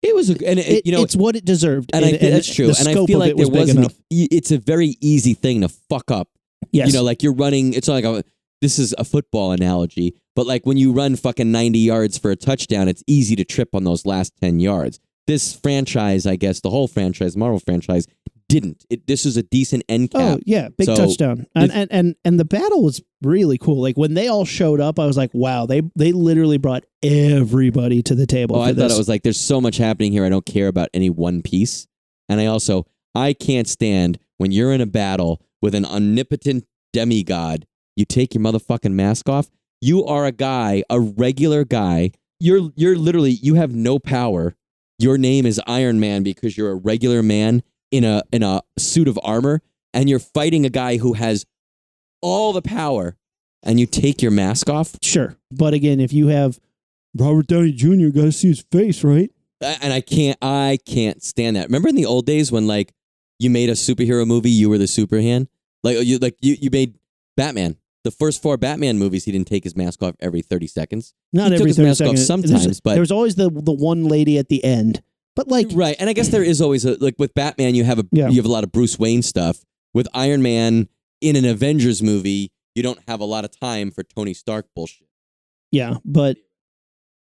It 0.03 0.15
was, 0.15 0.30
a, 0.30 0.34
and 0.47 0.60
it, 0.60 0.67
It- 0.67 0.86
you 0.86 0.91
know, 0.91 1.01
it's 1.01 1.15
what 1.15 1.36
it 1.36 1.43
deserved. 1.43 1.89
and 1.93 2.06
I 2.06 2.12
think 2.12 2.21
that's 2.21 2.53
true. 2.53 2.71
And 2.80 2.88
I 2.88 2.93
feel 3.06 3.19
like 3.19 3.32
it 3.32 3.38
was 3.38 3.49
there 3.49 3.53
big 3.53 3.60
wasn't. 3.75 3.80
enough. 3.80 3.95
It's 4.12 4.51
a 4.51 4.58
very 4.58 4.95
easy 5.01 5.34
thing 5.34 5.62
to 5.62 5.69
fuck 5.69 6.12
up 6.12 6.30
Yes. 6.71 6.88
You 6.88 6.93
know, 6.93 7.03
like 7.03 7.23
you're 7.23 7.34
running. 7.34 7.73
It's 7.73 7.88
not 7.88 7.95
like 7.95 8.06
a, 8.06 8.23
this 8.62 8.80
is 8.80 8.93
a 8.97 9.03
football 9.03 9.51
analogy, 9.51 10.15
but 10.36 10.45
like 10.47 10.65
when 10.65 10.77
you 10.77 10.91
run 10.91 11.15
fucking 11.15 11.51
90 11.51 11.80
yards 11.80 12.17
for 12.17 12.32
a 12.32 12.36
touchdown, 12.36 12.88
it's 12.88 13.03
easy 13.08 13.36
to 13.36 13.45
trip 13.45 13.69
on 13.73 13.84
those 13.84 14.06
last 14.06 14.34
10 14.41 14.60
yards. 14.60 14.99
This 15.27 15.53
franchise, 15.53 16.25
I 16.25 16.36
guess, 16.36 16.62
the 16.62 16.69
whole 16.69 16.88
franchise, 16.88 17.38
Marvel 17.38 17.60
franchise, 17.60 18.08
didn't. 18.49 18.86
It, 18.89 19.08
this 19.08 19.25
is 19.25 19.38
a 19.38 19.43
decent 19.43 19.84
end 19.89 20.12
oh, 20.15 20.19
cap. 20.19 20.38
Oh 20.38 20.41
yeah, 20.45 20.69
big 20.69 20.86
So, 20.88 20.95
touchdown, 20.95 21.45
and, 21.53 21.65
if- 21.69 21.75
and 21.75 21.91
and 21.91 22.15
and 22.23 22.39
the 22.39 22.45
battle 22.45 22.82
was 22.82 23.01
really 23.21 23.58
cool. 23.58 23.82
Like 23.82 23.97
when 23.97 24.13
they 24.13 24.27
all 24.27 24.45
showed 24.45 24.80
up, 24.80 24.99
I 24.99 25.06
was 25.06 25.17
like, 25.17 25.32
wow, 25.34 25.65
they 25.65 25.82
they 25.95 26.12
literally 26.12 26.58
brought 26.58 26.86
everybody 27.03 28.01
to 28.03 28.15
the 28.15 28.25
table. 28.25 28.58
Oh, 28.58 28.62
I 28.62 28.73
thought 28.73 28.91
it 28.91 28.97
was 28.97 29.10
like 29.10 29.23
there's 29.23 29.39
so 29.39 29.62
much 29.62 29.77
happening 29.77 30.12
here. 30.12 30.25
I 30.25 30.30
don't 30.30 30.45
care 30.45 30.67
about 30.67 30.89
any 30.93 31.10
one 31.10 31.41
piece. 31.41 31.88
And 32.30 32.39
I 32.39 32.45
also 32.45 32.86
I 33.15 33.34
can't 33.34 33.67
stand 33.67 34.19
when 34.38 34.51
you're 34.51 34.71
in 34.71 34.82
a 34.82 34.86
battle 34.86 35.41
with 35.62 35.73
an 35.75 35.86
omnipotent 35.86 36.65
demigod. 36.93 37.65
You 37.95 38.06
take 38.06 38.34
your 38.34 38.43
motherfucking 38.43 38.91
mask 38.91 39.27
off. 39.30 39.49
You 39.82 40.06
are 40.06 40.25
a 40.25 40.32
guy, 40.32 40.84
a 40.89 40.99
regular 40.99 41.63
guy. 41.63 42.12
You're 42.39 42.71
you're 42.75 42.97
literally 42.97 43.32
you 43.32 43.56
have 43.56 43.73
no 43.73 43.99
power. 43.99 44.56
Your 44.99 45.17
name 45.17 45.45
is 45.45 45.62
Iron 45.67 45.99
Man 45.99 46.23
because 46.23 46.58
you're 46.58 46.71
a 46.71 46.75
regular 46.75 47.21
man 47.23 47.63
in 47.91 48.03
a 48.03 48.23
in 48.32 48.43
a 48.43 48.62
suit 48.77 49.08
of 49.08 49.19
armor 49.23 49.62
and 49.93 50.10
you're 50.10 50.19
fighting 50.19 50.65
a 50.65 50.69
guy 50.69 50.97
who 50.97 51.13
has 51.13 51.45
all 52.21 52.53
the 52.53 52.62
power 52.62 53.15
and 53.63 53.80
you 53.80 53.86
take 53.86 54.21
your 54.21 54.32
mask 54.32 54.69
off 54.69 54.95
sure, 55.01 55.36
but 55.51 55.73
again, 55.73 55.99
if 55.99 56.13
you 56.13 56.27
have 56.27 56.60
Robert 57.15 57.47
Downey 57.47 57.71
Jr., 57.71 58.10
got 58.10 58.23
to 58.23 58.32
see 58.32 58.49
his 58.49 58.62
face, 58.71 59.03
right? 59.03 59.32
And 59.62 59.91
I 59.91 60.01
can't 60.01 60.38
I 60.41 60.77
can't 60.86 61.23
stand 61.23 61.56
that. 61.56 61.65
Remember 61.67 61.89
in 61.89 61.95
the 61.95 62.06
old 62.06 62.25
days 62.27 62.51
when 62.51 62.67
like 62.67 62.93
you 63.39 63.49
made 63.49 63.69
a 63.69 63.73
superhero 63.73 64.25
movie, 64.27 64.51
you 64.51 64.69
were 64.69 64.77
the 64.77 64.86
superhand? 64.86 65.47
Like 65.84 66.06
you 66.06 66.19
like 66.19 66.36
you, 66.41 66.56
you 66.60 66.69
made 66.71 66.97
Batman. 67.36 67.77
The 68.03 68.12
first 68.12 68.41
four 68.41 68.56
Batman 68.58 68.99
movies, 68.99 69.25
he 69.25 69.32
didn't 69.32 69.47
take 69.47 69.63
his 69.63 69.75
mask 69.75 70.01
off 70.03 70.15
every 70.19 70.41
30 70.41 70.67
seconds. 70.67 71.13
Not 71.34 71.45
He 71.51 71.58
took 71.58 71.60
every 71.62 71.69
his 71.71 71.77
thirty 71.77 71.88
mask 71.89 72.01
off 72.01 72.08
seconds. 72.08 72.25
sometimes, 72.27 72.63
There's- 72.63 72.80
but- 72.80 72.93
there 72.93 73.01
was 73.01 73.12
always 73.12 73.36
the 73.36 73.49
the 73.49 73.73
one 73.73 74.06
lady 74.06 74.38
at 74.38 74.47
the 74.49 74.63
end. 74.63 75.01
But 75.36 75.47
like, 75.49 75.67
Right. 75.73 75.95
And 75.99 76.10
I 76.10 76.13
guess 76.13 76.30
there 76.30 76.43
is 76.43 76.62
always 76.62 76.86
a 76.86 76.95
like 77.03 77.15
with 77.17 77.34
Batman, 77.34 77.73
you 77.75 77.84
have 77.84 77.99
a 77.99 78.06
Yeah. 78.12 78.30
you 78.30 78.36
have 78.38 78.45
a 78.45 78.51
lot 78.51 78.63
of 78.63 78.71
Bruce 78.71 78.97
Wayne 78.99 79.21
stuff. 79.23 79.63
With 79.93 80.08
Iron 80.13 80.41
Man 80.43 80.88
in 81.21 81.36
an 81.36 81.45
Avengers 81.45 82.01
movie, 82.03 82.51
you 82.75 82.84
don't 82.84 82.99
have 83.08 83.19
a 83.19 83.25
lot 83.25 83.43
of 83.45 83.58
time 83.60 83.91
for 83.91 84.03
Tony 84.03 84.34
Stark 84.34 84.67
bullshit. 84.75 85.08
yeah, 85.71 85.95
but 86.06 86.38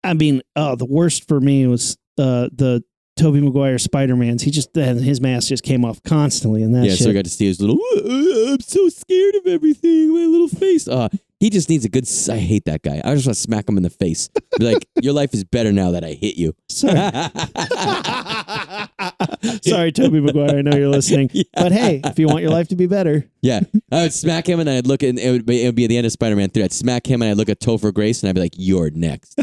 I 0.04 0.14
mean, 0.14 0.42
oh, 0.56 0.76
the 0.76 0.86
worst 0.86 1.28
for 1.28 1.40
me 1.40 1.68
was 1.68 1.98
uh 2.18 2.50
the 2.54 2.84
Tobey 3.18 3.42
Maguire 3.42 3.78
Spider 3.78 4.16
Man's. 4.16 4.44
He 4.44 4.52
just 4.52 4.74
his 4.76 5.20
mask 5.20 5.50
just 5.50 5.64
came 5.64 5.84
off 5.84 6.02
constantly, 6.04 6.64
and 6.64 6.74
that 6.74 6.86
yeah, 6.86 6.92
shit. 6.92 7.04
so 7.04 7.10
I 7.10 7.14
got 7.14 7.26
to 7.26 7.30
see 7.32 7.46
his 7.48 7.60
little. 7.60 7.78
"Uh, 7.98 8.54
I'm 8.54 8.62
so 8.62 8.88
scared 8.90 9.36
of 9.36 9.46
everything. 9.46 10.14
My 10.14 10.26
little 10.26 10.48
face. 10.48 10.88
Uh, 10.88 11.10
he 11.40 11.50
just 11.50 11.70
needs 11.70 11.86
a 11.86 11.90
good. 11.90 12.06
s- 12.06 12.30
I 12.30 12.38
hate 12.38 12.66
that 12.66 12.82
guy. 12.82 13.02
I 13.04 13.14
just 13.16 13.28
want 13.28 13.36
to 13.36 13.42
smack 13.42 13.68
him 13.70 13.78
in 13.78 13.84
the 13.84 13.90
face. 13.90 14.30
Be 14.58 14.66
like, 14.74 14.88
your 15.02 15.14
life 15.14 15.34
is 15.34 15.44
better 15.44 15.72
now 15.72 15.92
that 15.92 16.04
I 16.04 16.14
hit 16.14 16.36
you. 16.36 16.56
Sorry. 16.70 16.94
Sorry, 19.64 19.92
Tobey 19.92 20.20
Maguire. 20.20 20.58
I 20.58 20.62
know 20.62 20.76
you're 20.78 20.90
listening. 20.90 21.30
But 21.54 21.72
hey, 21.72 22.02
if 22.06 22.20
you 22.20 22.28
want 22.28 22.42
your 22.42 22.52
life 22.52 22.68
to 22.70 22.76
be 22.76 22.88
better, 22.88 23.26
Yeah, 23.42 23.62
I 23.92 24.04
would 24.04 24.14
smack 24.14 24.48
him, 24.48 24.60
and 24.60 24.68
then 24.68 24.78
I'd 24.78 24.88
look 24.88 25.04
at 25.04 25.18
it 25.18 25.32
would 25.32 25.46
be, 25.46 25.64
it 25.64 25.68
would 25.68 25.76
be 25.76 25.86
at 25.86 25.90
the 25.90 25.98
end 25.98 26.06
of 26.06 26.12
Spider 26.12 26.36
Man 26.36 26.50
Three. 26.50 26.64
I'd 26.64 26.72
smack 26.72 27.06
him, 27.06 27.22
and 27.22 27.32
I'd 27.32 27.38
look 27.38 27.50
at 27.50 27.60
Topher 27.60 27.94
Grace, 27.94 28.22
and 28.24 28.30
I'd 28.30 28.36
be 28.36 28.42
like, 28.42 28.54
"You're 28.56 28.90
next." 28.92 29.40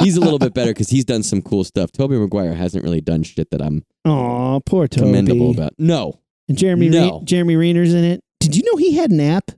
he's 0.00 0.16
a 0.16 0.20
little 0.20 0.38
bit 0.38 0.54
better 0.54 0.70
because 0.72 0.88
he's 0.88 1.04
done 1.04 1.22
some 1.22 1.42
cool 1.42 1.64
stuff. 1.64 1.92
Tobey 1.92 2.16
Maguire 2.16 2.54
hasn't 2.54 2.84
really 2.84 3.00
done 3.00 3.22
shit 3.22 3.50
that 3.50 3.62
I'm 3.62 3.84
oh, 4.04 4.60
poor 4.66 4.88
Tobey. 4.88 5.06
commendable 5.06 5.50
about. 5.50 5.74
No, 5.78 6.20
And 6.48 6.58
Jeremy 6.58 6.88
No. 6.88 7.18
Re- 7.20 7.24
Jeremy 7.24 7.56
Renner's 7.56 7.94
in 7.94 8.04
it. 8.04 8.22
Did 8.40 8.56
you 8.56 8.62
know 8.64 8.76
he 8.78 8.96
had 8.96 9.10
an 9.10 9.20
app? 9.20 9.50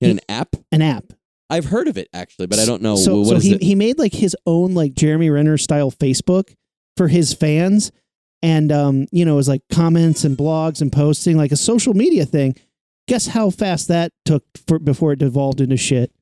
In 0.00 0.10
an 0.10 0.20
app. 0.28 0.54
An 0.72 0.82
app. 0.82 1.04
I've 1.50 1.64
heard 1.66 1.88
of 1.88 1.96
it 1.96 2.08
actually, 2.12 2.46
but 2.46 2.58
I 2.58 2.64
don't 2.66 2.82
know 2.82 2.96
So, 2.96 3.18
what 3.20 3.26
so 3.28 3.34
is 3.36 3.44
he 3.44 3.54
it. 3.54 3.62
he 3.62 3.74
made 3.74 3.98
like 3.98 4.12
his 4.12 4.36
own 4.46 4.74
like 4.74 4.94
Jeremy 4.94 5.30
Renner 5.30 5.56
style 5.56 5.90
Facebook 5.90 6.54
for 6.96 7.08
his 7.08 7.32
fans, 7.32 7.90
and 8.42 8.70
um, 8.70 9.06
you 9.12 9.24
know, 9.24 9.32
it 9.34 9.36
was 9.36 9.48
like 9.48 9.62
comments 9.72 10.24
and 10.24 10.36
blogs 10.36 10.80
and 10.82 10.92
posting, 10.92 11.36
like 11.36 11.52
a 11.52 11.56
social 11.56 11.94
media 11.94 12.26
thing. 12.26 12.54
Guess 13.06 13.28
how 13.28 13.48
fast 13.48 13.88
that 13.88 14.12
took 14.26 14.44
for 14.66 14.78
before 14.78 15.12
it 15.12 15.18
devolved 15.20 15.60
into 15.62 15.78
shit. 15.78 16.12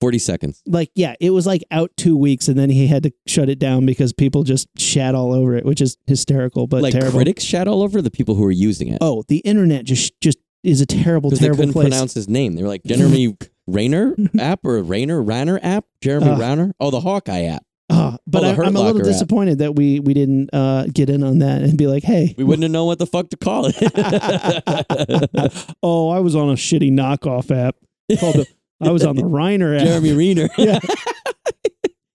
40 0.00 0.18
seconds. 0.18 0.62
like 0.66 0.90
yeah, 0.94 1.14
it 1.18 1.30
was 1.30 1.46
like 1.46 1.62
out 1.70 1.90
two 1.96 2.14
weeks, 2.18 2.48
and 2.48 2.58
then 2.58 2.68
he 2.68 2.86
had 2.88 3.04
to 3.04 3.12
shut 3.26 3.48
it 3.48 3.58
down 3.58 3.86
because 3.86 4.12
people 4.12 4.42
just 4.42 4.68
shat 4.76 5.14
all 5.14 5.32
over 5.32 5.56
it, 5.56 5.64
which 5.64 5.80
is 5.80 5.96
hysterical 6.06 6.66
but 6.66 6.82
like 6.82 6.92
terrible. 6.92 7.12
critics 7.18 7.42
shat 7.42 7.66
all 7.66 7.82
over 7.82 8.02
the 8.02 8.10
people 8.10 8.34
who 8.34 8.44
are 8.44 8.50
using 8.50 8.88
it. 8.88 8.98
Oh, 9.00 9.24
the 9.28 9.38
internet 9.38 9.86
just 9.86 10.12
just 10.20 10.36
is 10.64 10.80
a 10.80 10.86
terrible, 10.86 11.30
because 11.30 11.40
they 11.40 11.46
terrible 11.46 11.58
couldn't 11.60 11.72
place. 11.74 11.88
pronounce 11.88 12.14
his 12.14 12.28
name. 12.28 12.54
They 12.54 12.62
were 12.62 12.68
like 12.68 12.82
Jeremy 12.84 13.36
Rayner 13.66 14.14
app 14.38 14.64
or 14.64 14.82
Rayner 14.82 15.22
Ranner 15.22 15.58
app. 15.62 15.84
Jeremy 16.00 16.28
Uh. 16.30 16.38
Rayner. 16.38 16.72
Oh, 16.80 16.90
the 16.90 17.00
Hawkeye 17.00 17.44
app. 17.44 17.64
Ah, 17.90 18.16
but 18.26 18.40
the 18.40 18.46
I, 18.46 18.50
I'm 18.52 18.58
a 18.76 18.78
little 18.78 18.84
Locker 18.84 18.98
app. 19.00 19.04
disappointed 19.04 19.58
that 19.58 19.74
we 19.76 20.00
we 20.00 20.14
didn't 20.14 20.48
uh, 20.54 20.86
get 20.92 21.10
in 21.10 21.22
on 21.22 21.40
that 21.40 21.60
and 21.62 21.76
be 21.76 21.86
like, 21.86 22.02
hey, 22.02 22.34
We 22.38 22.42
wouldn't 22.44 22.62
have 22.62 22.72
known 22.72 22.86
what 22.86 22.98
the 22.98 23.06
fuck 23.06 23.28
to 23.30 23.36
call 23.36 23.66
it. 23.68 23.76
oh, 25.82 26.08
I 26.08 26.20
was 26.20 26.34
on 26.34 26.48
a 26.48 26.54
shitty 26.54 26.90
knockoff 26.92 27.50
app 27.54 27.76
called 28.18 28.36
the. 28.36 28.46
I 28.80 28.90
was 28.90 29.04
on 29.04 29.16
the 29.16 29.22
Reiner 29.22 29.78
app. 29.78 29.86
Jeremy 29.86 30.12
Rayner. 30.12 30.48
Yeah. 30.58 30.78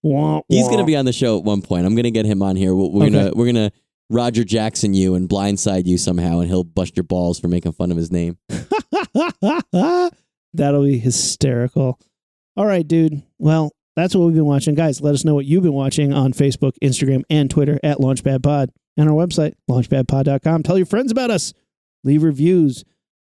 Wah, 0.01 0.41
He's 0.47 0.67
gonna 0.69 0.85
be 0.85 0.95
on 0.95 1.05
the 1.05 1.13
show 1.13 1.37
at 1.37 1.43
one 1.43 1.61
point. 1.61 1.85
I'm 1.85 1.95
gonna 1.95 2.11
get 2.11 2.25
him 2.25 2.41
on 2.41 2.55
here. 2.55 2.73
We're, 2.73 2.87
we're 2.89 3.05
Okay. 3.05 3.13
gonna 3.13 3.31
we're 3.35 3.45
gonna 3.47 3.71
Roger 4.09 4.43
Jackson 4.43 4.93
you 4.93 5.15
and 5.15 5.29
blindside 5.29 5.85
you 5.85 5.97
somehow, 5.97 6.39
and 6.39 6.47
he'll 6.49 6.63
bust 6.63 6.97
your 6.97 7.03
balls 7.03 7.39
for 7.39 7.47
making 7.47 7.73
fun 7.73 7.91
of 7.91 7.97
his 7.97 8.11
name. 8.11 8.37
That'll 10.53 10.83
be 10.83 10.97
hysterical. 10.97 11.99
All 12.57 12.65
right, 12.65 12.87
dude. 12.87 13.21
Well, 13.37 13.71
that's 13.95 14.15
what 14.15 14.25
we've 14.25 14.35
been 14.35 14.45
watching. 14.45 14.75
Guys, 14.75 15.01
let 15.01 15.13
us 15.13 15.23
know 15.23 15.35
what 15.35 15.45
you've 15.45 15.63
been 15.63 15.73
watching 15.73 16.11
on 16.13 16.33
Facebook, 16.33 16.73
Instagram, 16.81 17.23
and 17.29 17.49
Twitter 17.49 17.79
at 17.83 17.97
LaunchpadPod 17.97 18.69
and 18.97 19.09
our 19.09 19.15
website, 19.15 19.53
launchpadpod.com. 19.69 20.63
Tell 20.63 20.77
your 20.77 20.85
friends 20.87 21.11
about 21.11 21.29
us. 21.31 21.53
Leave 22.03 22.23
reviews. 22.23 22.83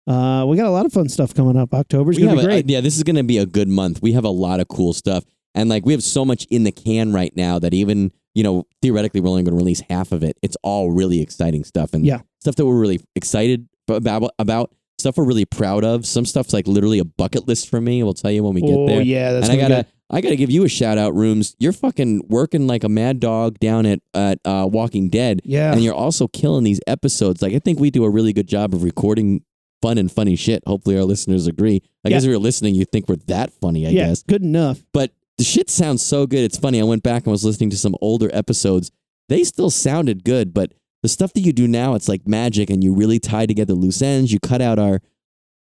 Uh, 0.07 0.45
we 0.47 0.57
got 0.57 0.65
a 0.65 0.71
lot 0.71 0.85
of 0.85 0.91
fun 0.91 1.07
stuff 1.07 1.33
coming 1.33 1.55
up. 1.57 1.73
October's 1.73 2.17
going 2.17 2.29
to 2.31 2.35
be 2.35 2.41
a- 2.41 2.45
great. 2.45 2.69
yeah, 2.69 2.81
this 2.81 2.97
is 2.97 3.03
gonna 3.03 3.23
be 3.23 3.37
a 3.37 3.45
good 3.45 3.69
month. 3.69 4.01
We 4.01 4.13
have 4.13 4.25
a 4.25 4.29
lot 4.29 4.59
of 4.59 4.67
cool 4.67 4.93
stuff, 4.93 5.23
and 5.55 5.69
like 5.69 5.85
we 5.85 5.93
have 5.93 6.03
so 6.03 6.25
much 6.25 6.45
in 6.49 6.63
the 6.63 6.71
can 6.73 7.13
right 7.13 7.33
now 7.37 7.59
that 7.59 7.73
even 7.73 8.11
you 8.33 8.43
know 8.43 8.65
theoretically 8.81 9.21
we're 9.21 9.29
only 9.29 9.43
gonna 9.43 9.57
release 9.57 9.81
half 9.89 10.11
of 10.11 10.23
it. 10.23 10.37
It's 10.41 10.57
all 10.63 10.91
really 10.91 11.21
exciting 11.21 11.63
stuff 11.63 11.93
and 11.93 12.05
Yeah. 12.05 12.21
stuff 12.39 12.55
that 12.55 12.65
we're 12.65 12.79
really 12.79 12.99
excited 13.15 13.67
about. 13.87 14.31
About 14.39 14.73
stuff 14.99 15.17
we're 15.17 15.25
really 15.25 15.45
proud 15.45 15.83
of. 15.83 16.05
Some 16.05 16.25
stuff's 16.25 16.53
like 16.53 16.67
literally 16.67 16.99
a 16.99 17.05
bucket 17.05 17.47
list 17.47 17.69
for 17.69 17.81
me. 17.81 18.03
We'll 18.03 18.13
tell 18.13 18.31
you 18.31 18.43
when 18.43 18.53
we 18.53 18.61
get 18.61 18.77
oh, 18.77 18.87
there. 18.87 19.01
yeah. 19.01 19.33
That's 19.33 19.49
and 19.49 19.57
I 19.57 19.61
gotta, 19.61 19.85
I 20.09 20.21
gotta 20.21 20.35
give 20.37 20.49
you 20.51 20.63
a 20.63 20.69
shout 20.69 20.97
out, 20.97 21.13
rooms. 21.15 21.55
You're 21.59 21.73
fucking 21.73 22.27
working 22.29 22.67
like 22.67 22.83
a 22.83 22.89
mad 22.89 23.19
dog 23.19 23.59
down 23.59 23.85
at 23.85 23.99
at 24.13 24.39
uh, 24.45 24.67
Walking 24.71 25.09
Dead. 25.09 25.41
Yeah. 25.43 25.73
and 25.73 25.83
you're 25.83 25.93
also 25.95 26.27
killing 26.27 26.63
these 26.63 26.79
episodes. 26.87 27.41
Like 27.41 27.53
I 27.53 27.59
think 27.59 27.79
we 27.79 27.91
do 27.91 28.03
a 28.05 28.09
really 28.09 28.33
good 28.33 28.47
job 28.47 28.73
of 28.73 28.83
recording 28.83 29.43
fun 29.81 29.97
and 29.97 30.09
funny 30.09 30.37
shit. 30.37 30.63
Hopefully 30.65 30.95
our 30.97 31.03
listeners 31.03 31.45
agree. 31.47 31.81
I 32.05 32.09
Yeah. 32.09 32.15
guess 32.15 32.23
if 32.23 32.29
you're 32.29 32.39
listening, 32.39 32.73
you 32.75 32.85
think 32.85 33.09
we're 33.09 33.17
that 33.27 33.51
funny. 33.59 33.85
I 33.85 33.89
yeah. 33.89 34.07
guess, 34.07 34.23
Good 34.23 34.41
enough. 34.43 34.81
but 34.93 35.11
the 35.43 35.49
shit 35.49 35.69
sounds 35.69 36.01
so 36.01 36.25
good. 36.25 36.43
It's 36.45 36.57
funny. 36.57 36.79
I 36.79 36.83
went 36.83 37.03
back 37.03 37.23
and 37.23 37.31
was 37.31 37.43
listening 37.43 37.69
to 37.71 37.77
some 37.77 37.95
older 37.99 38.29
episodes. 38.33 38.91
They 39.27 39.43
still 39.43 39.69
sounded 39.69 40.23
good, 40.23 40.53
but 40.53 40.73
the 41.01 41.09
stuff 41.09 41.33
that 41.33 41.41
you 41.41 41.51
do 41.51 41.67
now, 41.67 41.95
it's 41.95 42.07
like 42.07 42.25
magic, 42.25 42.69
and 42.69 42.81
you 42.81 42.93
really 42.93 43.19
tie 43.19 43.45
together 43.45 43.73
loose 43.73 44.01
ends. 44.01 44.31
You 44.31 44.39
cut 44.39 44.61
out 44.61 44.79
our 44.79 45.01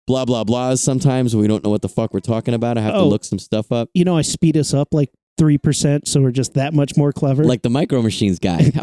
blah 0.06 0.26
blah 0.26 0.44
blahs 0.44 0.78
sometimes 0.80 1.34
when 1.36 1.42
we 1.42 1.48
don't 1.48 1.64
know 1.64 1.72
what 1.72 1.82
the 1.82 1.90
fuck 1.90 2.14
we're 2.14 2.20
talking 2.20 2.54
about. 2.54 2.78
I 2.78 2.82
have 2.82 2.94
to 2.94 3.00
Oh. 3.00 3.08
look 3.08 3.24
some 3.24 3.40
stuff 3.40 3.72
up. 3.72 3.90
You 3.96 4.06
know, 4.06 4.16
I 4.16 4.22
speed 4.22 4.56
us 4.56 4.72
up 4.74 4.90
like 4.94 5.10
3%, 5.40 6.08
so 6.08 6.22
we're 6.22 6.30
just 6.32 6.54
that 6.54 6.76
much 6.76 6.96
more 6.96 7.12
clever. 7.12 7.44
like 7.44 7.64
the 7.64 7.70
micro 7.72 8.04
machines 8.04 8.38
guy. 8.38 8.58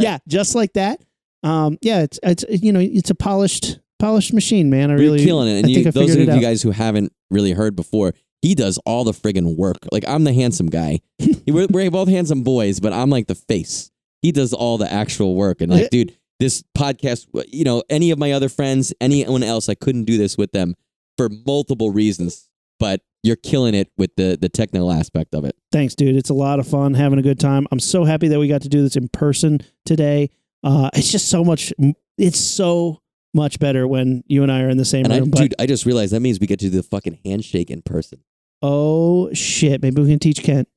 yeah, 0.00 0.18
just 0.28 0.54
like 0.54 0.72
that. 0.74 1.00
Um, 1.42 1.78
yeah, 1.82 2.02
it's 2.02 2.18
it's 2.22 2.44
you 2.48 2.72
know 2.72 2.80
it's 2.80 3.10
a 3.10 3.14
polished 3.14 3.78
polished 3.98 4.32
machine, 4.32 4.70
man. 4.70 4.90
I 4.90 4.94
really 4.94 5.18
You're 5.20 5.26
killing 5.26 5.48
it. 5.48 5.56
And 5.58 5.66
I 5.66 5.68
you, 5.68 5.74
think 5.76 5.86
I 5.88 5.90
those 5.90 6.10
figured 6.10 6.28
of 6.28 6.34
it 6.34 6.40
you 6.40 6.46
out. 6.46 6.50
guys 6.50 6.62
who 6.62 6.70
haven't 6.70 7.12
really 7.30 7.52
heard 7.52 7.76
before, 7.76 8.14
he 8.44 8.54
does 8.54 8.76
all 8.84 9.04
the 9.04 9.12
friggin' 9.12 9.56
work. 9.56 9.78
Like 9.90 10.04
I'm 10.06 10.24
the 10.24 10.34
handsome 10.34 10.66
guy. 10.66 11.00
we're, 11.48 11.66
we're 11.70 11.90
both 11.90 12.08
handsome 12.08 12.42
boys, 12.42 12.78
but 12.78 12.92
I'm 12.92 13.08
like 13.08 13.26
the 13.26 13.34
face. 13.34 13.90
He 14.20 14.32
does 14.32 14.52
all 14.52 14.76
the 14.76 14.92
actual 14.92 15.34
work. 15.34 15.62
And 15.62 15.72
like, 15.72 15.88
dude, 15.88 16.14
this 16.40 16.62
podcast, 16.76 17.26
you 17.48 17.64
know, 17.64 17.82
any 17.88 18.10
of 18.10 18.18
my 18.18 18.32
other 18.32 18.50
friends, 18.50 18.92
anyone 19.00 19.42
else, 19.42 19.70
I 19.70 19.74
couldn't 19.74 20.04
do 20.04 20.18
this 20.18 20.36
with 20.36 20.52
them 20.52 20.74
for 21.16 21.30
multiple 21.46 21.90
reasons. 21.90 22.50
But 22.78 23.00
you're 23.22 23.36
killing 23.36 23.74
it 23.74 23.90
with 23.96 24.14
the 24.16 24.36
the 24.38 24.50
technical 24.50 24.92
aspect 24.92 25.34
of 25.34 25.46
it. 25.46 25.56
Thanks, 25.72 25.94
dude. 25.94 26.14
It's 26.14 26.28
a 26.28 26.34
lot 26.34 26.58
of 26.58 26.66
fun, 26.68 26.92
having 26.92 27.18
a 27.18 27.22
good 27.22 27.40
time. 27.40 27.66
I'm 27.72 27.80
so 27.80 28.04
happy 28.04 28.28
that 28.28 28.38
we 28.38 28.46
got 28.46 28.60
to 28.62 28.68
do 28.68 28.82
this 28.82 28.96
in 28.96 29.08
person 29.08 29.60
today. 29.86 30.28
Uh, 30.62 30.90
it's 30.92 31.10
just 31.10 31.30
so 31.30 31.44
much. 31.44 31.72
It's 32.18 32.38
so 32.40 33.00
much 33.32 33.58
better 33.58 33.88
when 33.88 34.22
you 34.26 34.42
and 34.42 34.52
I 34.52 34.60
are 34.62 34.68
in 34.68 34.76
the 34.76 34.84
same 34.84 35.04
And 35.06 35.14
I, 35.14 35.18
room. 35.20 35.30
but 35.30 35.38
dude, 35.40 35.54
I 35.58 35.64
just 35.64 35.86
realized 35.86 36.12
that 36.12 36.20
means 36.20 36.40
we 36.40 36.46
get 36.46 36.60
to 36.60 36.66
do 36.70 36.76
the 36.76 36.82
fucking 36.82 37.20
handshake 37.24 37.70
in 37.70 37.80
person. 37.82 38.20
Oh 38.62 39.32
shit, 39.32 39.82
maybe 39.82 40.02
we 40.02 40.08
can 40.08 40.18
teach 40.18 40.42
Kent. 40.42 40.68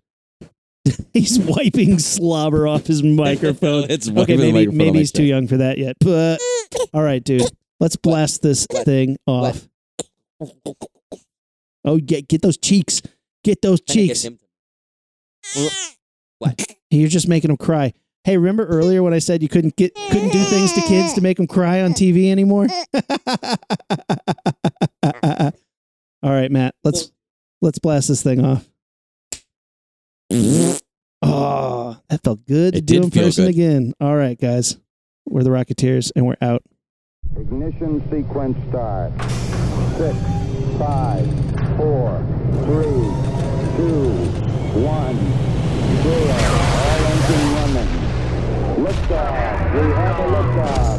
he's 1.13 1.39
wiping 1.39 1.99
slobber 1.99 2.67
off 2.67 2.87
his 2.87 3.03
microphone. 3.03 3.85
it's 3.89 4.09
okay, 4.09 4.37
maybe 4.37 4.51
microphone 4.51 4.77
maybe 4.77 4.99
he's 4.99 5.11
too 5.11 5.23
young 5.23 5.47
for 5.47 5.57
that 5.57 5.77
yet. 5.77 5.95
But 5.99 6.39
all 6.93 7.03
right, 7.03 7.23
dude, 7.23 7.43
let's 7.79 7.95
blast 7.95 8.41
this 8.41 8.65
thing 8.67 9.17
off. 9.25 9.67
Oh, 11.83 11.97
get 11.97 12.27
get 12.27 12.41
those 12.41 12.57
cheeks, 12.57 13.01
get 13.43 13.61
those 13.61 13.81
Trying 13.81 14.07
to 14.09 14.13
get 14.13 14.15
cheeks. 15.55 15.97
What? 16.39 16.65
You're 16.89 17.09
just 17.09 17.27
making 17.27 17.49
them 17.49 17.57
cry. 17.57 17.93
Hey, 18.23 18.37
remember 18.37 18.65
earlier 18.65 19.01
when 19.01 19.13
I 19.13 19.19
said 19.19 19.41
you 19.41 19.49
couldn't 19.49 19.75
get 19.77 19.95
couldn't 19.95 20.31
do 20.31 20.43
things 20.43 20.73
to 20.73 20.81
kids 20.81 21.13
to 21.13 21.21
make 21.21 21.37
them 21.37 21.47
cry 21.47 21.81
on 21.81 21.91
TV 21.93 22.29
anymore? 22.29 22.67
All 26.23 26.31
right, 26.31 26.51
Matt. 26.51 26.75
Let's 26.83 27.11
let's 27.61 27.79
blast 27.79 28.07
this 28.07 28.21
thing 28.23 28.43
off. 28.43 28.67
Oh, 31.21 31.97
that 32.09 32.23
felt 32.23 32.45
good 32.45 32.73
to 32.73 32.77
It 32.79 32.85
do 32.85 33.03
in 33.03 33.11
person 33.11 33.45
good. 33.45 33.49
again. 33.53 33.93
All 33.99 34.15
right, 34.15 34.39
guys. 34.39 34.77
We're 35.27 35.43
the 35.43 35.49
Rocketeers 35.49 36.11
and 36.15 36.25
we're 36.25 36.37
out. 36.41 36.63
Ignition 37.35 38.01
sequence 38.09 38.57
start. 38.69 39.11
Six, 39.97 40.15
five, 40.77 41.25
four, 41.75 42.23
three, 42.63 43.03
two, 43.75 44.11
one, 44.79 45.17
zero. 46.03 46.37
All 46.77 47.01
engine 47.11 47.47
running. 47.55 47.89
Liftoff. 48.85 49.73
We 49.73 49.81
have 49.93 50.19
a 50.19 50.27
liftoff. 50.31 50.96